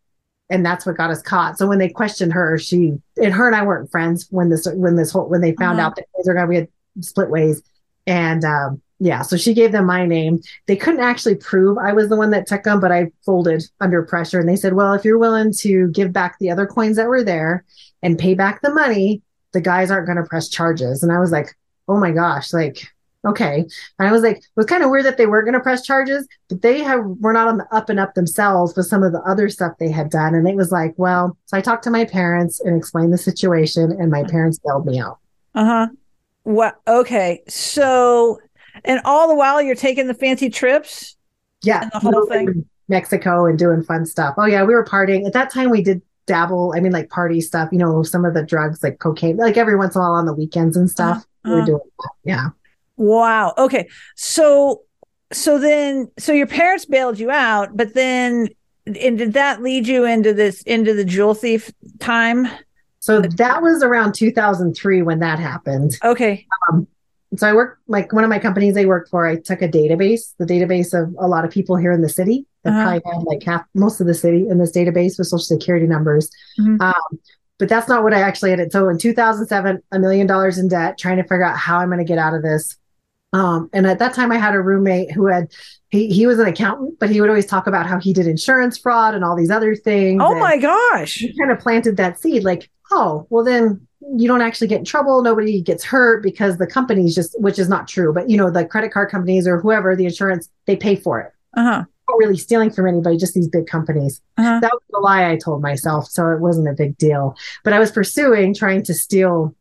and 0.50 0.66
that's 0.66 0.86
what 0.86 0.98
got 0.98 1.12
us 1.12 1.22
caught. 1.22 1.58
So 1.60 1.68
when 1.68 1.78
they 1.78 1.88
questioned 1.90 2.34
her, 2.34 2.58
she 2.58 2.98
and 3.22 3.34
her 3.34 3.46
and 3.46 3.56
I 3.56 3.64
weren't 3.64 3.92
friends 3.92 4.28
when 4.32 4.50
this 4.50 4.68
when 4.74 4.96
this 4.96 5.12
whole 5.12 5.30
when 5.30 5.42
they 5.42 5.54
found 5.54 5.80
Uh-huh. 5.80 5.88
out 5.90 5.96
that 5.96 6.06
things 6.16 6.28
are 6.28 6.34
gonna 6.34 6.48
we 6.48 6.56
had 6.56 6.68
split 7.02 7.30
ways, 7.30 7.62
and 8.08 8.44
um, 8.44 8.82
yeah, 9.00 9.22
so 9.22 9.38
she 9.38 9.54
gave 9.54 9.72
them 9.72 9.86
my 9.86 10.06
name. 10.06 10.42
They 10.68 10.76
couldn't 10.76 11.02
actually 11.02 11.36
prove 11.36 11.78
I 11.78 11.94
was 11.94 12.10
the 12.10 12.18
one 12.18 12.32
that 12.32 12.48
took 12.48 12.64
them, 12.64 12.80
but 12.80 12.92
I 12.92 13.12
folded 13.26 13.64
under 13.80 14.04
pressure, 14.04 14.40
and 14.40 14.50
they 14.50 14.56
said, 14.56 14.74
"Well, 14.74 14.94
if 14.94 15.06
you're 15.06 15.18
willing 15.18 15.54
to 15.60 15.90
give 15.90 16.14
back 16.14 16.38
the 16.40 16.52
other 16.52 16.68
coins 16.68 16.98
that 16.98 17.08
were 17.08 17.24
there 17.24 17.66
and 18.02 18.20
pay 18.20 18.34
back 18.34 18.62
the 18.62 18.74
money, 18.74 19.22
the 19.54 19.62
guys 19.62 19.92
aren't 19.92 20.08
going 20.08 20.18
to 20.18 20.30
press 20.30 20.50
charges." 20.50 21.04
And 21.04 21.12
I 21.12 21.20
was 21.20 21.32
like, 21.32 21.56
"Oh 21.88 21.98
my 21.98 22.12
gosh!" 22.12 22.54
Like 22.54 22.88
okay. 23.26 23.66
And 23.98 24.08
I 24.08 24.12
was 24.12 24.22
like, 24.22 24.38
it 24.38 24.46
was 24.56 24.66
kind 24.66 24.84
of 24.84 24.90
weird 24.90 25.06
that 25.06 25.18
they 25.18 25.28
weren't 25.28 25.46
going 25.46 25.54
to 25.54 25.60
press 25.60 25.86
charges, 25.86 26.28
but 26.48 26.62
they 26.62 26.82
have 26.84 27.04
were 27.20 27.34
not 27.34 27.48
on 27.48 27.58
the 27.58 27.76
up 27.76 27.90
and 27.90 28.00
up 28.00 28.14
themselves 28.14 28.76
with 28.76 28.86
some 28.86 29.04
of 29.04 29.12
the 29.12 29.22
other 29.22 29.50
stuff 29.50 29.74
they 29.80 29.92
had 29.92 30.10
done. 30.10 30.36
And 30.36 30.48
it 30.48 30.56
was 30.56 30.72
like, 30.72 30.94
well, 30.98 31.38
so 31.46 31.58
I 31.58 31.62
talked 31.62 31.84
to 31.86 31.92
my 31.92 32.06
parents 32.06 32.60
and 32.60 32.78
explained 32.78 33.14
the 33.14 33.18
situation, 33.18 33.92
and 33.92 34.12
my 34.12 34.24
parents 34.24 34.60
bailed 34.60 34.86
me 34.86 35.00
out. 35.00 35.18
Uh 35.56 35.66
huh. 35.66 35.88
What? 36.44 36.76
Okay. 36.88 37.44
So, 37.48 38.40
and 38.86 39.02
all 39.06 39.28
the 39.28 39.36
while 39.36 39.62
you're 39.62 39.76
taking 39.76 40.08
the 40.08 40.14
fancy 40.14 40.50
trips. 40.50 41.16
Yeah, 41.64 41.82
And 41.84 41.92
the 41.92 42.00
whole 42.00 42.26
thing? 42.28 42.66
Mexico 42.88 43.46
and 43.46 43.60
doing 43.60 43.84
fun 43.84 44.06
stuff. 44.06 44.36
Oh 44.38 44.46
yeah, 44.46 44.64
we 44.64 44.74
were 44.74 44.86
partying 44.86 45.26
at 45.28 45.34
that 45.34 45.52
time. 45.52 45.70
We 45.70 45.84
did 45.84 46.02
dabble. 46.26 46.74
I 46.76 46.80
mean, 46.80 46.92
like 46.92 47.10
party 47.10 47.42
stuff. 47.42 47.70
You 47.72 47.78
know, 47.80 48.02
some 48.04 48.26
of 48.26 48.34
the 48.34 48.44
drugs 48.44 48.82
like 48.82 49.00
cocaine, 49.00 49.38
like 49.38 49.58
every 49.58 49.76
once 49.76 49.96
in 49.96 50.02
a 50.02 50.04
while 50.04 50.14
on 50.14 50.26
the 50.26 50.34
weekends 50.34 50.76
and 50.78 50.90
stuff. 50.90 51.26
We 51.44 51.52
Uh-huh. 51.52 51.60
were 51.60 51.66
doing 51.66 51.82
that. 52.00 52.12
Yeah. 52.24 52.48
Wow. 52.98 53.54
Okay. 53.58 53.88
So, 54.16 54.82
so 55.32 55.60
then, 55.60 56.10
so 56.18 56.34
your 56.34 56.48
parents 56.48 56.86
bailed 56.86 57.20
you 57.20 57.30
out, 57.30 57.78
but 57.78 57.94
then, 57.94 58.50
and 58.86 59.18
did 59.18 59.34
that 59.34 59.62
lead 59.62 59.88
you 59.88 60.06
into 60.06 60.34
this 60.34 60.64
into 60.64 60.94
the 60.94 61.06
jewel 61.06 61.36
thief 61.36 61.72
time? 62.00 62.48
So 63.00 63.22
that 63.22 63.62
was 63.62 63.82
around 63.84 64.14
2003 64.14 65.02
when 65.02 65.20
that 65.20 65.40
happened. 65.40 65.98
Okay. 66.04 66.46
so 67.38 67.48
I 67.48 67.54
worked 67.54 67.80
like 67.88 68.12
one 68.12 68.24
of 68.24 68.30
my 68.30 68.40
companies 68.40 68.76
I 68.76 68.86
worked 68.86 69.10
for. 69.10 69.26
I 69.26 69.38
took 69.38 69.62
a 69.62 69.68
database, 69.70 70.34
the 70.38 70.46
database 70.46 70.94
of 71.00 71.16
a 71.20 71.28
lot 71.28 71.46
of 71.46 71.52
people 71.52 71.76
here 71.78 71.92
in 71.92 72.02
the 72.02 72.10
city. 72.10 72.46
That 72.64 72.72
Uh-huh. 72.74 72.82
probably 73.00 73.12
had 73.14 73.24
like 73.24 73.44
half 73.44 73.66
most 73.74 74.02
of 74.02 74.08
the 74.08 74.14
city 74.14 74.48
in 74.50 74.58
this 74.58 74.72
database 74.76 75.18
with 75.18 75.28
social 75.28 75.40
security 75.40 75.88
numbers. 75.88 76.30
Mhm. 76.60 76.82
Um, 76.82 77.20
but 77.58 77.70
that's 77.70 77.88
not 77.88 78.04
what 78.04 78.14
I 78.14 78.22
actually 78.22 78.50
had. 78.52 78.60
It 78.60 78.72
so 78.72 78.90
in 78.90 78.98
2007, 78.98 79.80
a 79.92 80.00
million 80.00 80.28
dollars 80.28 80.58
in 80.58 80.68
debt, 80.68 80.98
trying 80.98 81.18
to 81.18 81.24
figure 81.24 81.44
out 81.46 81.58
how 81.58 81.78
I'm 81.80 81.88
going 81.90 82.00
to 82.00 82.04
get 82.06 82.18
out 82.18 82.34
of 82.34 82.42
this. 82.42 82.76
Um, 83.32 83.70
and 83.74 83.86
at 83.86 84.00
that 84.00 84.14
time, 84.16 84.32
I 84.32 84.38
had 84.38 84.56
a 84.56 84.62
roommate 84.62 85.12
who 85.12 85.28
had 85.28 85.52
he 85.90 86.08
he 86.10 86.26
was 86.26 86.40
an 86.40 86.48
accountant, 86.48 86.98
but 87.00 87.10
he 87.12 87.22
would 87.22 87.30
always 87.30 87.46
talk 87.46 87.68
about 87.68 87.86
how 87.86 88.00
he 88.00 88.12
did 88.12 88.28
insurance 88.28 88.78
fraud 88.78 89.14
and 89.14 89.24
all 89.24 89.36
these 89.36 89.52
other 89.52 89.76
things. 89.76 90.22
Oh 90.24 90.38
my 90.40 90.58
gosh. 90.58 91.16
He 91.20 91.38
kind 91.38 91.52
of 91.52 91.60
planted 91.60 91.96
that 91.98 92.20
seed, 92.20 92.44
like, 92.44 92.70
oh, 92.92 93.28
well 93.30 93.44
then 93.44 93.86
you 94.16 94.28
don't 94.28 94.42
actually 94.42 94.68
get 94.68 94.80
in 94.80 94.86
trouble. 94.86 95.22
Nobody 95.22 95.62
gets 95.62 95.84
hurt 95.84 96.24
because 96.24 96.58
the 96.58 96.66
companies 96.68 97.14
just, 97.14 97.40
which 97.40 97.60
is 97.60 97.68
not 97.70 97.88
true, 97.88 98.14
but 98.14 98.30
you 98.30 98.38
know, 98.38 98.50
the 98.50 98.66
credit 98.66 98.92
card 98.92 99.10
companies 99.12 99.46
or 99.48 99.60
whoever 99.60 99.96
the 99.96 100.06
insurance, 100.06 100.50
they 100.66 100.76
pay 100.76 100.96
for 100.96 101.20
it. 101.20 101.32
Uh-huh. 101.56 101.84
Not 102.10 102.18
really 102.18 102.38
stealing 102.38 102.72
from 102.72 102.88
anybody, 102.88 103.18
just 103.18 103.34
these 103.34 103.48
big 103.50 103.68
companies. 103.68 104.22
Uh-huh. 104.38 104.60
That 104.62 104.72
was 104.72 104.82
the 104.90 105.00
lie 105.00 105.30
I 105.30 105.36
told 105.38 105.62
myself, 105.62 106.08
so 106.08 106.30
it 106.32 106.40
wasn't 106.40 106.70
a 106.70 106.74
big 106.74 106.98
deal. 106.98 107.36
But 107.64 107.74
I 107.74 107.80
was 107.80 107.92
pursuing 107.92 108.54
trying 108.54 108.84
to 108.84 108.94
steal 108.94 109.54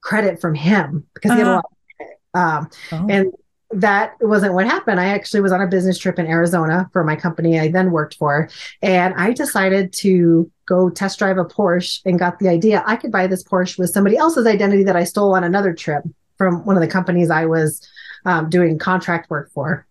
credit 0.00 0.40
from 0.40 0.54
him 0.54 1.06
because 1.14 1.32
he 1.32 1.38
had 1.38 1.46
a 1.46 1.50
Uh-huh. 1.50 1.56
lot. 1.56 1.64
Of 1.64 1.96
credit. 1.96 2.18
Um, 2.34 2.70
Oh. 3.00 3.06
and 3.10 3.32
that 3.70 4.14
wasn't 4.20 4.54
what 4.54 4.66
happened. 4.66 4.98
I 5.00 5.06
actually 5.06 5.40
was 5.40 5.52
on 5.52 5.60
a 5.60 5.66
business 5.66 5.98
trip 5.98 6.18
in 6.18 6.26
Arizona 6.26 6.88
for 6.92 7.04
my 7.04 7.16
company 7.16 7.58
I 7.60 7.68
then 7.68 7.90
worked 7.90 8.14
for. 8.16 8.48
And 8.82 9.14
I 9.16 9.32
decided 9.32 9.92
to 9.94 10.50
go 10.66 10.90
test 10.90 11.18
drive 11.18 11.38
a 11.38 11.44
Porsche 11.44 12.00
and 12.04 12.18
got 12.18 12.38
the 12.38 12.48
idea 12.48 12.82
I 12.86 12.96
could 12.96 13.12
buy 13.12 13.26
this 13.26 13.44
Porsche 13.44 13.78
with 13.78 13.90
somebody 13.90 14.16
else's 14.16 14.46
identity 14.46 14.84
that 14.84 14.96
I 14.96 15.04
stole 15.04 15.34
on 15.34 15.44
another 15.44 15.72
trip 15.74 16.04
from 16.38 16.64
one 16.64 16.76
of 16.76 16.80
the 16.82 16.88
companies 16.88 17.30
I 17.30 17.46
was 17.46 17.86
um, 18.24 18.48
doing 18.50 18.78
contract 18.78 19.30
work 19.30 19.50
for. 19.52 19.86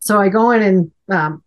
So 0.00 0.20
I 0.20 0.28
go 0.28 0.50
in 0.50 0.62
and 0.62 0.92
um, 1.08 1.42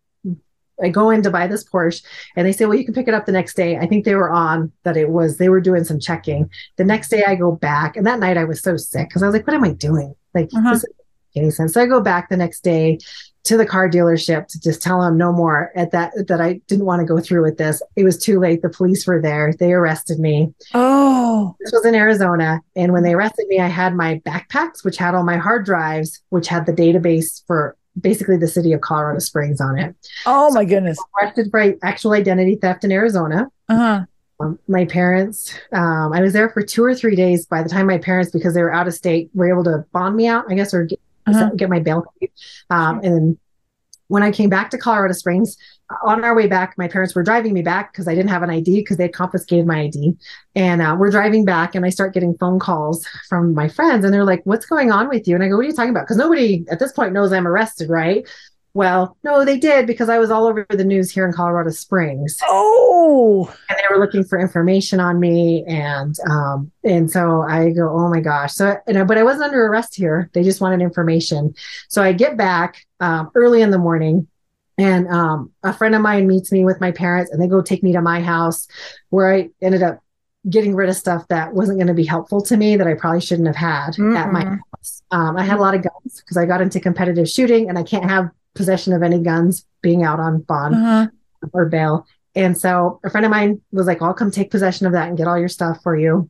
I 0.82 0.90
go 0.90 1.10
in 1.10 1.22
to 1.24 1.30
buy 1.30 1.46
this 1.48 1.64
Porsche 1.70 2.04
and 2.38 2.48
they 2.48 2.54
say, 2.54 2.66
well, 2.66 2.78
you 2.78 2.86
can 2.86 2.94
pick 2.94 3.08
it 3.10 3.14
up 3.14 3.26
the 3.26 3.34
next 3.34 3.56
day. 3.56 3.78
I 3.78 3.86
think 3.86 4.06
they 4.06 4.16
were 4.16 4.32
on 4.32 4.72
that 4.84 4.96
it 4.96 5.10
was, 5.10 5.38
they 5.38 5.50
were 5.50 5.60
doing 5.60 5.84
some 5.84 6.00
checking. 6.00 6.50
The 6.78 6.86
next 6.86 7.10
day 7.10 7.24
I 7.26 7.36
go 7.36 7.52
back 7.52 7.98
and 7.98 8.08
that 8.08 8.20
night 8.20 8.38
I 8.38 8.46
was 8.46 8.62
so 8.62 8.78
sick 8.78 9.10
because 9.10 9.22
I 9.22 9.26
was 9.26 9.34
like, 9.34 9.46
what 9.46 9.56
am 9.56 9.64
I 9.66 9.74
doing? 9.74 10.16
Like, 10.34 10.50
Uh-huh. 10.56 10.72
this 10.72 10.82
doesn't 10.84 10.96
make 11.36 11.44
any 11.44 11.52
sense. 11.52 11.74
So 11.74 11.82
I 11.82 11.86
go 11.86 12.00
back 12.00 12.30
the 12.30 12.38
next 12.38 12.64
day 12.64 12.98
to 13.46 13.58
the 13.58 13.66
car 13.66 13.90
dealership 13.90 14.48
to 14.48 14.60
just 14.60 14.82
tell 14.82 15.02
them 15.02 15.18
no 15.18 15.32
more 15.32 15.72
at 15.76 15.92
that, 15.92 16.12
that 16.28 16.42
I 16.42 16.62
didn't 16.68 16.86
want 16.86 17.00
to 17.00 17.06
go 17.06 17.20
through 17.20 17.44
with 17.44 17.58
this. 17.58 17.82
It 17.96 18.04
was 18.04 18.18
too 18.18 18.40
late. 18.40 18.62
The 18.62 18.70
police 18.70 19.08
were 19.08 19.22
there. 19.22 19.54
They 19.58 19.74
arrested 19.74 20.20
me. 20.20 20.54
Oh. 20.74 21.56
This 21.60 21.72
was 21.72 21.86
in 21.86 21.96
Arizona. 21.96 22.62
And 22.76 22.92
when 22.92 23.04
they 23.04 23.14
arrested 23.14 23.48
me, 23.48 23.60
I 23.60 23.68
had 23.68 23.96
my 23.96 24.22
backpacks, 24.26 24.84
which 24.84 24.98
had 24.98 25.16
all 25.16 25.24
my 25.24 25.38
hard 25.38 25.66
drives, 25.66 26.22
which 26.30 26.48
had 26.48 26.66
the 26.66 26.74
database 26.74 27.42
for 27.48 27.76
basically 28.00 28.38
the 28.38 28.48
city 28.48 28.72
of 28.74 28.82
Colorado 28.82 29.20
Springs 29.20 29.60
on 29.60 29.78
it. 29.78 29.96
Oh 30.26 30.54
my 30.54 30.66
goodness. 30.66 30.98
Arrested 31.22 31.48
for 31.50 31.76
actual 31.84 32.14
identity 32.14 32.56
theft 32.56 32.84
in 32.84 32.92
Arizona. 32.92 33.48
Uh-huh. 33.68 34.06
Um, 34.42 34.58
my 34.70 34.86
parents, 34.86 35.54
um, 35.74 36.14
I 36.14 36.22
was 36.22 36.32
there 36.32 36.50
for 36.50 36.62
two 36.62 36.84
or 36.84 36.96
three 36.96 37.16
days. 37.16 37.46
By 37.46 37.62
the 37.62 37.68
time 37.68 37.88
my 37.88 37.98
parents, 37.98 38.32
because 38.32 38.54
they 38.54 38.62
were 38.62 38.74
out 38.74 38.88
of 38.88 38.94
state, 38.94 39.30
were 39.34 39.50
able 39.50 39.66
to 39.66 39.86
bond 39.92 40.16
me 40.16 40.28
out, 40.28 40.46
I 40.50 40.54
guess, 40.54 40.74
or 40.74 40.86
get, 40.86 41.00
Uh-huh. 41.36 41.52
get 41.56 41.70
my 41.70 41.80
bail. 41.80 42.04
Um, 42.70 43.00
and 43.04 43.38
when 44.08 44.24
I 44.24 44.32
came 44.32 44.50
back 44.50 44.72
to 44.72 44.78
Colorado 44.78 45.14
Springs, 45.14 45.56
on 46.04 46.24
our 46.24 46.36
way 46.36 46.48
back, 46.48 46.76
my 46.78 46.88
parents 46.88 47.16
were 47.16 47.24
driving 47.24 47.54
me 47.54 47.62
back 47.62 47.92
because 47.92 48.08
I 48.08 48.14
didn't 48.14 48.30
have 48.30 48.44
an 48.44 48.50
ID 48.50 48.82
because 48.82 48.98
they 48.98 49.04
had 49.04 49.14
confiscated 49.14 49.66
my 49.66 49.82
ID. 49.82 50.16
And 50.56 50.82
uh, 50.82 50.96
we're 51.00 51.10
driving 51.10 51.46
back, 51.46 51.74
and 51.74 51.86
I 51.86 51.90
start 51.90 52.14
getting 52.14 52.38
phone 52.38 52.60
calls 52.60 53.06
from 53.28 53.54
my 53.54 53.68
friends, 53.68 54.06
and 54.06 54.14
they're 54.14 54.24
like, 54.26 54.42
"What's 54.44 54.66
going 54.66 54.92
on 54.92 55.10
with 55.10 55.28
you?" 55.28 55.36
And 55.36 55.44
I 55.44 55.48
go, 55.48 55.56
"What 55.56 55.66
are 55.66 55.70
you 55.70 55.74
talking 55.74 55.90
about?" 55.92 56.06
Because 56.06 56.18
nobody 56.18 56.66
at 56.70 56.80
this 56.80 56.92
point 56.92 57.14
knows 57.14 57.34
I'm 57.34 57.48
arrested, 57.48 57.90
right? 57.90 58.28
Well, 58.80 59.18
no, 59.26 59.44
they 59.44 59.58
did 59.58 59.88
because 59.88 60.08
I 60.08 60.20
was 60.20 60.32
all 60.32 60.48
over 60.48 60.66
the 60.70 60.86
news 60.86 61.12
here 61.12 61.28
in 61.28 61.34
Colorado 61.34 61.70
Springs. 61.70 62.38
Oh. 62.44 63.54
and 63.68 63.78
they 63.78 63.94
were 63.94 64.00
looking 64.00 64.24
for 64.24 64.40
information 64.40 65.02
on 65.02 65.20
me 65.20 65.66
and 65.68 66.16
um 66.30 66.72
and 66.86 67.12
so 67.12 67.42
i 67.42 67.72
go 67.72 67.90
oh 67.90 68.10
my 68.10 68.22
gosh. 68.22 68.54
So 68.54 68.78
you 68.88 68.94
know 68.94 69.04
but 69.04 69.18
i 69.18 69.24
wasn't 69.24 69.44
under 69.44 69.66
arrest 69.66 69.96
here. 69.96 70.30
They 70.32 70.44
just 70.44 70.62
wanted 70.62 70.82
information. 70.82 71.54
So 71.90 72.02
i 72.02 72.14
get 72.14 72.38
back 72.38 72.86
um, 73.02 73.32
early 73.36 73.62
in 73.62 73.72
the 73.72 73.78
morning 73.78 74.30
and 74.78 75.10
um 75.10 75.52
a 75.62 75.74
friend 75.74 75.94
of 75.94 76.02
mine 76.02 76.26
meets 76.26 76.50
me 76.50 76.64
with 76.64 76.80
my 76.80 76.94
parents 76.94 77.32
and 77.34 77.42
they 77.42 77.48
go 77.48 77.62
take 77.62 77.84
me 77.84 77.92
to 77.92 78.02
my 78.02 78.22
house 78.22 78.66
where 79.10 79.30
i 79.34 79.50
ended 79.62 79.84
up 79.84 80.00
getting 80.50 80.74
rid 80.74 80.88
of 80.88 80.96
stuff 80.96 81.28
that 81.28 81.54
wasn't 81.54 81.78
going 81.78 81.88
to 81.88 81.94
be 81.94 82.06
helpful 82.06 82.42
to 82.42 82.56
me 82.56 82.78
that 82.78 82.88
i 82.88 82.94
probably 82.94 83.20
shouldn't 83.20 83.48
have 83.48 83.58
had 83.58 83.90
at 84.16 84.32
my 84.32 84.46
house. 84.46 85.02
Um, 85.12 85.36
i 85.36 85.44
had 85.44 85.58
a 85.58 85.62
lot 85.62 85.76
of 85.76 85.84
guns 85.84 86.22
because 86.22 86.38
i 86.38 86.46
got 86.46 86.62
into 86.62 86.80
competitive 86.80 87.28
shooting 87.30 87.68
and 87.68 87.78
i 87.78 87.84
can't 87.84 88.10
have 88.10 88.30
possession 88.56 88.94
of 88.94 89.04
any 89.04 89.20
guns 89.20 89.66
being 89.82 90.04
out 90.04 90.20
on 90.20 90.42
bond 90.42 90.76
Uh-huh. 90.76 91.08
or 91.54 91.66
bail. 91.68 92.06
And 92.36 92.58
so 92.58 93.00
a 93.04 93.10
friend 93.10 93.26
of 93.26 93.32
mine 93.32 93.62
was 93.72 93.88
like, 93.88 94.02
I'll 94.02 94.14
come 94.14 94.32
take 94.32 94.52
possession 94.52 94.86
of 94.88 94.94
that 94.94 95.08
and 95.08 95.18
get 95.18 95.28
all 95.28 95.38
your 95.38 95.48
stuff 95.50 95.82
for 95.82 95.96
you. 95.98 96.30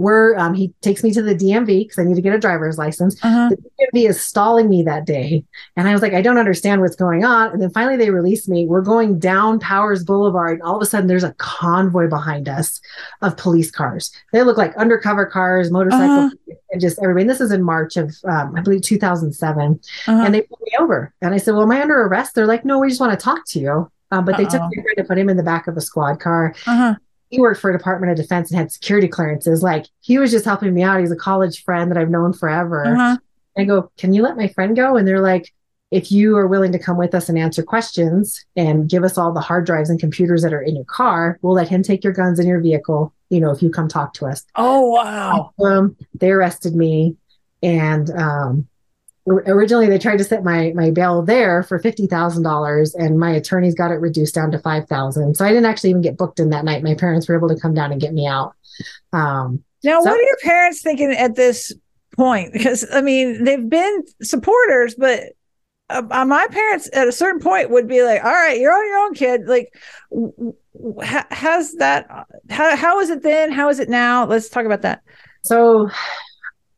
We're 0.00 0.34
um, 0.38 0.54
he 0.54 0.72
takes 0.80 1.04
me 1.04 1.12
to 1.12 1.20
the 1.20 1.34
DMV 1.34 1.66
because 1.84 1.98
I 1.98 2.04
need 2.04 2.14
to 2.14 2.22
get 2.22 2.34
a 2.34 2.38
driver's 2.38 2.78
license. 2.78 3.22
Uh-huh. 3.22 3.50
The 3.50 3.56
DMV 3.94 4.08
is 4.08 4.18
stalling 4.18 4.70
me 4.70 4.82
that 4.84 5.04
day. 5.04 5.44
And 5.76 5.86
I 5.86 5.92
was 5.92 6.00
like, 6.00 6.14
I 6.14 6.22
don't 6.22 6.38
understand 6.38 6.80
what's 6.80 6.96
going 6.96 7.22
on. 7.22 7.52
And 7.52 7.60
then 7.60 7.68
finally 7.68 7.98
they 7.98 8.08
release 8.08 8.48
me. 8.48 8.64
We're 8.66 8.80
going 8.80 9.18
down 9.18 9.60
Powers 9.60 10.02
Boulevard. 10.02 10.54
And 10.54 10.62
all 10.62 10.76
of 10.76 10.80
a 10.82 10.86
sudden 10.86 11.06
there's 11.06 11.22
a 11.22 11.34
convoy 11.34 12.08
behind 12.08 12.48
us 12.48 12.80
of 13.20 13.36
police 13.36 13.70
cars. 13.70 14.10
They 14.32 14.42
look 14.42 14.56
like 14.56 14.74
undercover 14.76 15.26
cars, 15.26 15.70
motorcycles, 15.70 16.34
and 16.70 16.80
just 16.80 16.98
everybody. 17.02 17.24
And 17.24 17.30
this 17.30 17.42
is 17.42 17.52
in 17.52 17.62
March 17.62 17.98
of 17.98 18.16
um, 18.26 18.54
I 18.56 18.62
believe 18.62 18.80
2007 18.80 19.78
Uh-huh. 20.08 20.22
and 20.24 20.34
they 20.34 20.40
pulled 20.40 20.60
me 20.62 20.72
over. 20.80 21.12
And 21.20 21.34
I 21.34 21.36
said, 21.36 21.52
Well, 21.52 21.64
am 21.64 21.72
I 21.72 21.82
under 21.82 22.00
arrest? 22.04 22.34
They're 22.34 22.46
like, 22.46 22.64
No, 22.64 22.78
we 22.78 22.88
just 22.88 23.00
want 23.02 23.12
to 23.12 23.22
talk 23.22 23.44
to 23.48 23.58
you. 23.60 23.90
Um, 24.12 24.24
but 24.24 24.38
they 24.38 24.44
took 24.46 24.62
me 24.62 24.82
to 24.96 25.04
put 25.04 25.18
him 25.18 25.28
in 25.28 25.36
the 25.36 25.42
back 25.42 25.68
of 25.68 25.76
a 25.76 25.80
squad 25.80 26.20
car. 26.20 26.54
Uh-huh. 26.66 26.94
He 27.30 27.40
worked 27.40 27.60
for 27.60 27.70
a 27.70 27.76
Department 27.78 28.10
of 28.12 28.18
Defense 28.18 28.50
and 28.50 28.58
had 28.58 28.70
security 28.70 29.08
clearances. 29.08 29.62
Like 29.62 29.86
he 30.00 30.18
was 30.18 30.30
just 30.30 30.44
helping 30.44 30.74
me 30.74 30.82
out. 30.82 31.00
He's 31.00 31.10
a 31.12 31.16
college 31.16 31.64
friend 31.64 31.90
that 31.90 31.98
I've 31.98 32.10
known 32.10 32.32
forever. 32.32 32.84
Uh-huh. 32.86 33.16
I 33.56 33.64
go, 33.64 33.90
Can 33.96 34.12
you 34.12 34.22
let 34.22 34.36
my 34.36 34.48
friend 34.48 34.76
go? 34.76 34.96
And 34.96 35.06
they're 35.06 35.20
like, 35.20 35.52
if 35.90 36.12
you 36.12 36.36
are 36.36 36.46
willing 36.46 36.70
to 36.70 36.78
come 36.78 36.96
with 36.96 37.14
us 37.16 37.28
and 37.28 37.36
answer 37.36 37.64
questions 37.64 38.44
and 38.54 38.88
give 38.88 39.02
us 39.02 39.18
all 39.18 39.32
the 39.32 39.40
hard 39.40 39.66
drives 39.66 39.90
and 39.90 39.98
computers 39.98 40.42
that 40.42 40.52
are 40.52 40.62
in 40.62 40.76
your 40.76 40.84
car, 40.84 41.38
we'll 41.42 41.54
let 41.54 41.68
him 41.68 41.82
take 41.82 42.04
your 42.04 42.12
guns 42.12 42.38
in 42.38 42.46
your 42.46 42.60
vehicle, 42.60 43.12
you 43.28 43.40
know, 43.40 43.50
if 43.50 43.60
you 43.60 43.70
come 43.70 43.88
talk 43.88 44.14
to 44.14 44.26
us 44.26 44.44
Oh 44.54 44.90
wow. 44.90 45.52
um, 45.64 45.96
they 46.14 46.30
arrested 46.30 46.76
me 46.76 47.16
and 47.62 48.08
um, 48.10 48.68
originally 49.28 49.86
they 49.86 49.98
tried 49.98 50.16
to 50.18 50.24
set 50.24 50.42
my 50.44 50.72
my 50.74 50.90
bail 50.90 51.22
there 51.22 51.62
for 51.62 51.78
$50000 51.78 52.94
and 52.94 53.18
my 53.18 53.30
attorneys 53.30 53.74
got 53.74 53.90
it 53.90 54.00
reduced 54.00 54.34
down 54.34 54.50
to 54.50 54.58
5000 54.58 55.34
so 55.36 55.44
i 55.44 55.48
didn't 55.48 55.66
actually 55.66 55.90
even 55.90 56.02
get 56.02 56.16
booked 56.16 56.40
in 56.40 56.50
that 56.50 56.64
night 56.64 56.82
my 56.82 56.94
parents 56.94 57.28
were 57.28 57.36
able 57.36 57.48
to 57.48 57.60
come 57.60 57.74
down 57.74 57.92
and 57.92 58.00
get 58.00 58.12
me 58.14 58.26
out 58.26 58.54
um, 59.12 59.62
Now, 59.84 60.00
So- 60.00 60.10
what 60.10 60.18
are 60.18 60.22
your 60.22 60.38
parents 60.42 60.82
thinking 60.82 61.12
at 61.12 61.34
this 61.36 61.72
point? 62.16 62.52
Because 62.52 62.84
I 62.92 63.00
mean, 63.02 63.44
they've 63.44 63.68
been 63.68 64.02
supporters, 64.22 64.94
but 64.94 65.20
uh, 65.90 66.02
uh, 66.10 66.24
my 66.24 66.46
parents 66.50 66.88
at 66.92 67.08
a 67.08 67.12
certain 67.12 67.40
point 67.40 67.70
would 67.70 67.88
be 67.88 68.02
like, 68.02 68.22
"All 68.24 68.30
right, 68.32 68.58
you're 68.58 68.72
on 68.72 68.86
your 68.86 68.98
own, 68.98 69.14
kid." 69.14 69.46
Like, 69.46 69.74
w- 70.10 70.32
w- 70.74 71.00
ha- 71.02 71.26
that? 71.78 72.06
How 72.48 72.76
how 72.76 73.00
is 73.00 73.10
it 73.10 73.22
then? 73.22 73.50
How 73.52 73.68
is 73.68 73.80
it 73.80 73.88
now? 73.88 74.24
Let's 74.26 74.48
talk 74.48 74.64
about 74.66 74.82
that. 74.82 75.02
so 75.42 75.88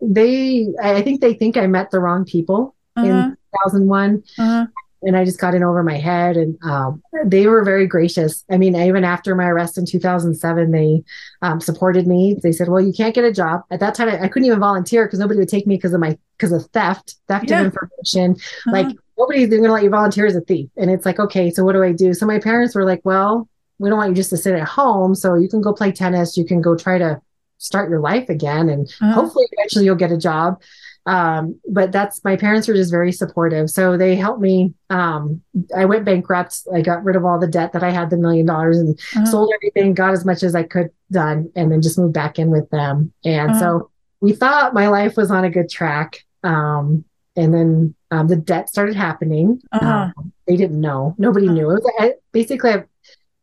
they 0.02 0.66
i 0.82 1.00
think 1.02 1.20
they 1.20 1.34
think 1.34 1.56
i 1.56 1.66
met 1.66 1.90
the 1.90 2.00
wrong 2.00 2.24
people 2.24 2.74
Uh-huh, 2.96 3.06
in 3.06 3.36
2001 3.54 4.22
uh-huh, 4.38 4.66
and 5.04 5.16
I 5.16 5.24
just 5.24 5.40
got 5.40 5.52
in 5.54 5.64
over 5.64 5.82
my 5.82 5.96
head. 5.96 6.36
And 6.36 6.56
um, 6.62 7.02
they 7.24 7.48
were 7.48 7.64
very 7.64 7.88
gracious. 7.88 8.44
I 8.48 8.56
mean, 8.56 8.76
even 8.76 9.02
after 9.02 9.34
my 9.34 9.46
arrest 9.46 9.76
in 9.76 9.84
2007, 9.84 10.70
they 10.70 11.02
um, 11.40 11.60
supported 11.60 12.06
me. 12.06 12.36
They 12.40 12.52
said, 12.52 12.68
"Well, 12.68 12.80
you 12.80 12.92
can't 12.92 13.12
get 13.12 13.24
a 13.24 13.32
job." 13.32 13.62
At 13.72 13.80
that 13.80 13.96
time, 13.96 14.08
I, 14.10 14.22
I 14.24 14.28
couldn't 14.28 14.46
even 14.46 14.60
volunteer 14.60 15.04
because 15.06 15.18
nobody 15.18 15.40
would 15.40 15.48
take 15.48 15.66
me 15.66 15.74
because 15.76 15.92
of 15.92 15.98
my 16.00 16.16
because 16.38 16.52
of 16.52 16.66
theft, 16.72 17.16
theft 17.26 17.50
Yeah. 17.50 17.62
of 17.62 17.66
information. 17.72 18.36
uh-huh. 18.36 18.70
Like 18.76 18.96
nobody's 19.18 19.48
going 19.48 19.64
to 19.64 19.72
let 19.72 19.82
you 19.82 19.90
volunteer 19.90 20.26
as 20.26 20.36
a 20.36 20.40
thief. 20.40 20.68
And 20.76 20.88
it's 20.88 21.04
like, 21.04 21.18
okay, 21.18 21.50
so 21.50 21.64
what 21.64 21.72
do 21.72 21.82
I 21.82 21.90
do? 21.92 22.14
So 22.14 22.24
my 22.24 22.38
parents 22.38 22.74
were 22.76 22.84
like, 22.84 23.00
"Well, 23.02 23.48
we 23.80 23.88
don't 23.88 23.98
want 23.98 24.10
you 24.10 24.14
just 24.22 24.30
to 24.30 24.36
sit 24.36 24.54
at 24.54 24.68
home. 24.68 25.16
So 25.16 25.34
you 25.34 25.48
can 25.48 25.62
go 25.62 25.72
play 25.72 25.90
tennis. 25.90 26.36
You 26.36 26.44
can 26.44 26.60
go 26.60 26.76
try 26.76 26.98
to 26.98 27.20
start 27.62 27.90
your 27.90 28.00
life 28.00 28.28
again, 28.28 28.68
and 28.68 28.86
Uh-huh. 29.00 29.12
hopefully 29.14 29.46
eventually 29.52 29.84
you'll 29.86 29.94
get 29.96 30.12
a 30.12 30.18
job." 30.18 30.60
um 31.04 31.58
but 31.68 31.90
that's 31.90 32.22
my 32.22 32.36
parents 32.36 32.68
were 32.68 32.74
just 32.74 32.92
very 32.92 33.10
supportive 33.10 33.68
so 33.68 33.96
they 33.96 34.14
helped 34.14 34.40
me 34.40 34.72
um 34.90 35.40
i 35.76 35.84
went 35.84 36.04
bankrupt 36.04 36.60
i 36.72 36.80
got 36.80 37.02
rid 37.02 37.16
of 37.16 37.24
all 37.24 37.40
the 37.40 37.46
debt 37.48 37.72
that 37.72 37.82
i 37.82 37.90
had 37.90 38.08
the 38.08 38.16
million 38.16 38.46
dollars 38.46 38.78
and 38.78 38.96
Uh-huh. 39.16 39.24
sold 39.26 39.50
everything 39.56 39.94
got 39.94 40.12
as 40.12 40.24
much 40.24 40.44
as 40.44 40.54
i 40.54 40.62
could 40.62 40.90
done 41.10 41.50
and 41.56 41.72
then 41.72 41.82
just 41.82 41.98
moved 41.98 42.14
back 42.14 42.38
in 42.38 42.50
with 42.52 42.70
them 42.70 43.12
and 43.24 43.50
Uh-huh. 43.50 43.58
so 43.58 43.90
we 44.20 44.32
thought 44.32 44.74
my 44.74 44.86
life 44.86 45.16
was 45.16 45.32
on 45.32 45.42
a 45.44 45.50
good 45.50 45.68
track 45.68 46.20
um 46.44 47.04
and 47.34 47.52
then 47.52 47.94
um, 48.12 48.28
the 48.28 48.36
debt 48.36 48.68
started 48.68 48.94
happening 48.94 49.60
Uh-huh. 49.72 50.06
um, 50.16 50.32
they 50.46 50.54
didn't 50.56 50.80
know 50.80 51.16
nobody 51.18 51.46
Uh-huh. 51.46 51.54
knew 51.56 51.70
it 51.70 51.82
was 51.82 51.92
I, 51.98 52.12
basically 52.30 52.70
I've, 52.74 52.86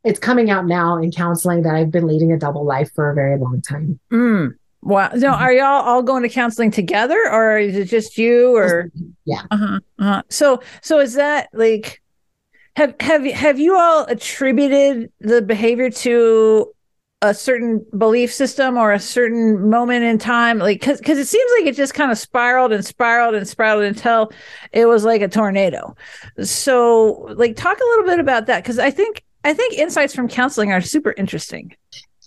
it's 0.03 0.19
coming 0.19 0.49
out 0.49 0.65
now 0.65 0.97
in 0.97 1.11
counseling 1.11 1.61
that 1.63 1.75
i've 1.75 1.91
been 1.91 2.07
leading 2.07 2.31
a 2.31 2.37
double 2.39 2.63
life 2.65 2.91
for 2.93 3.09
a 3.09 3.15
very 3.15 3.37
long 3.37 3.61
time 3.61 3.99
Mm. 4.11 4.55
Wow. 4.81 5.09
No, 5.13 5.33
Mhm. 5.33 5.41
are 5.41 5.51
y'all 5.51 5.83
all 5.83 6.01
going 6.01 6.23
to 6.23 6.29
counseling 6.29 6.71
together, 6.71 7.29
or 7.29 7.57
is 7.57 7.75
it 7.75 7.85
just 7.85 8.17
you? 8.17 8.55
Or 8.55 8.89
yeah 9.25 9.41
uh-huh, 9.51 9.79
uh-huh. 9.99 10.23
so 10.29 10.61
so 10.81 10.99
is 10.99 11.15
that 11.15 11.49
like 11.51 12.01
have 12.77 12.95
have 13.01 13.25
have 13.25 13.59
you 13.59 13.75
all 13.77 14.05
attributed 14.05 15.11
the 15.19 15.41
behavior 15.41 15.89
to 15.89 16.71
a 17.21 17.33
certain 17.33 17.85
belief 17.97 18.31
system 18.33 18.77
or 18.77 18.93
a 18.93 18.99
certain 19.01 19.69
moment 19.69 20.05
in 20.05 20.17
time 20.17 20.59
like 20.59 20.79
because 20.79 20.99
because 20.99 21.17
it 21.17 21.27
seems 21.27 21.51
like 21.59 21.67
it 21.67 21.75
just 21.75 21.93
kind 21.93 22.09
of 22.13 22.17
spiraled 22.17 22.71
and 22.71 22.85
spiraled 22.85 23.35
and 23.35 23.45
spiraled 23.45 23.83
until 23.83 24.31
it 24.71 24.85
was 24.85 25.03
like 25.03 25.21
a 25.21 25.27
tornado 25.27 25.93
so 26.41 27.27
like 27.35 27.57
talk 27.57 27.77
a 27.77 27.83
little 27.83 28.05
bit 28.05 28.19
about 28.19 28.45
that 28.45 28.63
because 28.63 28.79
i 28.79 28.89
think 28.89 29.21
i 29.43 29.53
think 29.53 29.73
insights 29.77 30.13
from 30.13 30.27
counseling 30.27 30.71
are 30.71 30.81
super 30.81 31.13
interesting 31.17 31.75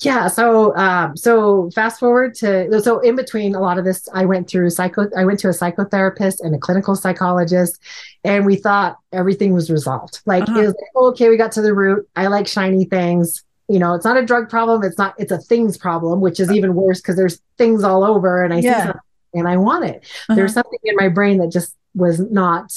yeah 0.00 0.26
so 0.26 0.74
um 0.76 1.16
so 1.16 1.70
fast 1.70 2.00
forward 2.00 2.34
to 2.34 2.80
so 2.82 2.98
in 3.00 3.16
between 3.16 3.54
a 3.54 3.60
lot 3.60 3.78
of 3.78 3.84
this 3.84 4.08
i 4.14 4.24
went 4.24 4.48
through 4.48 4.68
psycho 4.70 5.08
i 5.16 5.24
went 5.24 5.38
to 5.38 5.48
a 5.48 5.52
psychotherapist 5.52 6.40
and 6.40 6.54
a 6.54 6.58
clinical 6.58 6.96
psychologist 6.96 7.80
and 8.24 8.44
we 8.46 8.56
thought 8.56 8.96
everything 9.12 9.52
was 9.52 9.70
resolved 9.70 10.20
like 10.26 10.42
uh-huh. 10.44 10.58
it 10.58 10.62
was 10.62 10.74
like, 10.74 10.90
oh, 10.96 11.08
okay 11.08 11.28
we 11.28 11.36
got 11.36 11.52
to 11.52 11.62
the 11.62 11.74
root 11.74 12.08
i 12.16 12.26
like 12.26 12.46
shiny 12.46 12.84
things 12.84 13.44
you 13.68 13.78
know 13.78 13.94
it's 13.94 14.04
not 14.04 14.16
a 14.16 14.24
drug 14.24 14.48
problem 14.48 14.82
it's 14.82 14.98
not 14.98 15.14
it's 15.18 15.32
a 15.32 15.38
things 15.38 15.76
problem 15.78 16.20
which 16.20 16.40
is 16.40 16.50
even 16.50 16.74
worse 16.74 17.00
because 17.00 17.16
there's 17.16 17.40
things 17.58 17.84
all 17.84 18.04
over 18.04 18.44
and 18.44 18.52
i 18.52 18.58
yeah. 18.58 18.78
see 18.78 18.84
something 18.86 19.00
and 19.34 19.48
i 19.48 19.56
want 19.56 19.84
it 19.84 19.96
uh-huh. 19.96 20.34
there's 20.34 20.54
something 20.54 20.78
in 20.84 20.96
my 20.96 21.08
brain 21.08 21.38
that 21.38 21.50
just 21.50 21.76
was 21.94 22.20
not 22.20 22.72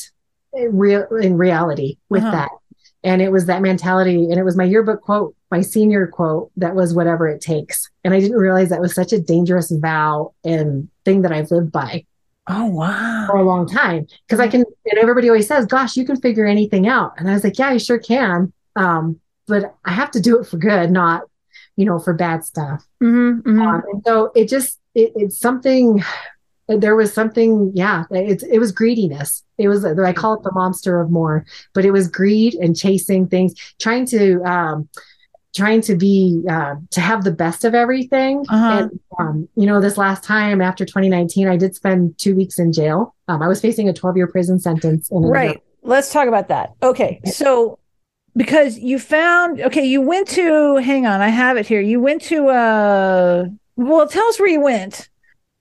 real 0.70 1.06
in 1.18 1.38
reality 1.38 1.98
with 2.10 2.24
uh-huh. 2.24 2.32
that 2.32 2.50
and 3.06 3.22
it 3.22 3.32
was 3.32 3.46
that 3.46 3.62
mentality 3.62 4.26
and 4.26 4.38
it 4.38 4.44
was 4.44 4.58
my 4.58 4.64
yearbook 4.66 5.02
quote 5.02 5.34
my 5.52 5.62
senior 5.62 6.08
quote 6.08 6.52
that 6.58 6.76
was 6.76 6.94
whatever 6.94 7.28
it 7.28 7.40
takes 7.40 7.90
and 8.04 8.14
i 8.14 8.20
didn't 8.20 8.38
realize 8.38 8.70
that 8.70 8.82
was 8.82 8.94
such 8.94 9.14
a 9.14 9.20
dangerous 9.20 9.72
vow 9.72 10.34
and 10.44 10.90
thing 11.06 11.22
that 11.22 11.32
i've 11.32 11.52
lived 11.52 11.72
by 11.72 12.04
Oh 12.48 12.66
wow. 12.66 13.26
For 13.28 13.38
a 13.38 13.44
long 13.44 13.68
time. 13.68 14.06
Because 14.28 14.40
I 14.40 14.48
can 14.48 14.64
and 14.86 15.00
everybody 15.00 15.30
always 15.30 15.48
says, 15.48 15.66
gosh, 15.66 15.98
you 15.98 16.06
can 16.06 16.22
figure 16.22 16.46
anything 16.46 16.88
out. 16.88 17.14
And 17.18 17.30
I 17.30 17.34
was 17.34 17.44
like, 17.44 17.58
Yeah, 17.58 17.70
I 17.70 17.78
sure 17.78 17.98
can. 17.98 18.54
Um, 18.76 19.20
but 19.48 19.76
I 19.84 19.92
have 19.92 20.12
to 20.12 20.20
do 20.20 20.40
it 20.40 20.48
for 20.48 20.58
good, 20.58 20.92
not, 20.92 21.24
you 21.76 21.86
know, 21.86 22.00
for 22.00 22.14
bad 22.14 22.44
stuff. 22.44 22.86
Mm-hmm, 23.02 23.50
mm-hmm. 23.50 23.62
Um, 23.62 23.84
and 23.92 24.04
so 24.06 24.32
it 24.36 24.48
just, 24.48 24.80
it, 24.94 25.12
it's 25.16 25.40
something, 25.40 26.04
there 26.68 26.96
was 26.96 27.14
something, 27.14 27.72
yeah, 27.74 28.06
it, 28.12 28.44
it 28.50 28.60
was 28.60 28.72
greediness. 28.72 29.44
It 29.58 29.68
was, 29.68 29.86
I 29.86 30.14
call 30.14 30.34
it 30.34 30.44
the 30.44 30.52
monster 30.52 31.00
of 31.00 31.12
more, 31.12 31.46
but 31.74 31.86
it 31.86 31.92
was 31.92 32.08
greed 32.08 32.56
and 32.56 32.76
chasing 32.76 33.28
things, 33.28 33.54
trying 33.80 34.06
to, 34.08 34.42
um, 34.44 34.90
trying 35.56 35.80
to 35.80 35.96
be 35.96 36.44
uh, 36.50 36.76
to 36.92 37.02
have 37.02 37.24
the 37.24 37.32
best 37.32 37.64
of 37.64 37.74
everything. 37.74 38.46
Uh-huh. 38.50 38.90
and 38.90 39.00
um, 39.20 39.50
you 39.56 39.66
know 39.66 39.80
this 39.80 39.98
last 39.98 40.24
time 40.24 40.62
after 40.62 40.86
2019 40.86 41.48
i 41.48 41.56
did 41.56 41.74
spend 41.74 42.18
two 42.18 42.36
weeks 42.36 42.60
in 42.60 42.74
jail. 42.74 43.16
Um, 43.28 43.42
i 43.42 43.48
was 43.48 43.62
facing 43.62 43.90
a 43.90 43.94
12 43.94 44.18
year 44.18 44.28
prison 44.28 44.60
sentence 44.60 45.10
right. 45.12 45.64
let's 45.82 46.12
talk 46.12 46.28
about 46.28 46.50
that. 46.50 46.74
Okay 46.84 47.22
so 47.26 47.80
because 48.36 48.78
you 48.78 49.00
found 49.00 49.62
okay 49.62 49.86
you 49.86 50.02
went 50.02 50.28
to 50.28 50.76
hang 50.78 51.06
on 51.06 51.22
i 51.22 51.30
have 51.30 51.58
it 51.58 51.66
here. 51.66 51.82
You 51.82 52.02
went 52.02 52.22
to 52.24 52.50
uh 52.50 53.46
well 53.78 54.08
tell 54.08 54.28
us 54.28 54.40
where 54.40 54.50
you 54.50 54.62
went 54.62 55.10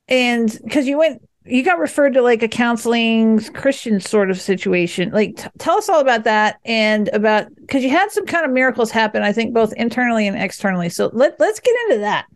and 0.08 0.58
because 0.64 0.86
you 0.86 0.98
went 0.98 1.26
you 1.46 1.62
got 1.62 1.78
referred 1.78 2.14
to 2.14 2.22
like 2.22 2.42
a 2.42 2.48
counseling 2.48 3.40
christian 3.52 4.00
sort 4.00 4.30
of 4.30 4.40
situation 4.40 5.10
like 5.10 5.36
t- 5.36 5.48
tell 5.58 5.76
us 5.76 5.88
all 5.88 6.00
about 6.00 6.24
that 6.24 6.58
and 6.64 7.08
about 7.08 7.54
because 7.56 7.82
you 7.82 7.90
had 7.90 8.10
some 8.10 8.26
kind 8.26 8.44
of 8.44 8.50
miracles 8.50 8.90
happen 8.90 9.22
i 9.22 9.32
think 9.32 9.52
both 9.52 9.72
internally 9.74 10.26
and 10.26 10.36
externally 10.36 10.88
so 10.88 11.10
let, 11.12 11.38
let's 11.38 11.60
get 11.60 11.74
into 11.86 12.00
that 12.00 12.26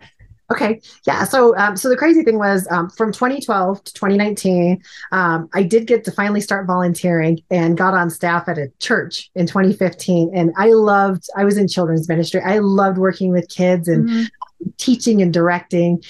Okay. 0.50 0.80
Yeah. 1.06 1.24
So, 1.24 1.54
um, 1.58 1.76
so 1.76 1.90
the 1.90 1.96
crazy 1.96 2.22
thing 2.22 2.38
was 2.38 2.66
um, 2.70 2.88
from 2.88 3.12
2012 3.12 3.84
to 3.84 3.92
2019, 3.92 4.82
um, 5.12 5.48
I 5.52 5.62
did 5.62 5.86
get 5.86 6.04
to 6.04 6.12
finally 6.12 6.40
start 6.40 6.66
volunteering 6.66 7.40
and 7.50 7.76
got 7.76 7.92
on 7.92 8.08
staff 8.08 8.48
at 8.48 8.56
a 8.56 8.68
church 8.78 9.30
in 9.34 9.46
2015. 9.46 10.30
And 10.34 10.52
I 10.56 10.68
loved, 10.68 11.28
I 11.36 11.44
was 11.44 11.58
in 11.58 11.68
children's 11.68 12.08
ministry. 12.08 12.40
I 12.42 12.60
loved 12.60 12.96
working 12.96 13.30
with 13.30 13.50
kids 13.50 13.88
and 13.88 14.08
mm-hmm. 14.08 14.70
teaching 14.78 15.20
and 15.20 15.34
directing. 15.34 16.02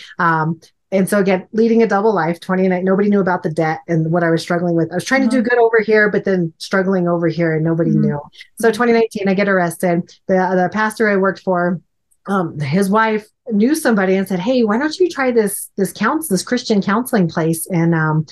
And 0.91 1.09
so 1.09 1.19
again, 1.19 1.47
leading 1.53 1.83
a 1.83 1.87
double 1.87 2.15
life, 2.15 2.41
29, 2.41 2.85
nobody 2.85 3.11
knew 3.11 3.21
about 3.21 3.43
the 3.43 3.51
debt 3.51 3.81
and 3.89 4.11
what 4.11 4.25
I 4.25 4.31
was 4.31 4.41
struggling 4.41 4.75
with. 4.75 4.91
I 4.91 4.95
was 4.95 5.05
trying 5.05 5.23
mm-hmm. 5.23 5.31
to 5.31 5.37
do 5.37 5.43
mm-hmm. 5.43 5.49
good 5.51 5.63
over 5.63 5.81
here, 5.81 6.11
but 6.11 6.25
then 6.25 6.53
struggling 6.59 7.09
over 7.09 7.29
here 7.29 7.55
and 7.55 7.65
nobody 7.65 7.91
mm-hmm. 7.91 8.03
knew. 8.03 8.21
So 8.59 8.71
2019, 8.71 9.29
I 9.29 9.35
get 9.35 9.49
arrested. 9.49 10.11
The, 10.29 10.35
the 10.35 10.71
pastor 10.73 11.09
I 11.09 11.17
worked 11.17 11.41
for, 11.41 11.81
um, 12.27 12.59
his 12.59 12.91
wife 12.91 13.27
knew 13.51 13.75
somebody 13.75 14.15
and 14.15 14.29
said, 14.29 14.39
"Hey, 14.39 14.63
why 14.63 14.79
don't 14.79 14.99
you 14.99 15.09
try 15.09 15.31
this 15.31 15.71
this 15.77 15.93
counts 15.93 16.29
this 16.29 16.43
Christian 16.43 16.83
counseling 16.83 17.29
place 17.29 17.67
and 17.67 17.95
um, 17.95 18.27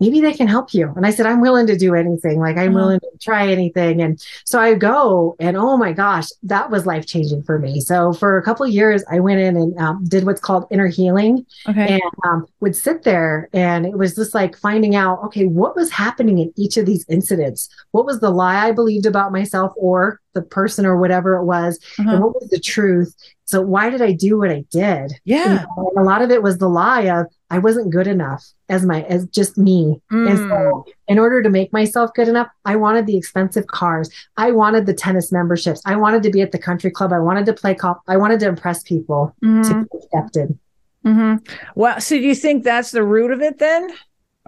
maybe 0.00 0.20
they 0.20 0.32
can 0.32 0.48
help 0.48 0.72
you. 0.72 0.92
And 0.96 1.06
I 1.06 1.10
said, 1.10 1.26
I'm 1.26 1.40
willing 1.40 1.66
to 1.66 1.76
do 1.76 1.94
anything. 1.94 2.40
Like 2.40 2.56
I'm 2.56 2.68
mm-hmm. 2.68 2.74
willing 2.74 3.00
to 3.00 3.10
try 3.20 3.48
anything. 3.48 4.00
And 4.00 4.20
so 4.44 4.58
I 4.58 4.74
go 4.74 5.36
and 5.38 5.56
oh 5.56 5.76
my 5.76 5.92
gosh, 5.92 6.26
that 6.42 6.70
was 6.70 6.86
life 6.86 7.06
changing 7.06 7.42
for 7.42 7.58
me. 7.58 7.80
So 7.80 8.12
for 8.12 8.38
a 8.38 8.42
couple 8.42 8.66
years, 8.66 9.04
I 9.10 9.20
went 9.20 9.40
in 9.40 9.56
and 9.56 9.78
um, 9.78 10.04
did 10.04 10.24
what's 10.24 10.40
called 10.40 10.66
inner 10.70 10.88
healing 10.88 11.44
okay. 11.68 11.94
and 11.94 12.02
um, 12.26 12.46
would 12.60 12.74
sit 12.74 13.02
there. 13.02 13.48
And 13.52 13.86
it 13.86 13.96
was 13.98 14.14
just 14.14 14.34
like 14.34 14.56
finding 14.56 14.96
out, 14.96 15.22
okay, 15.24 15.44
what 15.44 15.76
was 15.76 15.90
happening 15.90 16.38
in 16.38 16.52
each 16.56 16.76
of 16.76 16.86
these 16.86 17.04
incidents? 17.08 17.68
What 17.90 18.06
was 18.06 18.20
the 18.20 18.30
lie 18.30 18.68
I 18.68 18.72
believed 18.72 19.06
about 19.06 19.32
myself 19.32 19.72
or 19.76 20.20
the 20.32 20.42
person 20.42 20.86
or 20.86 20.96
whatever 20.96 21.34
it 21.36 21.44
was? 21.44 21.78
And 21.98 22.22
what 22.22 22.40
was 22.40 22.48
the 22.50 22.60
truth? 22.60 23.14
So 23.50 23.60
why 23.60 23.90
did 23.90 24.00
I 24.00 24.12
do 24.12 24.38
what 24.38 24.50
I 24.50 24.64
did? 24.70 25.12
Yeah. 25.24 25.42
You 25.42 25.66
know, 25.76 25.92
a 25.98 26.04
lot 26.04 26.22
of 26.22 26.30
it 26.30 26.40
was 26.40 26.58
the 26.58 26.68
lie 26.68 27.08
of 27.08 27.26
I 27.50 27.58
wasn't 27.58 27.90
good 27.90 28.06
enough 28.06 28.46
as 28.68 28.86
my 28.86 29.02
as 29.02 29.26
just 29.26 29.58
me. 29.58 30.00
Mm. 30.12 30.30
And 30.30 30.38
so 30.38 30.44
mm. 30.44 30.84
in 31.08 31.18
order 31.18 31.42
to 31.42 31.50
make 31.50 31.72
myself 31.72 32.14
good 32.14 32.28
enough, 32.28 32.46
I 32.64 32.76
wanted 32.76 33.06
the 33.06 33.16
expensive 33.16 33.66
cars. 33.66 34.08
I 34.36 34.52
wanted 34.52 34.86
the 34.86 34.94
tennis 34.94 35.32
memberships. 35.32 35.82
I 35.84 35.96
wanted 35.96 36.22
to 36.22 36.30
be 36.30 36.42
at 36.42 36.52
the 36.52 36.60
country 36.60 36.92
club. 36.92 37.12
I 37.12 37.18
wanted 37.18 37.44
to 37.46 37.52
play 37.52 37.74
golf. 37.74 37.98
I 38.06 38.16
wanted 38.16 38.38
to 38.38 38.48
impress 38.48 38.84
people 38.84 39.34
mm. 39.42 39.66
to 39.66 39.82
be 39.82 39.98
accepted. 40.04 40.56
Mm-hmm. 41.04 41.52
Well, 41.74 42.00
so 42.00 42.14
do 42.14 42.22
you 42.22 42.36
think 42.36 42.62
that's 42.62 42.92
the 42.92 43.02
root 43.02 43.32
of 43.32 43.40
it 43.40 43.58
then? 43.58 43.90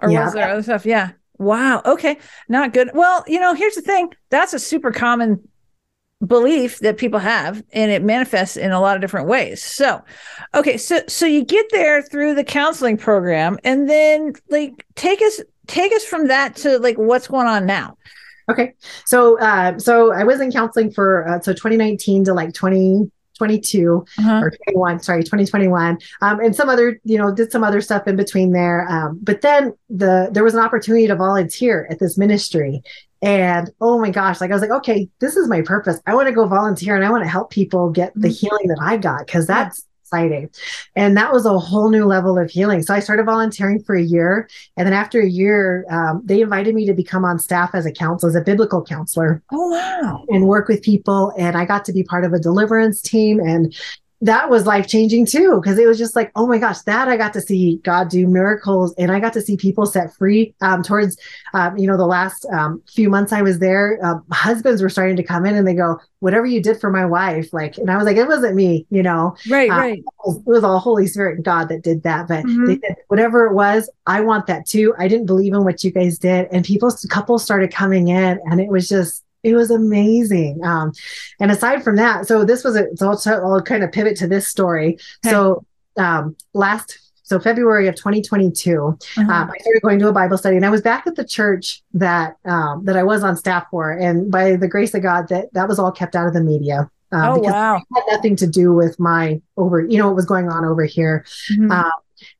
Or 0.01 0.09
yeah. 0.09 0.23
was 0.23 0.33
there 0.33 0.49
other 0.49 0.63
stuff? 0.63 0.85
Yeah. 0.85 1.11
Wow. 1.39 1.81
Okay. 1.85 2.19
Not 2.47 2.71
good. 2.71 2.91
Well, 2.93 3.25
you 3.27 3.41
know, 3.41 3.53
here's 3.53 3.75
the 3.75 3.81
thing. 3.81 4.13
That's 4.29 4.53
a 4.53 4.59
super 4.59 4.91
common 4.91 5.45
belief 6.25 6.79
that 6.79 6.97
people 6.97 7.19
have 7.19 7.63
and 7.73 7.91
it 7.91 8.03
manifests 8.03 8.55
in 8.55 8.71
a 8.71 8.79
lot 8.79 8.95
of 8.95 9.01
different 9.01 9.27
ways. 9.27 9.63
So 9.63 10.01
okay 10.55 10.77
so 10.77 11.01
so 11.07 11.25
you 11.25 11.43
get 11.43 11.65
there 11.71 12.01
through 12.01 12.35
the 12.35 12.43
counseling 12.43 12.97
program 12.97 13.57
and 13.63 13.89
then 13.89 14.33
like 14.49 14.85
take 14.95 15.21
us 15.21 15.41
take 15.67 15.91
us 15.93 16.05
from 16.05 16.27
that 16.27 16.55
to 16.57 16.79
like 16.79 16.97
what's 16.97 17.27
going 17.27 17.47
on 17.47 17.65
now. 17.65 17.97
Okay 18.49 18.73
so 19.05 19.39
uh 19.39 19.77
so 19.79 20.11
i 20.13 20.23
was 20.23 20.41
in 20.41 20.51
counseling 20.51 20.91
for 20.91 21.27
uh, 21.27 21.39
so 21.39 21.53
2019 21.53 22.25
to 22.25 22.33
like 22.33 22.53
2022 22.53 24.05
uh-huh. 24.19 24.41
or 24.43 24.51
21 24.65 24.99
sorry 24.99 25.23
2021 25.23 25.97
um, 26.21 26.39
and 26.39 26.55
some 26.55 26.69
other 26.69 26.99
you 27.03 27.17
know 27.17 27.33
did 27.33 27.51
some 27.51 27.63
other 27.63 27.81
stuff 27.81 28.07
in 28.07 28.15
between 28.15 28.51
there. 28.51 28.87
Um, 28.89 29.19
but 29.21 29.41
then 29.41 29.73
the 29.89 30.29
there 30.31 30.43
was 30.43 30.53
an 30.53 30.61
opportunity 30.61 31.07
to 31.07 31.15
volunteer 31.15 31.87
at 31.89 31.99
this 31.99 32.17
ministry 32.17 32.81
and 33.23 33.71
oh 33.79 33.99
my 33.99 34.09
gosh, 34.09 34.41
like 34.41 34.51
I 34.51 34.53
was 34.53 34.61
like, 34.61 34.69
okay, 34.69 35.09
this 35.19 35.37
is 35.37 35.47
my 35.47 35.61
purpose. 35.61 35.99
I 36.05 36.13
want 36.13 36.27
to 36.27 36.33
go 36.33 36.45
volunteer 36.45 36.95
and 36.95 37.05
I 37.05 37.09
want 37.09 37.23
to 37.23 37.29
help 37.29 37.51
people 37.51 37.89
get 37.89 38.13
the 38.15 38.27
mm-hmm. 38.27 38.33
healing 38.33 38.67
that 38.67 38.79
I 38.81 38.97
got 38.97 39.25
because 39.25 39.47
that's 39.47 39.85
exciting. 40.01 40.49
And 40.97 41.15
that 41.15 41.31
was 41.31 41.45
a 41.45 41.57
whole 41.57 41.89
new 41.89 42.05
level 42.05 42.37
of 42.37 42.51
healing. 42.51 42.83
So 42.83 42.93
I 42.93 42.99
started 42.99 43.25
volunteering 43.25 43.81
for 43.81 43.95
a 43.95 44.01
year. 44.01 44.49
And 44.75 44.85
then 44.85 44.93
after 44.93 45.21
a 45.21 45.27
year, 45.27 45.85
um, 45.89 46.21
they 46.25 46.41
invited 46.41 46.75
me 46.75 46.85
to 46.85 46.93
become 46.93 47.23
on 47.23 47.39
staff 47.39 47.73
as 47.73 47.85
a 47.85 47.91
counselor, 47.93 48.29
as 48.29 48.35
a 48.35 48.41
biblical 48.41 48.83
counselor. 48.83 49.41
Oh, 49.53 49.69
wow. 49.69 50.25
And 50.27 50.45
work 50.45 50.67
with 50.67 50.83
people. 50.83 51.33
And 51.37 51.55
I 51.55 51.63
got 51.63 51.85
to 51.85 51.93
be 51.93 52.03
part 52.03 52.25
of 52.25 52.33
a 52.33 52.39
deliverance 52.39 53.01
team. 53.01 53.39
And 53.39 53.73
that 54.23 54.49
was 54.49 54.65
life 54.65 54.87
changing 54.87 55.25
too 55.25 55.59
because 55.61 55.77
it 55.77 55.85
was 55.85 55.97
just 55.97 56.15
like 56.15 56.31
oh 56.35 56.47
my 56.47 56.57
gosh 56.57 56.79
that 56.81 57.07
i 57.07 57.15
got 57.15 57.33
to 57.33 57.41
see 57.41 57.77
god 57.83 58.09
do 58.09 58.25
miracles 58.25 58.93
and 58.97 59.11
i 59.11 59.19
got 59.19 59.33
to 59.33 59.41
see 59.41 59.55
people 59.57 59.85
set 59.85 60.13
free. 60.15 60.55
Um, 60.61 60.81
towards 60.81 61.17
um, 61.53 61.77
you 61.77 61.87
know 61.87 61.97
the 61.97 62.05
last 62.05 62.45
um, 62.47 62.81
few 62.87 63.09
months 63.09 63.31
i 63.31 63.41
was 63.41 63.59
there 63.59 63.99
um, 64.03 64.23
husbands 64.31 64.81
were 64.81 64.89
starting 64.89 65.15
to 65.17 65.23
come 65.23 65.45
in 65.45 65.55
and 65.55 65.67
they 65.67 65.75
go 65.75 65.99
whatever 66.19 66.45
you 66.45 66.61
did 66.61 66.79
for 66.79 66.89
my 66.89 67.05
wife 67.05 67.53
like 67.53 67.77
and 67.77 67.91
i 67.91 67.97
was 67.97 68.05
like 68.05 68.17
it 68.17 68.27
wasn't 68.27 68.55
me 68.55 68.87
you 68.89 69.03
know? 69.03 69.35
Right 69.49 69.69
uh, 69.69 69.77
right. 69.77 69.99
it 69.99 70.05
was, 70.25 70.37
it 70.37 70.47
was, 70.47 70.63
all 70.63 70.79
holy 70.79 71.07
spirit 71.07 71.35
and 71.35 71.45
god 71.45 71.69
that 71.69 71.83
did 71.83 72.03
that 72.03 72.27
but 72.27 72.45
mm-hmm. 72.45 72.65
they 72.65 72.79
said 72.79 72.95
whatever 73.09 73.45
it 73.45 73.53
was 73.53 73.89
i 74.07 74.21
want 74.21 74.47
that 74.47 74.63
too. 74.65 74.93
I 74.97 75.07
didn't 75.07 75.27
believe 75.27 75.53
in 75.53 75.63
what 75.63 75.83
you 75.83 75.91
guys 75.91 76.17
did. 76.17 76.47
And 76.51 76.65
people 76.65 76.91
couples 77.09 77.43
started 77.43 77.71
coming 77.71 78.07
in 78.07 78.39
and 78.45 78.59
it 78.59 78.69
was 78.69 78.87
just 78.87 79.23
it 79.43 79.55
was 79.55 79.71
amazing. 79.71 80.63
Um, 80.63 80.93
and 81.39 81.51
aside 81.51 81.83
from 81.83 81.97
that, 81.97 82.27
so 82.27 82.45
this 82.45 82.63
was 82.63 82.75
a, 82.75 82.87
so 82.95 83.09
I'll, 83.09 83.53
I'll 83.53 83.61
kind 83.61 83.83
of 83.83 83.91
pivot 83.91 84.17
to 84.17 84.27
this 84.27 84.47
story. 84.47 84.93
Okay. 85.25 85.31
So 85.31 85.65
um, 85.97 86.35
last, 86.53 86.99
so 87.23 87.39
February 87.39 87.87
of 87.87 87.95
2022, 87.95 88.97
uh-huh. 89.17 89.21
um, 89.21 89.51
I 89.51 89.57
started 89.59 89.81
going 89.81 89.99
to 89.99 90.07
a 90.07 90.13
Bible 90.13 90.37
study, 90.37 90.55
and 90.55 90.65
I 90.65 90.69
was 90.69 90.81
back 90.81 91.07
at 91.07 91.15
the 91.15 91.25
church 91.25 91.81
that 91.93 92.35
um, 92.45 92.85
that 92.85 92.97
I 92.97 93.03
was 93.03 93.23
on 93.23 93.35
staff 93.35 93.65
for, 93.69 93.91
and 93.91 94.31
by 94.31 94.55
the 94.55 94.67
grace 94.67 94.93
of 94.93 95.03
God, 95.03 95.27
that 95.29 95.53
that 95.53 95.67
was 95.67 95.79
all 95.79 95.91
kept 95.91 96.15
out 96.15 96.27
of 96.27 96.33
the 96.33 96.41
media. 96.41 96.89
Um, 97.13 97.23
oh, 97.23 97.35
because 97.35 97.53
wow. 97.53 97.75
it 97.75 97.83
had 97.95 98.15
nothing 98.15 98.35
to 98.37 98.47
do 98.47 98.73
with 98.73 98.99
my 98.99 99.39
over, 99.55 99.81
you 99.81 99.99
know, 99.99 100.07
what 100.07 100.15
was 100.15 100.25
going 100.25 100.49
on 100.49 100.65
over 100.65 100.83
here. 100.83 101.23
Mm-hmm. 101.51 101.71
Um, 101.71 101.91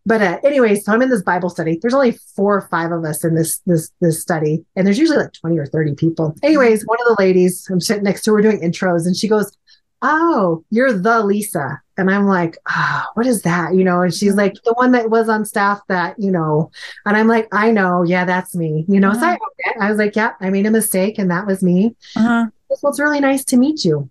but 0.05 0.21
uh, 0.21 0.39
anyways, 0.43 0.86
so 0.86 0.93
I'm 0.93 1.01
in 1.01 1.09
this 1.09 1.23
Bible 1.23 1.49
study. 1.49 1.77
There's 1.81 1.93
only 1.93 2.17
four 2.36 2.57
or 2.57 2.67
five 2.69 2.91
of 2.91 3.03
us 3.03 3.23
in 3.23 3.36
this 3.36 3.59
this 3.65 3.91
this 4.01 4.21
study, 4.21 4.65
and 4.75 4.86
there's 4.86 4.99
usually 4.99 5.19
like 5.19 5.34
20 5.34 5.57
or 5.57 5.65
30 5.65 5.95
people. 5.95 6.36
Anyways, 6.43 6.86
one 6.86 6.97
of 7.01 7.15
the 7.15 7.21
ladies 7.23 7.67
I'm 7.69 7.81
sitting 7.81 8.03
next 8.03 8.23
to, 8.23 8.31
we're 8.31 8.41
doing 8.41 8.61
intros, 8.61 9.05
and 9.05 9.15
she 9.15 9.27
goes, 9.27 9.55
"Oh, 10.01 10.63
you're 10.69 10.93
the 10.93 11.23
Lisa." 11.23 11.81
And 11.97 12.09
I'm 12.09 12.25
like, 12.25 12.57
ah, 12.67 13.07
what 13.13 13.27
is 13.27 13.43
that? 13.43 13.75
You 13.75 13.84
know, 13.84 14.01
and 14.01 14.13
she's 14.13 14.34
like, 14.34 14.55
the 14.65 14.73
one 14.73 14.93
that 14.93 15.11
was 15.11 15.29
on 15.29 15.45
staff 15.45 15.79
that, 15.89 16.15
you 16.17 16.31
know, 16.31 16.71
and 17.05 17.15
I'm 17.15 17.27
like, 17.27 17.47
I 17.51 17.69
know, 17.69 18.03
yeah, 18.03 18.25
that's 18.25 18.55
me. 18.55 18.84
You 18.88 18.99
know, 18.99 19.11
uh-huh. 19.11 19.19
so 19.19 19.25
I, 19.27 19.34
uh-huh. 19.34 19.73
I 19.79 19.89
was 19.89 19.99
like, 19.99 20.15
yeah, 20.15 20.34
I 20.39 20.49
made 20.49 20.65
a 20.65 20.71
mistake 20.71 21.19
and 21.19 21.29
that 21.29 21.45
was 21.45 21.61
me. 21.61 21.95
Uh-huh. 22.15 22.47
Well, 22.69 22.89
it's 22.89 22.99
really 22.99 23.19
nice 23.19 23.45
to 23.45 23.57
meet 23.57 23.86
you. 23.86 24.09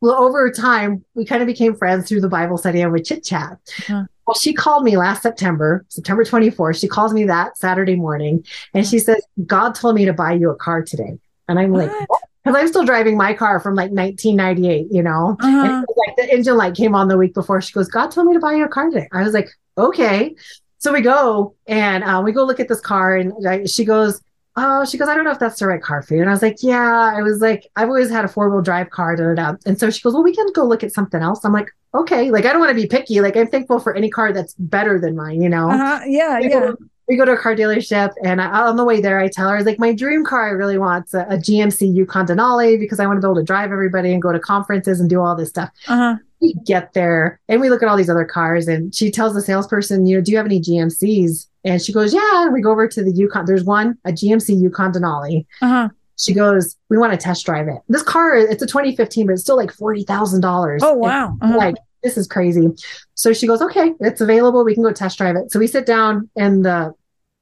Well, 0.00 0.14
over 0.14 0.50
time, 0.50 1.04
we 1.14 1.24
kind 1.24 1.42
of 1.42 1.46
became 1.46 1.74
friends 1.74 2.08
through 2.08 2.20
the 2.20 2.28
Bible 2.28 2.58
study 2.58 2.82
and 2.82 2.92
we 2.92 3.00
chit 3.00 3.24
chat. 3.24 3.58
Uh-huh. 3.80 4.04
Well, 4.26 4.34
she 4.34 4.52
called 4.54 4.84
me 4.84 4.96
last 4.96 5.22
September, 5.22 5.84
September 5.88 6.24
24th. 6.24 6.80
She 6.80 6.88
calls 6.88 7.12
me 7.12 7.24
that 7.24 7.58
Saturday 7.58 7.96
morning 7.96 8.44
and 8.72 8.86
she 8.86 8.98
says, 8.98 9.22
God 9.46 9.74
told 9.74 9.94
me 9.96 10.04
to 10.06 10.12
buy 10.12 10.32
you 10.32 10.50
a 10.50 10.56
car 10.56 10.82
today. 10.82 11.18
And 11.48 11.58
I'm 11.58 11.72
what? 11.72 11.88
like, 11.88 12.08
because 12.44 12.58
I'm 12.58 12.68
still 12.68 12.84
driving 12.84 13.16
my 13.16 13.32
car 13.32 13.60
from 13.60 13.74
like 13.74 13.90
1998, 13.90 14.88
you 14.90 15.02
know, 15.02 15.36
uh-huh. 15.40 15.84
like 15.96 16.16
the 16.16 16.30
engine 16.32 16.56
light 16.56 16.74
came 16.74 16.94
on 16.94 17.08
the 17.08 17.16
week 17.16 17.34
before. 17.34 17.60
She 17.60 17.72
goes, 17.72 17.88
God 17.88 18.10
told 18.10 18.26
me 18.26 18.34
to 18.34 18.40
buy 18.40 18.52
you 18.52 18.64
a 18.64 18.68
car 18.68 18.90
today. 18.90 19.08
I 19.12 19.22
was 19.22 19.32
like, 19.32 19.48
okay. 19.78 20.34
So 20.78 20.92
we 20.92 21.00
go 21.00 21.54
and 21.66 22.04
uh, 22.04 22.20
we 22.22 22.32
go 22.32 22.44
look 22.44 22.60
at 22.60 22.68
this 22.68 22.80
car, 22.80 23.16
and 23.16 23.32
I, 23.48 23.64
she 23.64 23.86
goes, 23.86 24.20
oh, 24.56 24.84
she 24.84 24.98
goes, 24.98 25.08
I 25.08 25.14
don't 25.14 25.24
know 25.24 25.32
if 25.32 25.38
that's 25.38 25.58
the 25.58 25.66
right 25.66 25.82
car 25.82 26.02
for 26.02 26.14
you. 26.14 26.20
And 26.20 26.30
I 26.30 26.32
was 26.32 26.42
like, 26.42 26.62
yeah. 26.62 27.12
I 27.14 27.22
was 27.22 27.40
like, 27.40 27.70
I've 27.76 27.88
always 27.88 28.10
had 28.10 28.24
a 28.24 28.28
four 28.28 28.50
wheel 28.50 28.62
drive 28.62 28.90
car. 28.90 29.16
Da, 29.16 29.24
da, 29.24 29.34
da. 29.34 29.56
And 29.66 29.78
so 29.78 29.90
she 29.90 30.00
goes, 30.02 30.14
well, 30.14 30.22
we 30.22 30.34
can 30.34 30.46
go 30.52 30.64
look 30.64 30.84
at 30.84 30.92
something 30.92 31.22
else. 31.22 31.44
I'm 31.44 31.52
like, 31.52 31.70
okay. 31.94 32.30
Like, 32.30 32.44
I 32.44 32.52
don't 32.52 32.60
want 32.60 32.70
to 32.70 32.80
be 32.80 32.86
picky. 32.86 33.20
Like, 33.20 33.36
I'm 33.36 33.48
thankful 33.48 33.80
for 33.80 33.96
any 33.96 34.10
car 34.10 34.32
that's 34.32 34.54
better 34.54 35.00
than 35.00 35.16
mine, 35.16 35.42
you 35.42 35.48
know? 35.48 35.70
Uh-huh. 35.70 36.00
Yeah. 36.06 36.38
We 36.38 36.50
yeah. 36.50 36.60
Go, 36.60 36.76
we 37.08 37.16
go 37.16 37.24
to 37.24 37.32
a 37.32 37.36
car 37.36 37.54
dealership 37.54 38.14
and 38.22 38.40
I, 38.40 38.66
on 38.66 38.76
the 38.76 38.84
way 38.84 39.00
there, 39.00 39.18
I 39.18 39.28
tell 39.28 39.48
her, 39.48 39.54
I 39.54 39.58
was 39.58 39.66
like, 39.66 39.78
my 39.78 39.92
dream 39.92 40.24
car 40.24 40.46
I 40.46 40.50
really 40.50 40.78
want 40.78 41.12
a, 41.12 41.28
a, 41.34 41.36
GMC 41.36 41.94
Yukon 41.94 42.26
Denali 42.26 42.78
because 42.78 42.98
I 42.98 43.06
want 43.06 43.18
to 43.18 43.20
be 43.20 43.30
able 43.30 43.40
to 43.40 43.44
drive 43.44 43.72
everybody 43.72 44.12
and 44.12 44.22
go 44.22 44.32
to 44.32 44.40
conferences 44.40 45.00
and 45.00 45.10
do 45.10 45.20
all 45.20 45.36
this 45.36 45.50
stuff. 45.50 45.70
Uh-huh. 45.86 46.16
We 46.40 46.54
get 46.64 46.94
there 46.94 47.40
and 47.48 47.60
we 47.60 47.68
look 47.68 47.82
at 47.82 47.90
all 47.90 47.96
these 47.96 48.08
other 48.08 48.24
cars 48.24 48.68
and 48.68 48.94
she 48.94 49.10
tells 49.10 49.34
the 49.34 49.42
salesperson, 49.42 50.06
you 50.06 50.16
know, 50.16 50.22
do 50.22 50.30
you 50.30 50.38
have 50.38 50.46
any 50.46 50.60
GMCs? 50.60 51.46
And 51.64 51.80
she 51.80 51.92
goes, 51.92 52.12
yeah. 52.12 52.44
And 52.44 52.52
we 52.52 52.60
go 52.60 52.72
over 52.72 52.86
to 52.86 53.02
the 53.02 53.10
Yukon. 53.10 53.46
There's 53.46 53.64
one, 53.64 53.96
a 54.04 54.10
GMC 54.10 54.60
Yukon 54.60 54.92
Denali. 54.92 55.46
Uh-huh. 55.62 55.88
She 56.16 56.32
goes, 56.32 56.76
we 56.90 56.98
want 56.98 57.12
to 57.12 57.18
test 57.18 57.44
drive 57.44 57.68
it. 57.68 57.78
This 57.88 58.02
car, 58.02 58.36
it's 58.36 58.62
a 58.62 58.66
2015, 58.66 59.26
but 59.26 59.32
it's 59.32 59.42
still 59.42 59.56
like 59.56 59.70
$40,000. 59.70 60.78
Oh, 60.82 60.94
wow. 60.94 61.36
Uh-huh. 61.40 61.56
Like, 61.56 61.74
this 62.02 62.16
is 62.16 62.28
crazy. 62.28 62.68
So 63.14 63.32
she 63.32 63.46
goes, 63.46 63.62
okay, 63.62 63.94
it's 64.00 64.20
available. 64.20 64.64
We 64.64 64.74
can 64.74 64.82
go 64.82 64.92
test 64.92 65.18
drive 65.18 65.36
it. 65.36 65.50
So 65.50 65.58
we 65.58 65.66
sit 65.66 65.86
down 65.86 66.30
and 66.36 66.64
the 66.64 66.94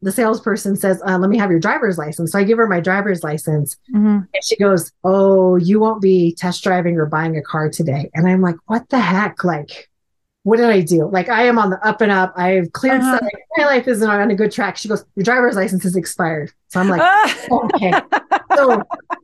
the 0.03 0.11
salesperson 0.11 0.75
says, 0.75 1.01
uh, 1.07 1.17
let 1.17 1.31
me 1.31 1.39
have 1.39 1.51
your 1.51 1.61
driver's 1.61 1.97
license. 1.97 2.33
So 2.33 2.39
I 2.39 2.43
give 2.43 2.59
her 2.59 2.67
my 2.67 2.81
driver's 2.81 3.23
license 3.23 3.77
mm-hmm. 3.95 4.19
and 4.35 4.45
she 4.45 4.57
goes, 4.57 4.91
oh, 5.05 5.55
you 5.57 5.79
won't 5.79 6.03
be 6.03 6.35
test 6.35 6.65
driving 6.65 6.97
or 6.97 7.07
buying 7.07 7.37
a 7.37 7.43
car 7.43 7.71
today. 7.71 8.11
And 8.13 8.27
I'm 8.27 8.41
like, 8.41 8.57
what 8.67 8.89
the 8.89 8.99
heck? 8.99 9.45
Like, 9.45 9.89
what 10.45 10.57
did 10.57 10.71
I 10.71 10.81
do? 10.81 11.09
Like, 11.09 11.29
I 11.29 11.45
am 11.45 11.59
on 11.59 11.71
the 11.71 11.87
up 11.87 12.01
and 12.01 12.11
up. 12.11 12.33
I've 12.37 12.73
cleared 12.73 13.01
uh-huh. 13.01 13.19
stuff. 13.19 13.31
My 13.57 13.65
life 13.65 13.87
isn't 13.87 14.09
on 14.09 14.31
a 14.31 14.35
good 14.35 14.51
track. 14.51 14.77
She 14.77 14.89
goes, 14.89 15.05
your 15.15 15.25
driver's 15.25 15.55
license 15.55 15.85
is 15.85 15.95
expired. 15.95 16.53
So 16.69 16.81
I'm 16.81 16.89
like, 16.89 17.51
okay. 17.51 17.93
So, 18.57 18.83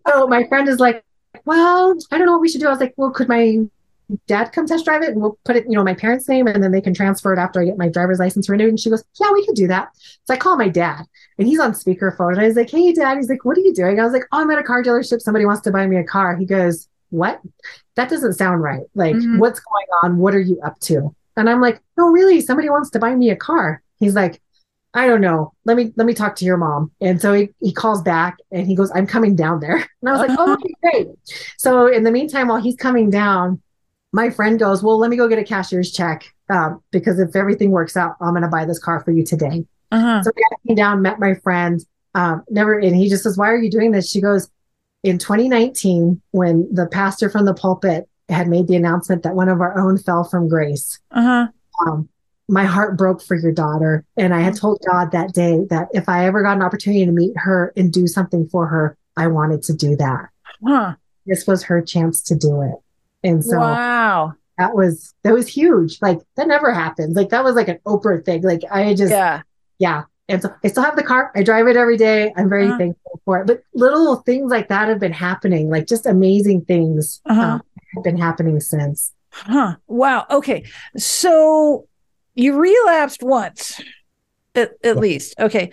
so 0.08 0.26
my 0.26 0.44
friend 0.44 0.68
is 0.68 0.80
like, 0.80 1.04
well, 1.44 1.94
I 2.10 2.16
don't 2.16 2.26
know 2.26 2.32
what 2.32 2.40
we 2.40 2.48
should 2.48 2.62
do. 2.62 2.66
I 2.66 2.70
was 2.70 2.80
like, 2.80 2.94
well, 2.96 3.10
could 3.10 3.28
my 3.28 3.58
dad 4.26 4.52
come 4.52 4.66
test 4.66 4.84
drive 4.84 5.02
it 5.02 5.10
and 5.10 5.20
we'll 5.20 5.38
put 5.44 5.56
it, 5.56 5.64
you 5.64 5.72
know, 5.72 5.84
my 5.84 5.94
parents' 5.94 6.28
name 6.28 6.46
and 6.46 6.62
then 6.62 6.72
they 6.72 6.80
can 6.80 6.94
transfer 6.94 7.32
it 7.32 7.38
after 7.38 7.60
I 7.60 7.66
get 7.66 7.76
my 7.76 7.88
driver's 7.88 8.18
license 8.18 8.48
renewed. 8.48 8.70
And 8.70 8.80
she 8.80 8.88
goes, 8.90 9.04
Yeah, 9.20 9.32
we 9.32 9.44
can 9.44 9.54
do 9.54 9.68
that. 9.68 9.90
So 10.24 10.34
I 10.34 10.38
call 10.38 10.56
my 10.56 10.68
dad 10.68 11.04
and 11.38 11.46
he's 11.46 11.60
on 11.60 11.72
speakerphone. 11.72 12.32
And 12.32 12.40
I 12.40 12.46
was 12.46 12.56
like, 12.56 12.70
Hey, 12.70 12.92
dad. 12.92 13.18
He's 13.18 13.28
like, 13.28 13.44
What 13.44 13.58
are 13.58 13.60
you 13.60 13.74
doing? 13.74 14.00
I 14.00 14.04
was 14.04 14.12
like, 14.12 14.24
Oh, 14.32 14.40
I'm 14.40 14.50
at 14.50 14.58
a 14.58 14.62
car 14.62 14.82
dealership. 14.82 15.20
Somebody 15.20 15.44
wants 15.44 15.62
to 15.62 15.70
buy 15.70 15.86
me 15.86 15.96
a 15.96 16.04
car. 16.04 16.36
He 16.36 16.46
goes, 16.46 16.88
What? 17.11 17.40
That 17.94 18.09
doesn't 18.09 18.34
sound 18.34 18.62
right. 18.62 18.84
Like, 18.94 19.14
mm-hmm. 19.14 19.38
what's 19.38 19.61
going 19.61 19.86
on? 20.02 20.18
What 20.18 20.34
are 20.34 20.40
you 20.40 20.61
up 20.64 20.78
to? 20.80 21.14
And 21.36 21.48
I'm 21.48 21.61
like, 21.61 21.80
No, 21.96 22.09
really? 22.09 22.40
Somebody 22.40 22.68
wants 22.68 22.90
to 22.90 22.98
buy 22.98 23.14
me 23.14 23.30
a 23.30 23.36
car. 23.36 23.82
He's 23.98 24.14
like, 24.14 24.40
I 24.94 25.06
don't 25.06 25.20
know. 25.20 25.52
Let 25.64 25.76
me 25.76 25.92
let 25.96 26.06
me 26.06 26.14
talk 26.14 26.34
to 26.36 26.44
your 26.44 26.56
mom. 26.56 26.90
And 27.00 27.20
so 27.20 27.34
he, 27.34 27.50
he 27.61 27.72
calls 27.72 28.02
back 28.02 28.38
and 28.50 28.66
he 28.66 28.74
goes, 28.74 28.90
I'm 28.94 29.06
coming 29.06 29.36
down 29.36 29.61
there. 29.61 29.76
And 30.00 30.09
I 30.09 30.12
was 30.12 30.28
like, 30.28 30.38
Oh, 30.38 30.52
okay, 30.54 30.74
great. 30.82 31.09
So 31.56 31.86
in 31.86 32.04
the 32.04 32.11
meantime, 32.11 32.48
while 32.48 32.61
he's 32.61 32.76
coming 32.76 33.11
down, 33.11 33.61
my 34.12 34.30
friend 34.30 34.59
goes, 34.59 34.82
Well, 34.82 34.98
let 34.98 35.11
me 35.11 35.16
go 35.16 35.28
get 35.28 35.38
a 35.38 35.44
cashier's 35.44 35.92
check 35.92 36.32
um, 36.50 36.82
because 36.90 37.18
if 37.18 37.36
everything 37.36 37.70
works 37.70 37.96
out, 37.96 38.16
I'm 38.20 38.30
going 38.30 38.42
to 38.42 38.48
buy 38.48 38.64
this 38.64 38.78
car 38.78 39.00
for 39.04 39.11
you 39.11 39.24
today. 39.24 39.66
Uh-huh. 39.90 40.22
So 40.22 40.30
I 40.30 40.66
came 40.66 40.76
down, 40.76 41.02
met 41.02 41.18
my 41.18 41.34
friend, 41.34 41.84
um, 42.14 42.44
never, 42.48 42.78
and 42.78 42.94
he 42.94 43.09
just 43.09 43.22
says, 43.22 43.36
Why 43.36 43.50
are 43.50 43.59
you 43.59 43.70
doing 43.70 43.90
this? 43.90 44.11
She 44.11 44.20
goes, 44.20 44.48
In 45.05 45.18
2019, 45.18 46.20
when 46.32 46.68
the 46.72 46.86
pastor 46.86 47.30
from 47.30 47.44
the 47.44 47.55
pulpit 47.55 48.09
had 48.28 48.49
made 48.49 48.66
the 48.66 48.76
announcement 48.76 49.22
that 49.22 49.34
one 49.34 49.49
of 49.49 49.61
our 49.61 49.78
own 49.78 49.96
fell 49.99 50.24
from 50.24 50.49
grace, 50.49 50.99
uh-huh. 51.12 51.49
um, 51.86 52.09
my 52.49 52.64
heart 52.64 52.96
broke 52.96 53.22
for 53.22 53.36
your 53.36 53.53
daughter. 53.53 54.05
And 54.16 54.34
I 54.34 54.40
had 54.40 54.55
mm-hmm. 54.55 54.61
told 54.61 54.84
God 54.90 55.12
that 55.12 55.32
day 55.32 55.64
that 55.70 55.88
if 55.92 56.09
I 56.09 56.26
ever 56.26 56.42
got 56.42 56.57
an 56.57 56.62
opportunity 56.62 57.07
to 57.07 57.12
meet 57.12 57.36
her 57.36 57.72
and 57.76 57.92
do 57.92 58.07
something 58.07 58.49
for 58.49 58.66
her, 58.66 58.96
I 59.16 59.28
wanted 59.28 59.62
to 59.64 59.72
do 59.72 59.96
that. 59.96 60.28
Huh. 60.64 60.94
This 61.26 61.46
was 61.46 61.62
her 61.64 61.82
chance 61.82 62.22
to 62.22 62.34
do 62.34 62.62
it. 62.62 62.74
And 63.22 63.44
so 63.44 63.59
wow. 63.59 64.34
that 64.57 64.74
was 64.74 65.14
that 65.22 65.34
was 65.34 65.49
huge. 65.49 66.01
Like 66.01 66.20
that 66.36 66.49
never 66.49 66.72
happens. 66.72 67.16
Like 67.16 67.30
that 67.30 67.44
was 67.44 67.55
like 67.55 67.68
an 67.68 67.80
Oprah 67.84 68.24
thing. 68.24 68.42
Like 68.42 68.62
I 68.70 68.94
just 68.94 69.11
yeah. 69.11 69.42
Yeah. 69.78 70.05
And 70.28 70.42
so 70.42 70.54
I 70.62 70.68
still 70.68 70.82
have 70.82 70.96
the 70.96 71.02
car. 71.02 71.32
I 71.34 71.42
drive 71.42 71.68
it 71.68 71.76
every 71.76 71.96
day. 71.96 72.32
I'm 72.36 72.48
very 72.48 72.66
uh-huh. 72.66 72.78
thankful 72.78 73.20
for 73.24 73.40
it. 73.40 73.46
But 73.46 73.62
little 73.72 74.16
things 74.16 74.50
like 74.50 74.68
that 74.68 74.88
have 74.88 75.00
been 75.00 75.12
happening, 75.12 75.70
like 75.70 75.86
just 75.86 76.04
amazing 76.04 76.66
things 76.66 77.22
uh-huh. 77.24 77.40
um, 77.40 77.62
have 77.94 78.04
been 78.04 78.18
happening 78.18 78.60
since. 78.60 79.14
Huh. 79.30 79.76
Wow. 79.86 80.26
Okay. 80.30 80.64
So 80.96 81.86
you 82.34 82.58
relapsed 82.58 83.22
once, 83.22 83.80
at, 84.54 84.72
at 84.84 84.98
least. 84.98 85.34
Okay. 85.38 85.70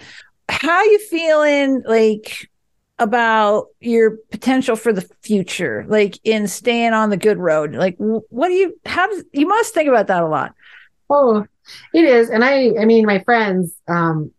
How 0.47 0.83
you 0.83 0.99
feeling 0.99 1.83
like 1.85 2.49
about 2.97 3.67
your 3.81 4.17
potential 4.31 4.77
for 4.77 4.93
the 4.93 5.01
future, 5.21 5.85
like 5.89 6.17
in 6.23 6.47
staying 6.47 6.93
on 6.93 7.09
the 7.09 7.17
good 7.17 7.39
road? 7.39 7.75
Like, 7.75 7.95
what 7.97 8.47
do 8.47 8.53
you, 8.53 8.79
how 8.85 9.07
does, 9.07 9.25
you 9.33 9.47
must 9.47 9.73
think 9.73 9.89
about 9.89 10.07
that 10.07 10.23
a 10.23 10.27
lot. 10.27 10.53
Oh, 11.09 11.45
it 11.93 12.05
is. 12.05 12.29
And 12.29 12.43
I, 12.45 12.73
I 12.79 12.85
mean, 12.85 13.05
my 13.05 13.19
friends, 13.19 13.75
um, 13.87 14.31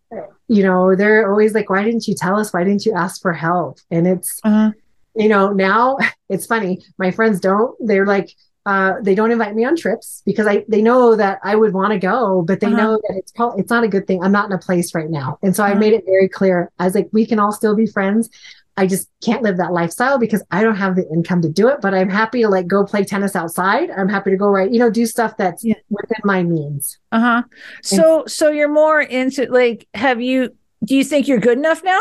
you 0.47 0.63
know, 0.63 0.95
they're 0.95 1.29
always 1.29 1.53
like, 1.53 1.69
why 1.69 1.83
didn't 1.83 2.07
you 2.07 2.15
tell 2.15 2.39
us? 2.39 2.53
Why 2.53 2.63
didn't 2.63 2.85
you 2.85 2.93
ask 2.93 3.21
for 3.21 3.33
help? 3.33 3.79
And 3.91 4.07
it's, 4.07 4.39
uh-huh. 4.43 4.71
you 5.15 5.27
know, 5.27 5.51
now 5.51 5.97
it's 6.29 6.45
funny. 6.45 6.83
My 6.97 7.11
friends 7.11 7.39
don't, 7.39 7.75
they're 7.85 8.05
like, 8.05 8.33
uh, 8.67 8.95
they 9.01 9.15
don't 9.15 9.31
invite 9.31 9.55
me 9.55 9.63
on 9.63 9.77
trips 9.77 10.21
because 10.25 10.45
I 10.45 10.65
they 10.67 10.81
know 10.81 11.15
that 11.15 11.39
I 11.41 11.55
would 11.55 11.73
want 11.73 11.93
to 11.93 11.99
go, 11.99 12.43
but 12.45 12.59
they 12.59 12.67
uh-huh. 12.67 12.75
know 12.75 12.91
that 13.07 13.15
it's 13.15 13.31
probably 13.31 13.61
it's 13.61 13.69
not 13.69 13.85
a 13.85 13.87
good 13.87 14.05
thing. 14.07 14.21
I'm 14.21 14.33
not 14.33 14.47
in 14.47 14.51
a 14.51 14.57
place 14.57 14.93
right 14.93 15.09
now, 15.09 15.39
and 15.41 15.55
so 15.55 15.63
uh-huh. 15.63 15.71
I 15.71 15.75
made 15.75 15.93
it 15.93 16.03
very 16.05 16.27
clear. 16.27 16.69
I 16.77 16.83
was 16.83 16.93
like, 16.93 17.07
we 17.13 17.25
can 17.25 17.39
all 17.39 17.53
still 17.53 17.77
be 17.77 17.87
friends. 17.87 18.29
I 18.77 18.87
just 18.87 19.09
can't 19.23 19.41
live 19.41 19.57
that 19.57 19.73
lifestyle 19.73 20.19
because 20.19 20.43
I 20.51 20.63
don't 20.63 20.75
have 20.75 20.95
the 20.95 21.07
income 21.09 21.41
to 21.41 21.49
do 21.49 21.67
it. 21.67 21.81
But 21.81 21.93
I'm 21.93 22.09
happy 22.09 22.43
to 22.43 22.49
like 22.49 22.67
go 22.67 22.85
play 22.85 23.03
tennis 23.03 23.35
outside. 23.35 23.89
I'm 23.89 24.07
happy 24.07 24.29
to 24.31 24.37
go 24.37 24.47
right, 24.47 24.71
you 24.71 24.79
know, 24.79 24.89
do 24.89 25.05
stuff 25.05 25.35
that's 25.35 25.63
yeah. 25.63 25.75
within 25.89 26.21
my 26.23 26.43
means. 26.43 26.97
Uh 27.11 27.19
huh. 27.19 27.43
So 27.81 28.21
and, 28.21 28.31
so 28.31 28.49
you're 28.49 28.71
more 28.71 29.01
into 29.01 29.51
like, 29.51 29.87
have 29.93 30.21
you? 30.21 30.55
Do 30.85 30.95
you 30.95 31.03
think 31.03 31.27
you're 31.27 31.39
good 31.39 31.57
enough 31.57 31.83
now? 31.83 31.99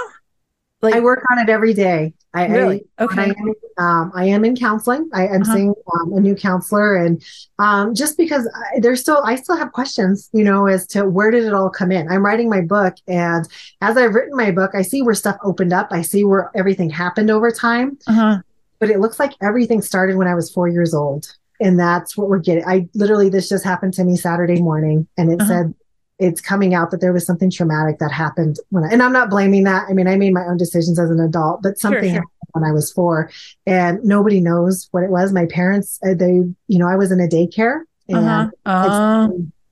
Like 0.83 0.95
I 0.95 1.01
work 1.01 1.25
on 1.33 1.39
it 1.39 1.49
every 1.49 1.73
day. 1.73 2.13
I 2.37 2.47
really 2.49 2.85
I, 2.99 3.05
okay. 3.05 3.21
I 3.23 3.25
am, 3.25 3.55
um, 3.79 4.13
I 4.15 4.27
am 4.27 4.45
in 4.45 4.57
counseling. 4.57 5.09
I 5.15 5.27
am 5.27 5.41
uh-huh. 5.41 5.55
seeing 5.55 5.75
um, 5.95 6.13
a 6.13 6.21
new 6.21 6.35
counselor, 6.35 6.97
and 6.97 7.25
um, 7.59 7.95
just 7.95 8.19
because 8.19 8.47
I, 8.55 8.81
there's 8.81 9.01
still, 9.01 9.23
I 9.25 9.37
still 9.37 9.57
have 9.57 9.73
questions, 9.73 10.29
you 10.35 10.45
know, 10.45 10.67
as 10.67 10.87
to 10.89 11.07
where 11.07 11.31
did 11.31 11.45
it 11.45 11.55
all 11.55 11.71
come 11.71 11.91
in. 11.91 12.11
I'm 12.13 12.25
writing 12.25 12.51
my 12.51 12.61
book, 12.61 12.95
and 13.09 13.49
as 13.81 13.97
I've 13.97 14.15
written 14.15 14.37
my 14.37 14.51
book, 14.51 14.73
I 14.75 14.83
see 14.83 15.01
where 15.01 15.15
stuff 15.15 15.37
opened 15.43 15.73
up. 15.73 15.89
I 15.91 16.03
see 16.03 16.25
where 16.25 16.51
everything 16.55 16.91
happened 16.91 17.31
over 17.31 17.51
time. 17.51 17.99
Uh-huh. 18.07 18.39
But 18.79 18.91
it 18.91 19.01
looks 19.01 19.19
like 19.19 19.33
everything 19.43 19.81
started 19.81 20.17
when 20.17 20.29
I 20.29 20.35
was 20.35 20.53
four 20.53 20.69
years 20.69 20.93
old, 20.93 21.35
and 21.59 21.81
that's 21.81 22.19
what 22.19 22.29
we're 22.29 22.39
getting. 22.39 22.67
I 22.67 22.87
literally 22.93 23.31
this 23.31 23.49
just 23.49 23.65
happened 23.65 23.95
to 23.95 24.05
me 24.05 24.17
Saturday 24.17 24.61
morning, 24.61 25.09
and 25.17 25.33
it 25.33 25.41
uh-huh. 25.41 25.49
said 25.49 25.75
it's 26.19 26.41
coming 26.41 26.75
out 26.75 26.91
that 26.91 27.01
there 27.01 27.13
was 27.13 27.27
something 27.27 27.51
traumatic 27.51 27.99
that 27.99 28.11
happened 28.11 28.59
when 28.71 28.85
I, 28.85 28.89
and 28.89 29.03
I'm 29.03 29.13
not 29.13 29.29
blaming 29.29 29.65
that. 29.65 29.87
I 29.89 29.93
mean, 29.93 30.09
I 30.09 30.17
made 30.17 30.33
my 30.33 30.45
own 30.47 30.57
decisions 30.57 30.99
as 30.99 31.11
an 31.11 31.21
adult, 31.21 31.63
but 31.63 31.79
something 31.79 32.03
sure, 32.03 32.09
sure. 32.09 32.15
happened 32.15 32.31
when 32.53 32.65
I 32.65 32.73
was 32.73 32.91
four 32.93 33.31
and 33.67 34.03
nobody 34.03 34.41
knows 34.41 34.89
what 34.93 35.03
it 35.03 35.11
was. 35.11 35.33
My 35.33 35.47
parents, 35.47 35.99
uh, 36.07 36.15
they, 36.15 36.43
you 36.69 36.79
know, 36.79 36.89
I 36.89 36.97
was 36.97 37.13
in 37.13 37.21
a 37.21 37.29
daycare 37.29 37.81
and 38.09 38.27
uh-huh. 38.27 38.51
uh, 38.65 39.29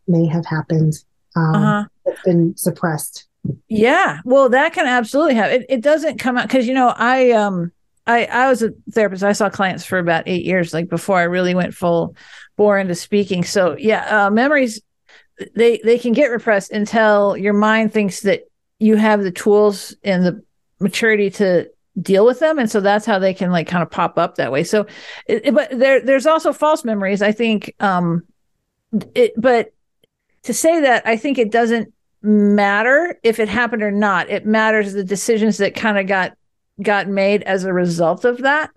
may 0.07 0.27
have 0.27 0.45
happened. 0.45 0.95
Um, 1.35 1.55
uh-huh. 1.55 1.85
It's 2.07 2.23
been 2.23 2.57
suppressed. 2.57 3.27
Yeah. 3.69 4.21
Well, 4.25 4.51
that 4.51 4.75
can 4.75 4.87
absolutely 4.87 5.35
happen. 5.35 5.63
it. 5.63 5.67
It 5.69 5.81
doesn't 5.81 6.19
come 6.19 6.37
out 6.37 6.47
because, 6.47 6.67
you 6.67 6.75
know, 6.75 6.89
I, 6.95 7.31
um, 7.31 7.73
I, 8.07 8.27
I 8.27 8.49
was 8.49 8.63
a 8.63 8.73
therapist. 8.91 9.23
I 9.23 9.33
saw 9.33 9.49
clients 9.49 9.85
for 9.87 9.99
about 9.99 10.25
eight 10.27 10.45
years, 10.45 10.75
like 10.75 10.91
before 10.91 11.19
I 11.19 11.25
really 11.25 11.55
went 11.55 11.75
full 11.75 12.17
bore 12.57 12.79
into 12.79 12.95
speaking. 12.95 13.45
So 13.45 13.77
yeah, 13.79 14.27
uh, 14.27 14.31
memories 14.31 14.83
they 15.55 15.79
they 15.79 15.99
can 15.99 16.13
get 16.13 16.31
repressed 16.31 16.71
until 16.71 17.37
your 17.37 17.55
mind 17.55 17.93
thinks 17.93 18.21
that 18.21 18.43
you 18.79 18.97
have 18.97 19.23
the 19.23 19.33
tools 19.33 19.95
and 20.05 20.25
the 20.25 20.43
maturity 20.81 21.31
to 21.31 21.69
deal 22.01 22.27
with 22.27 22.41
them 22.41 22.59
and 22.59 22.71
so 22.71 22.81
that's 22.81 23.07
how 23.07 23.19
they 23.19 23.33
can 23.33 23.53
like 23.53 23.69
kind 23.69 23.83
of 23.83 23.91
pop 23.91 24.19
up 24.19 24.35
that 24.35 24.51
way 24.51 24.65
so 24.65 24.85
it, 25.27 25.55
but 25.55 25.71
there 25.71 26.01
there's 26.01 26.27
also 26.27 26.53
false 26.53 26.85
memories 26.85 27.23
i 27.23 27.31
think 27.31 27.73
um 27.79 28.23
it, 29.15 29.33
but 29.37 29.73
to 30.45 30.55
say 30.55 30.81
that, 30.81 31.07
I 31.07 31.17
think 31.17 31.39
it 31.39 31.51
doesn't 31.51 31.93
matter 32.23 33.19
if 33.23 33.39
it 33.39 33.49
happened 33.49 33.83
or 33.83 33.91
not. 33.91 34.31
It 34.31 34.47
matters 34.47 34.93
the 34.93 35.05
decisions 35.05 35.59
that 35.59 35.75
kind 35.75 35.99
of 35.99 36.07
got 36.07 36.37
got 36.83 37.09
made 37.09 37.43
as 37.45 37.65
a 37.65 37.73
result 37.73 38.25
of 38.25 38.39
that. 38.39 38.71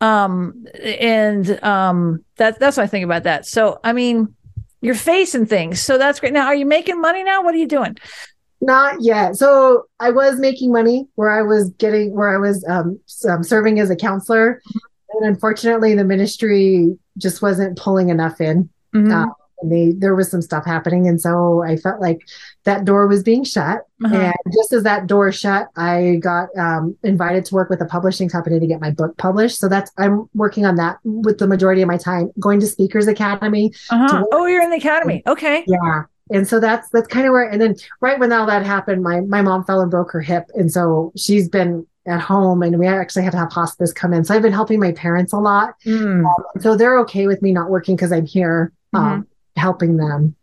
Um, 0.00 0.66
and 0.82 1.62
um, 1.64 2.24
that 2.36 2.58
that's 2.58 2.76
what 2.76 2.84
I 2.84 2.86
think 2.86 3.04
about 3.04 3.24
that. 3.24 3.46
So, 3.46 3.80
I 3.82 3.92
mean, 3.92 4.34
you're 4.80 4.94
facing 4.94 5.46
things, 5.46 5.80
so 5.80 5.98
that's 5.98 6.20
great. 6.20 6.32
Now, 6.32 6.46
are 6.46 6.54
you 6.54 6.66
making 6.66 7.00
money 7.00 7.24
now? 7.24 7.42
What 7.42 7.54
are 7.54 7.58
you 7.58 7.66
doing? 7.66 7.96
Not 8.60 9.00
yet. 9.00 9.36
So 9.36 9.84
I 10.00 10.10
was 10.10 10.38
making 10.38 10.72
money 10.72 11.06
where 11.14 11.30
I 11.30 11.42
was 11.42 11.70
getting 11.70 12.14
where 12.14 12.34
I 12.34 12.38
was 12.38 12.64
um, 12.68 12.98
um, 13.28 13.44
serving 13.44 13.78
as 13.78 13.90
a 13.90 13.96
counselor, 13.96 14.60
and 15.14 15.26
unfortunately, 15.26 15.94
the 15.94 16.04
ministry 16.04 16.96
just 17.16 17.40
wasn't 17.40 17.78
pulling 17.78 18.08
enough 18.08 18.40
in. 18.40 18.68
Mhm. 18.94 19.12
Uh, 19.12 19.32
and 19.60 19.72
they 19.72 19.92
there 19.92 20.14
was 20.14 20.30
some 20.30 20.42
stuff 20.42 20.64
happening, 20.64 21.06
and 21.08 21.20
so 21.20 21.62
I 21.62 21.76
felt 21.76 22.00
like 22.00 22.20
that 22.68 22.84
door 22.84 23.06
was 23.06 23.22
being 23.22 23.44
shut. 23.44 23.80
Uh-huh. 24.04 24.14
And 24.14 24.34
just 24.54 24.72
as 24.72 24.82
that 24.82 25.06
door 25.06 25.32
shut, 25.32 25.68
I 25.76 26.16
got 26.20 26.48
um, 26.56 26.96
invited 27.02 27.44
to 27.46 27.54
work 27.54 27.70
with 27.70 27.80
a 27.80 27.86
publishing 27.86 28.28
company 28.28 28.60
to 28.60 28.66
get 28.66 28.80
my 28.80 28.90
book 28.90 29.16
published. 29.16 29.58
So 29.58 29.68
that's 29.68 29.90
I'm 29.96 30.28
working 30.34 30.66
on 30.66 30.76
that 30.76 30.98
with 31.04 31.38
the 31.38 31.46
majority 31.46 31.80
of 31.82 31.88
my 31.88 31.96
time. 31.96 32.30
Going 32.38 32.60
to 32.60 32.66
Speakers 32.66 33.06
Academy, 33.08 33.72
Uh-huh. 33.90 34.08
to- 34.20 34.26
Oh, 34.32 34.44
you're 34.46 34.62
in 34.62 34.70
the 34.70 34.76
academy. 34.76 35.22
Okay. 35.26 35.64
yeah. 35.66 36.02
And 36.30 36.46
so 36.46 36.60
that's 36.60 36.90
that's 36.90 37.08
kind 37.08 37.26
of 37.26 37.32
where 37.32 37.48
and 37.48 37.58
then 37.60 37.74
right 38.02 38.18
when 38.18 38.32
all 38.32 38.44
that 38.46 38.64
happened, 38.66 39.02
my 39.02 39.20
my 39.20 39.40
mom 39.40 39.64
fell 39.64 39.80
and 39.80 39.90
broke 39.90 40.12
her 40.12 40.20
hip. 40.20 40.44
And 40.54 40.70
so 40.70 41.10
she's 41.16 41.48
been 41.48 41.86
at 42.06 42.20
home 42.20 42.62
and 42.62 42.78
we 42.78 42.86
actually 42.86 43.22
had 43.24 43.32
to 43.32 43.38
have 43.38 43.50
hospice 43.50 43.92
come 43.94 44.12
in. 44.12 44.24
So 44.24 44.34
I've 44.34 44.42
been 44.42 44.52
helping 44.52 44.78
my 44.78 44.92
parents 44.92 45.32
a 45.32 45.38
lot. 45.38 45.74
Mm. 45.86 46.24
So 46.60 46.76
they're 46.76 46.98
okay 47.00 47.26
with 47.26 47.40
me 47.40 47.52
not 47.52 47.70
working 47.70 47.96
because 47.96 48.12
I'm 48.12 48.26
here 48.26 48.72
um, 48.92 49.26
helping 49.56 49.96
them. 49.96 50.34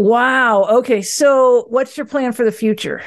Wow. 0.00 0.64
Okay. 0.78 1.02
So, 1.02 1.66
what's 1.68 1.94
your 1.98 2.06
plan 2.06 2.32
for 2.32 2.42
the 2.42 2.50
future? 2.52 3.02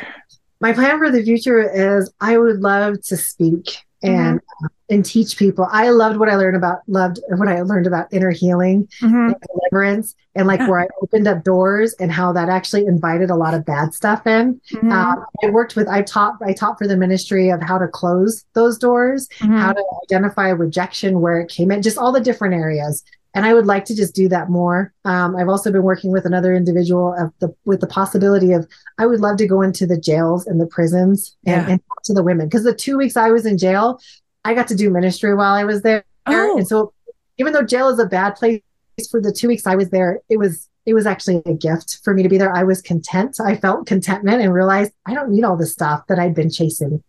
My 0.62 0.74
plan 0.74 1.00
for 1.00 1.10
the 1.10 1.24
future 1.24 1.60
is 1.60 2.14
I 2.22 2.38
would 2.38 2.60
love 2.62 3.02
to 3.06 3.18
speak 3.18 3.78
and 4.04 4.40
uh, 4.64 4.68
and 4.92 5.04
teach 5.04 5.36
people. 5.38 5.68
I 5.72 5.90
loved 5.90 6.18
what 6.18 6.30
I 6.30 6.36
learned 6.36 6.56
about 6.56 6.80
loved 6.86 7.20
what 7.30 7.48
I 7.48 7.64
learned 7.64 7.88
about 7.88 8.14
inner 8.14 8.30
healing 8.30 8.88
Mhm. 9.02 9.30
and 9.32 9.36
deliverance 9.52 10.14
and 10.36 10.46
like 10.46 10.60
Yeah. 10.60 10.70
where 10.70 10.82
I 10.82 10.88
opened 11.02 11.28
up 11.28 11.44
doors 11.44 11.96
and 12.00 12.12
how 12.12 12.32
that 12.34 12.48
actually 12.48 12.86
invited 12.86 13.32
a 13.32 13.36
lot 13.36 13.56
of 13.56 13.66
bad 13.66 13.96
stuff 13.96 14.28
in. 14.28 14.62
Mhm. 14.74 14.92
Um, 14.92 15.26
I 15.44 15.50
worked 15.50 15.76
with, 15.76 15.88
I 15.88 16.04
taught, 16.04 16.36
I 16.46 16.54
taught 16.54 16.78
for 16.78 16.88
the 16.88 16.96
ministry 16.98 17.50
of 17.50 17.60
how 17.64 17.80
to 17.80 17.88
close 17.88 18.46
those 18.54 18.78
doors, 18.78 19.28
how 19.40 19.74
to 19.74 19.84
identify 20.08 20.50
rejection 20.50 21.22
where 21.22 21.40
it 21.40 21.50
came 21.50 21.72
in, 21.72 21.82
just 21.82 21.98
all 21.98 22.12
the 22.12 22.22
different 22.22 22.54
areas. 22.54 23.04
And 23.36 23.46
I 23.46 23.54
would 23.54 23.66
like 23.66 23.86
to 23.86 23.96
just 23.96 24.14
do 24.14 24.30
that 24.30 24.50
more. 24.50 24.94
Um, 25.06 25.36
I've 25.36 25.50
also 25.50 25.72
been 25.72 25.84
working 25.84 26.12
with 26.12 26.26
another 26.26 26.54
individual 26.54 27.16
of 27.18 27.32
the 27.40 27.54
with 27.66 27.82
the 27.82 27.88
possibility 27.88 28.52
of 28.54 28.68
I 29.00 29.06
would 29.08 29.22
love 29.22 29.38
to 29.38 29.48
go 29.48 29.62
into 29.62 29.88
the 29.88 30.00
jails 30.00 30.46
and 30.46 30.62
the 30.62 30.68
prisons 30.68 31.36
and, 31.46 31.62
Yeah. 31.66 31.72
and 31.74 31.82
talk 31.88 32.04
to 32.04 32.14
the 32.14 32.24
women 32.24 32.48
because 32.48 32.64
the 32.64 32.76
two 32.76 32.98
weeks 32.98 33.18
I 33.18 33.32
was 33.32 33.46
in 33.46 33.58
jail, 33.58 34.00
I 34.46 34.54
got 34.54 34.68
to 34.68 34.76
do 34.76 34.90
ministry 34.92 35.34
while 35.34 35.54
I 35.54 35.64
was 35.64 35.82
there. 35.82 36.04
Oh. 36.28 36.58
And 36.58 36.68
so 36.68 36.94
even 37.38 37.54
though 37.54 37.64
jail 37.64 37.90
is 37.90 38.00
a 38.00 38.06
bad 38.06 38.36
place 38.36 38.62
for 39.10 39.20
the 39.20 39.32
two 39.32 39.48
weeks 39.48 39.66
I 39.66 39.76
was 39.76 39.90
there, 39.90 40.20
it 40.30 40.38
was 40.38 40.70
it 40.86 40.94
was 40.94 41.08
actually 41.08 41.42
a 41.46 41.54
gift 41.54 42.02
for 42.04 42.14
me 42.14 42.24
to 42.24 42.30
be 42.30 42.38
there. 42.38 42.54
I 42.54 42.64
was 42.64 42.82
content. 42.82 43.40
I 43.44 43.56
felt 43.56 43.88
contentment 43.88 44.42
and 44.42 44.54
realized 44.54 44.92
I 45.06 45.14
don't 45.14 45.32
need 45.32 45.44
all 45.44 45.58
the 45.58 45.66
stuff 45.66 46.06
that 46.08 46.20
I'd 46.20 46.36
been 46.36 46.52
chasing. 46.52 47.02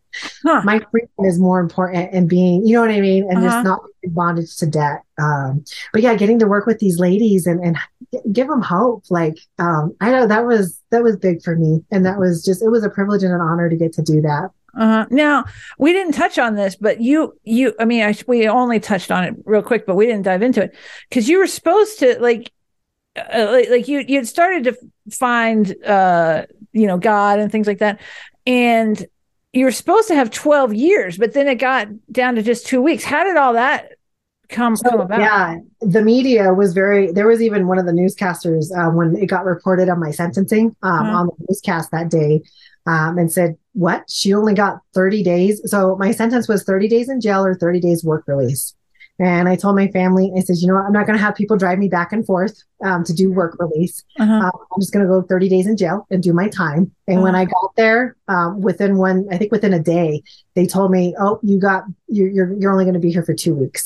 Huh. 0.43 0.63
My 0.65 0.81
freedom 0.91 1.11
is 1.21 1.39
more 1.39 1.61
important 1.61 2.11
and 2.13 2.29
being, 2.29 2.67
you 2.67 2.75
know 2.75 2.81
what 2.81 2.91
I 2.91 3.01
mean? 3.01 3.25
And 3.29 3.39
Uh-huh. 3.39 3.47
just 3.49 3.65
not 3.65 3.81
bondage 4.07 4.57
to 4.59 4.67
debt. 4.67 5.03
Um, 5.19 5.65
but 5.93 6.03
yeah, 6.03 6.15
getting 6.15 6.39
to 6.39 6.47
work 6.47 6.67
with 6.67 6.79
these 6.79 6.99
ladies 6.99 7.47
and, 7.47 7.65
and 7.65 7.77
give 8.33 8.49
them 8.49 8.63
hope. 8.63 9.05
Like, 9.11 9.39
um, 9.59 9.97
I 10.01 10.11
know 10.11 10.27
that 10.27 10.47
was, 10.47 10.81
that 10.91 11.03
was 11.03 11.17
big 11.17 11.43
for 11.43 11.57
me. 11.57 11.85
And 11.91 12.05
that 12.07 12.19
was 12.19 12.45
just, 12.45 12.63
it 12.63 12.69
was 12.69 12.85
a 12.85 12.91
privilege 12.91 13.23
and 13.23 13.33
an 13.33 13.41
honor 13.41 13.69
to 13.69 13.77
get 13.77 13.93
to 13.95 14.03
do 14.03 14.21
that. 14.21 14.51
Uh-huh. 14.77 15.07
Now 15.11 15.45
we 15.79 15.93
didn't 15.93 16.15
touch 16.15 16.39
on 16.39 16.57
this, 16.57 16.77
but 16.77 17.01
you, 17.01 17.39
you, 17.45 17.75
I 17.79 17.85
mean, 17.85 18.03
I, 18.03 18.15
we 18.27 18.49
only 18.49 18.81
touched 18.81 19.11
on 19.11 19.25
it 19.25 19.35
real 19.45 19.63
quick, 19.63 19.87
but 19.87 19.95
we 19.95 20.07
didn't 20.07 20.25
dive 20.25 20.43
into 20.43 20.63
it 20.63 20.77
because 21.09 21.29
you 21.29 21.39
were 21.39 21.47
supposed 21.47 22.01
to 22.01 22.19
like, 22.21 22.51
uh, 23.17 23.47
like, 23.51 23.71
like 23.71 23.89
you, 23.89 24.01
you 24.01 24.17
had 24.17 24.27
started 24.27 24.65
to 24.65 24.77
find, 25.13 25.75
uh, 25.85 26.47
you 26.73 26.89
know, 26.89 26.99
God 26.99 27.39
and 27.39 27.53
things 27.53 27.69
like 27.69 27.79
that, 27.79 28.01
and 28.45 29.07
you 29.55 29.65
were 29.65 29.73
supposed 29.73 30.09
to 30.09 30.15
have 30.15 30.31
twelve 30.31 30.75
years, 30.75 31.17
but 31.17 31.33
then 31.33 31.49
it 31.49 31.57
got 31.57 31.89
down 32.13 32.35
to 32.37 32.43
just 32.43 32.67
two 32.67 32.83
weeks. 32.83 33.05
How 33.05 33.25
did 33.25 33.37
all 33.37 33.53
that 33.55 33.93
come 34.49 34.77
come 34.77 35.01
about? 35.01 35.21
Yeah, 35.21 35.57
the 35.81 36.03
media 36.03 36.53
was 36.53 36.73
very. 36.75 37.13
There 37.13 37.27
was 37.27 37.41
even 37.41 37.67
one 37.67 37.79
of 37.79 37.87
the 37.87 37.93
newscasters 37.93 38.67
uh, 38.77 38.91
when 38.91 39.17
it 39.17 39.27
got 39.27 39.45
reported 39.45 39.89
on 39.89 40.01
my 40.01 40.11
sentencing 40.11 40.75
um, 40.83 40.93
Uh-huh. 41.07 41.17
on 41.19 41.27
the 41.27 41.47
newscast 41.49 41.91
that 41.93 42.11
day, 42.11 42.43
um, 42.87 43.17
and 43.19 43.33
said, 43.33 43.57
"What? 43.73 44.05
She 44.11 44.35
only 44.35 44.55
got 44.55 44.81
30 44.95 45.23
days. 45.23 45.61
So 45.71 45.97
my 45.97 46.11
sentence 46.11 46.49
was 46.49 46.65
30 46.65 46.89
days 46.89 47.09
in 47.09 47.21
jail 47.21 47.45
or 47.45 47.55
30 47.55 47.81
days 47.81 48.05
work 48.05 48.25
release." 48.27 48.75
And 49.19 49.49
I 49.49 49.55
told 49.55 49.77
my 49.77 49.87
family, 49.89 50.33
I 50.37 50.41
said, 50.41 50.57
"You 50.59 50.67
know 50.69 50.75
what? 50.75 50.87
I'm 50.87 50.93
not 50.93 51.07
going 51.07 51.17
to 51.17 51.23
have 51.25 51.37
people 51.37 51.57
drive 51.57 51.79
me 51.79 51.89
back 51.89 52.13
and 52.13 52.27
forth 52.27 52.61
um, 52.85 53.05
to 53.05 53.13
do 53.13 53.31
work 53.33 53.57
release. 53.61 54.03
Uh-huh. 54.19 54.33
Um, 54.33 54.51
I'm 54.55 54.81
just 54.81 54.93
going 54.93 55.05
to 55.05 55.09
go 55.09 55.23
30 55.23 55.49
days 55.49 55.67
in 55.69 55.77
jail 55.77 56.07
and 56.11 56.23
do 56.23 56.33
my 56.33 56.49
time. 56.49 56.91
And 57.07 57.23
when 57.23 57.37
I 57.37 57.45
got 57.45 57.77
there, 57.77 58.17
um, 58.27 58.61
within 58.61 58.97
one, 58.97 59.27
I 59.31 59.39
think 59.39 59.53
within 59.53 59.73
a 59.73 59.79
day, 59.79 60.23
they 60.55 60.67
told 60.67 60.91
me, 60.91 61.15
"Oh, 61.21 61.39
you 61.43 61.61
got 61.61 61.85
you're 62.09 62.29
you're, 62.29 62.53
you're 62.55 62.73
only 62.73 62.85
going 62.85 62.95
to 62.95 63.01
be 63.01 63.13
here 63.13 63.23
for 63.23 63.35
two 63.35 63.55
weeks." 63.55 63.85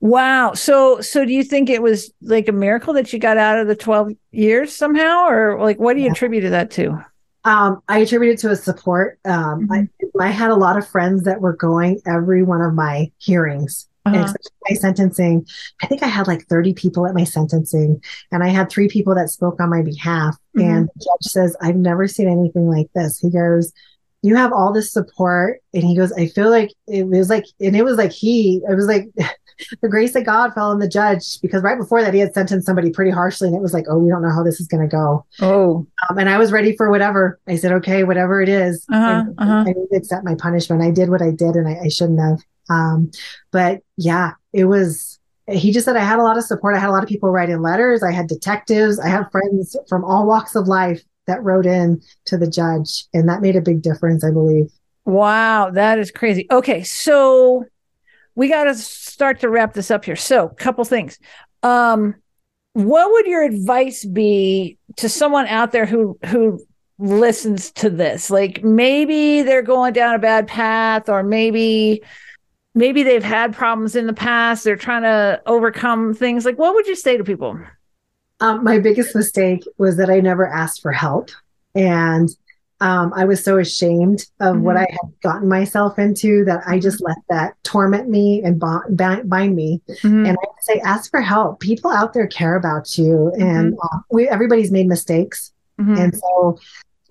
Wow. 0.00 0.54
So, 0.54 1.00
so 1.00 1.24
do 1.24 1.32
you 1.32 1.44
think 1.44 1.70
it 1.70 1.80
was 1.80 2.12
like 2.22 2.48
a 2.48 2.52
miracle 2.52 2.92
that 2.94 3.12
you 3.12 3.20
got 3.20 3.36
out 3.36 3.60
of 3.60 3.68
the 3.68 3.76
12 3.76 4.12
years 4.32 4.74
somehow? 4.74 5.26
Or 5.28 5.60
like, 5.60 5.78
what 5.78 5.94
do 5.94 6.00
you 6.00 6.06
Yeah. 6.06 6.10
attribute 6.12 6.50
that 6.50 6.72
to? 6.72 7.04
Um, 7.44 7.80
I 7.88 7.98
attribute 7.98 8.34
it 8.34 8.38
to 8.40 8.50
a 8.50 8.56
support. 8.56 9.20
Um, 9.24 9.68
I, 9.70 9.88
I 10.20 10.30
had 10.30 10.50
a 10.50 10.56
lot 10.56 10.76
of 10.76 10.88
friends 10.88 11.22
that 11.24 11.40
were 11.40 11.54
going 11.54 12.00
every 12.04 12.42
one 12.42 12.62
of 12.62 12.74
my 12.74 13.12
hearings, 13.18 13.88
Uh-huh. 14.04 14.32
my 14.68 14.74
sentencing. 14.76 15.46
I 15.82 15.86
think 15.86 16.02
I 16.02 16.08
had 16.08 16.26
like 16.26 16.46
30 16.48 16.74
people 16.74 17.06
at 17.06 17.14
my 17.14 17.24
sentencing, 17.24 18.02
and 18.32 18.42
I 18.42 18.48
had 18.48 18.68
three 18.68 18.88
people 18.88 19.14
that 19.14 19.30
spoke 19.30 19.60
on 19.60 19.70
my 19.70 19.82
behalf. 19.82 20.36
Mhm. 20.56 20.62
And 20.64 20.88
the 20.88 21.04
judge 21.04 21.30
says, 21.32 21.56
I've 21.60 21.76
never 21.76 22.08
seen 22.08 22.28
anything 22.28 22.68
like 22.68 22.88
this. 22.94 23.18
He 23.18 23.30
goes, 23.30 23.72
You 24.22 24.36
have 24.36 24.52
all 24.52 24.72
this 24.72 24.92
support. 24.92 25.60
And 25.74 25.82
he 25.82 25.96
goes, 25.96 26.12
I 26.12 26.26
feel 26.28 26.50
like 26.50 26.70
it 26.86 27.06
was 27.06 27.28
like, 27.28 27.44
and 27.60 27.76
it 27.76 27.84
was 27.84 27.96
like 27.96 28.12
he, 28.12 28.60
it 28.68 28.74
was 28.74 28.86
like, 28.86 29.08
the 29.82 29.88
grace 29.88 30.14
of 30.14 30.24
God 30.24 30.54
fell 30.54 30.70
on 30.70 30.78
the 30.78 30.88
judge 30.88 31.40
because 31.40 31.62
right 31.62 31.78
before 31.78 32.02
that 32.02 32.14
he 32.14 32.20
had 32.20 32.32
sentenced 32.34 32.66
somebody 32.66 32.90
pretty 32.90 33.10
harshly 33.10 33.48
and 33.48 33.56
it 33.56 33.62
was 33.62 33.72
like, 33.74 33.84
oh, 33.88 33.98
we 33.98 34.08
don't 34.08 34.22
know 34.22 34.30
how 34.32 34.42
this 34.42 34.60
is 34.60 34.66
going 34.68 34.82
to 34.82 34.96
go. 34.96 35.24
Oh, 35.40 35.86
Um, 36.08 36.18
and 36.18 36.28
I 36.28 36.38
was 36.38 36.52
ready 36.52 36.76
for 36.76 36.90
whatever. 36.90 37.38
I 37.48 37.56
said, 37.56 37.72
okay, 37.72 38.04
whatever 38.04 38.40
it 38.40 38.48
is. 38.48 38.84
Uh-huh, 38.92 39.24
I, 39.38 39.42
uh-huh. 39.42 39.52
I 39.52 39.64
need 39.64 39.88
to 39.90 39.96
accept 39.96 40.24
my 40.24 40.34
punishment. 40.36 40.82
I 40.82 40.90
did 40.90 41.10
what 41.10 41.22
I 41.22 41.30
did 41.30 41.54
and 41.56 41.68
I, 41.68 41.84
I 41.84 41.88
shouldn't 41.88 42.20
have. 42.20 42.40
Um, 42.70 43.10
but 43.50 43.80
yeah, 43.96 44.32
it 44.52 44.64
was, 44.64 45.18
he 45.48 45.72
just 45.72 45.84
said 45.84 45.96
I 45.96 46.04
had 46.04 46.18
a 46.18 46.22
lot 46.22 46.38
of 46.38 46.44
support. 46.44 46.76
I 46.76 46.78
had 46.78 46.88
a 46.88 46.92
lot 46.92 47.02
of 47.02 47.08
people 47.08 47.30
writing 47.30 47.60
letters. 47.60 48.02
I 48.02 48.12
had 48.12 48.28
detectives. 48.28 48.98
I 48.98 49.08
had 49.08 49.30
friends 49.30 49.76
from 49.88 50.04
all 50.04 50.26
walks 50.26 50.54
of 50.54 50.68
life 50.68 51.02
that 51.26 51.42
wrote 51.42 51.66
in 51.66 52.00
to 52.26 52.36
the 52.36 52.48
judge. 52.48 53.06
And 53.12 53.28
that 53.28 53.42
made 53.42 53.56
a 53.56 53.60
big 53.60 53.82
difference, 53.82 54.24
I 54.24 54.30
believe. 54.30 54.70
wow. 55.04 55.70
That 55.70 55.98
is 55.98 56.10
crazy. 56.10 56.46
Okay. 56.50 56.82
So 56.82 57.64
we 58.34 58.48
got 58.48 58.64
to 58.64 58.74
start 58.74 59.40
to 59.40 59.48
wrap 59.48 59.74
this 59.74 59.90
up 59.90 60.04
here. 60.04 60.16
So, 60.16 60.48
couple 60.48 60.84
things. 60.84 61.18
Um, 61.62 62.14
what 62.72 63.12
would 63.12 63.26
your 63.26 63.42
advice 63.42 64.04
be 64.04 64.78
to 64.96 65.08
someone 65.08 65.46
out 65.46 65.72
there 65.72 65.86
who, 65.86 66.18
who, 66.26 66.64
listens 66.98 67.72
to 67.72 67.90
this 67.90 68.30
like 68.30 68.62
maybe 68.62 69.42
they're 69.42 69.62
going 69.62 69.92
down 69.92 70.14
a 70.14 70.20
bad 70.20 70.46
path 70.46 71.08
or 71.08 71.24
maybe 71.24 72.00
maybe 72.74 73.02
they've 73.02 73.22
had 73.24 73.54
problems 73.54 73.94
in 73.96 74.06
the 74.06 74.12
past 74.12 74.64
they're 74.64 74.76
trying 74.76 75.02
to 75.02 75.40
overcome 75.46 76.14
things 76.14 76.44
like 76.44 76.58
what 76.58 76.74
would 76.74 76.86
you 76.86 76.96
say 76.96 77.16
to 77.16 77.24
people 77.24 77.58
Um, 78.40 78.64
my 78.64 78.78
biggest 78.78 79.14
mistake 79.14 79.62
was 79.78 79.96
that 79.98 80.10
I 80.10 80.18
never 80.20 80.46
asked 80.46 80.82
for 80.82 80.90
help. 80.90 81.30
And 81.76 82.28
um, 82.80 83.12
I 83.14 83.24
was 83.24 83.44
so 83.44 83.58
ashamed 83.58 84.26
of 84.40 84.58
what 84.60 84.74
Mhm. 84.74 84.80
I 84.80 84.86
had 84.90 85.20
gotten 85.22 85.48
myself 85.48 85.96
into 85.96 86.44
that 86.46 86.60
I 86.66 86.80
just 86.80 87.00
let 87.00 87.18
that 87.28 87.54
torment 87.62 88.08
me 88.08 88.42
and 88.42 88.58
bind, 88.58 89.30
bind 89.30 89.54
me. 89.54 89.80
Mhm. 90.02 90.26
And 90.26 90.30
I 90.30 90.44
would 90.48 90.62
say, 90.62 90.80
ask 90.80 91.08
for 91.08 91.20
help. 91.20 91.60
People 91.60 91.92
out 91.92 92.12
there 92.14 92.26
care 92.26 92.56
about 92.56 92.98
you, 92.98 93.30
and 93.38 93.74
uh, 93.80 93.98
we 94.10 94.28
everybody's 94.28 94.72
made 94.72 94.88
mistakes, 94.88 95.52
Mhm. 95.80 95.96
and 96.00 96.16
so 96.16 96.58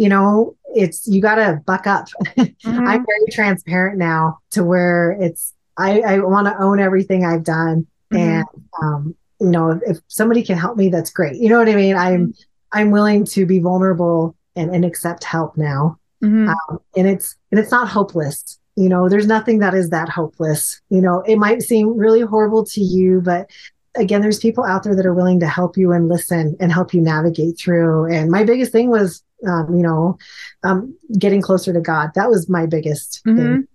you 0.01 0.09
know 0.09 0.55
it's 0.73 1.07
you 1.07 1.21
got 1.21 1.35
to 1.35 1.61
buck 1.65 1.85
up. 1.85 2.05
Mhm. 2.37 2.55
I'm 2.91 3.05
very 3.11 3.27
transparent 3.31 3.97
now 3.99 4.39
to 4.51 4.63
where 4.63 5.11
it's 5.25 5.53
I, 5.77 6.01
I 6.01 6.19
want 6.19 6.47
to 6.47 6.57
own 6.65 6.79
everything 6.79 7.25
I've 7.25 7.43
done, 7.43 7.85
Mhm. 8.11 8.19
and 8.19 8.45
um, 8.81 9.15
you 9.39 9.51
know 9.55 9.71
if, 9.71 9.79
if 9.91 9.97
somebody 10.07 10.41
can 10.43 10.57
help 10.57 10.75
me, 10.77 10.89
that's 10.89 11.11
great. 11.11 11.35
You 11.35 11.49
know 11.49 11.59
what 11.59 11.69
I 11.69 11.75
mean? 11.75 11.95
I'm 11.95 12.33
I'm 12.71 12.89
willing 12.91 13.25
to 13.35 13.45
be 13.45 13.59
vulnerable 13.59 14.35
and, 14.55 14.73
and 14.75 14.83
accept 14.85 15.23
help 15.23 15.55
now 15.57 15.97
Mhm. 16.23 16.49
um, 16.53 16.79
and 16.97 17.07
it's 17.07 17.35
and 17.51 17.59
it's 17.59 17.71
not 17.71 17.87
hopeless 17.87 18.57
you 18.77 18.87
know 18.89 19.09
there's 19.09 19.27
nothing 19.27 19.59
that 19.59 19.73
is 19.73 19.89
that 19.89 20.07
hopeless 20.07 20.79
you 20.89 21.01
know 21.01 21.21
it 21.31 21.37
might 21.37 21.61
seem 21.61 21.97
really 21.97 22.21
horrible 22.21 22.63
to 22.65 22.81
you 22.81 23.21
but 23.21 23.49
again, 23.95 24.21
there's 24.21 24.39
people 24.39 24.63
out 24.63 24.83
there 24.83 24.95
that 24.95 25.05
are 25.05 25.13
willing 25.13 25.41
to 25.41 25.47
help 25.47 25.75
you 25.77 25.91
and 25.91 26.07
listen 26.07 26.55
and 26.61 26.71
help 26.71 26.93
you 26.93 27.01
navigate 27.01 27.57
through. 27.59 28.05
And 28.09 28.31
my 28.31 28.45
biggest 28.45 28.71
thing 28.71 28.89
was, 28.89 29.21
um, 29.47 29.75
you 29.75 29.81
know, 29.81 30.17
um, 30.63 30.95
getting 31.17 31.41
closer 31.41 31.73
to 31.73 31.81
God. 31.81 32.11
That 32.15 32.29
was 32.29 32.49
my 32.49 32.65
biggest 32.65 33.21
mm-hmm. 33.25 33.37
thing. 33.37 33.67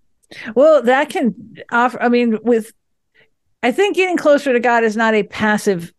Well, 0.55 0.83
that 0.83 1.09
can 1.09 1.57
offer, 1.71 2.03
I 2.03 2.09
mean, 2.09 2.39
with, 2.43 2.73
I 3.63 3.73
think 3.73 3.97
getting 3.97 4.17
closer 4.17 4.53
to 4.53 4.61
God 4.61 4.83
is 4.83 4.97
not 4.97 5.15
a 5.15 5.23
passive 5.23 5.93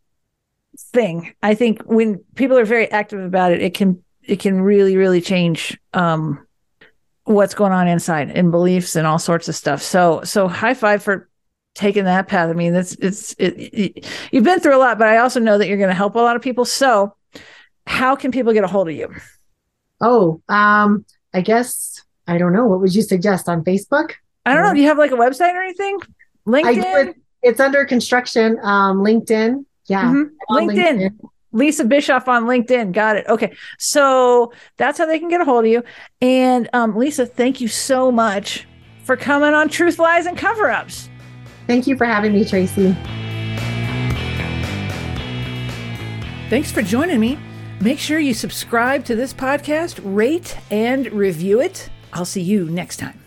thing. 0.94 1.34
I 1.42 1.56
think 1.56 1.82
when 1.84 2.24
people 2.36 2.58
are 2.58 2.66
very 2.66 2.92
active 2.92 3.20
about 3.20 3.52
it, 3.52 3.62
it 3.62 3.74
can, 3.74 4.04
it 4.24 4.40
can 4.40 4.62
really, 4.62 4.98
really 4.98 5.22
change, 5.22 5.80
um, 5.94 6.46
what's 7.24 7.54
going 7.54 7.72
on 7.72 7.88
inside 7.88 8.30
and 8.32 8.52
beliefs 8.52 8.96
and 8.96 9.08
all 9.08 9.20
sorts 9.20 9.50
of 9.50 9.56
stuff. 9.56 9.82
So, 9.82 10.22
so 10.24 10.48
high 10.48 10.74
five 10.74 11.04
for 11.04 11.30
taking 11.76 12.06
that 12.06 12.28
path. 12.28 12.50
I 12.50 12.54
mean, 12.54 12.74
it's, 12.74 12.94
it's, 12.96 13.34
it, 13.34 13.54
it, 13.58 14.06
you've 14.32 14.44
been 14.44 14.60
through 14.60 14.76
a 14.76 14.80
lot, 14.80 14.98
but 14.98 15.08
I 15.08 15.18
also 15.18 15.40
know 15.40 15.58
that 15.58 15.68
you're 15.68 15.78
going 15.78 15.90
to 15.90 15.96
help 15.96 16.16
a 16.16 16.20
lot 16.20 16.36
of 16.36 16.42
people. 16.42 16.66
So 16.66 17.16
how 17.86 18.16
can 18.16 18.32
people 18.32 18.54
get 18.54 18.64
a 18.64 18.68
hold 18.68 18.90
of 18.90 18.96
you? 18.96 19.14
Oh, 20.02 20.42
um, 20.50 21.06
I 21.34 21.42
guess 21.42 22.02
I 22.28 22.38
don't 22.38 22.54
know. 22.54 22.66
What 22.66 22.82
would 22.82 22.94
you 22.94 23.02
suggest 23.02 23.50
on 23.50 23.64
Facebook? 23.64 24.14
I 24.46 24.54
don't 24.54 24.64
know. 24.64 24.74
Do 24.74 24.80
you 24.80 24.88
have 24.88 24.98
like 24.98 25.12
a 25.12 25.16
website 25.16 25.54
or 25.54 25.62
anything? 25.62 26.00
LinkedIn. 26.48 27.16
it's 27.42 27.60
under 27.60 27.86
construction. 27.86 28.58
Um, 28.64 29.00
LinkedIn. 29.00 29.66
Yeah. 29.88 30.06
Mm-hmm. 30.06 30.56
LinkedIn. 30.56 30.76
LinkedIn. 30.76 31.30
Lisa 31.52 31.86
Bischoff 31.86 32.28
on 32.28 32.46
LinkedIn. 32.46 32.92
Got 32.92 33.18
it. 33.18 33.26
Okay. 33.28 33.56
So 33.80 34.54
that's 34.78 34.98
how 34.98 35.06
they 35.06 35.20
can 35.20 35.30
get 35.30 35.42
a 35.42 35.46
hold 35.46 35.66
of 35.66 35.72
you. 35.72 35.84
And 36.22 36.70
um, 36.74 36.96
Lisa, 36.96 37.26
thank 37.26 37.62
you 37.62 37.68
so 37.68 38.12
much 38.12 38.68
for 39.04 39.18
coming 39.18 39.54
on 39.54 39.70
Truth, 39.70 40.00
Lies, 40.00 40.26
and 40.26 40.38
Cover 40.38 40.70
Ups. 40.70 41.10
Thank 41.66 41.88
you 41.88 41.98
for 41.98 42.06
having 42.06 42.34
me, 42.34 42.44
Traci. 42.44 42.96
Thanks 46.50 46.72
for 46.72 46.82
joining 46.82 47.20
me. 47.20 47.38
Make 47.80 48.00
sure 48.00 48.18
you 48.20 48.34
subscribe 48.34 49.06
to 49.06 49.16
this 49.16 49.34
podcast, 49.34 50.00
rate, 50.04 50.58
and 50.72 51.12
review 51.12 51.62
it. 51.62 51.90
I'll 52.12 52.26
see 52.26 52.42
you 52.42 52.66
next 52.66 52.98
time. 52.98 53.27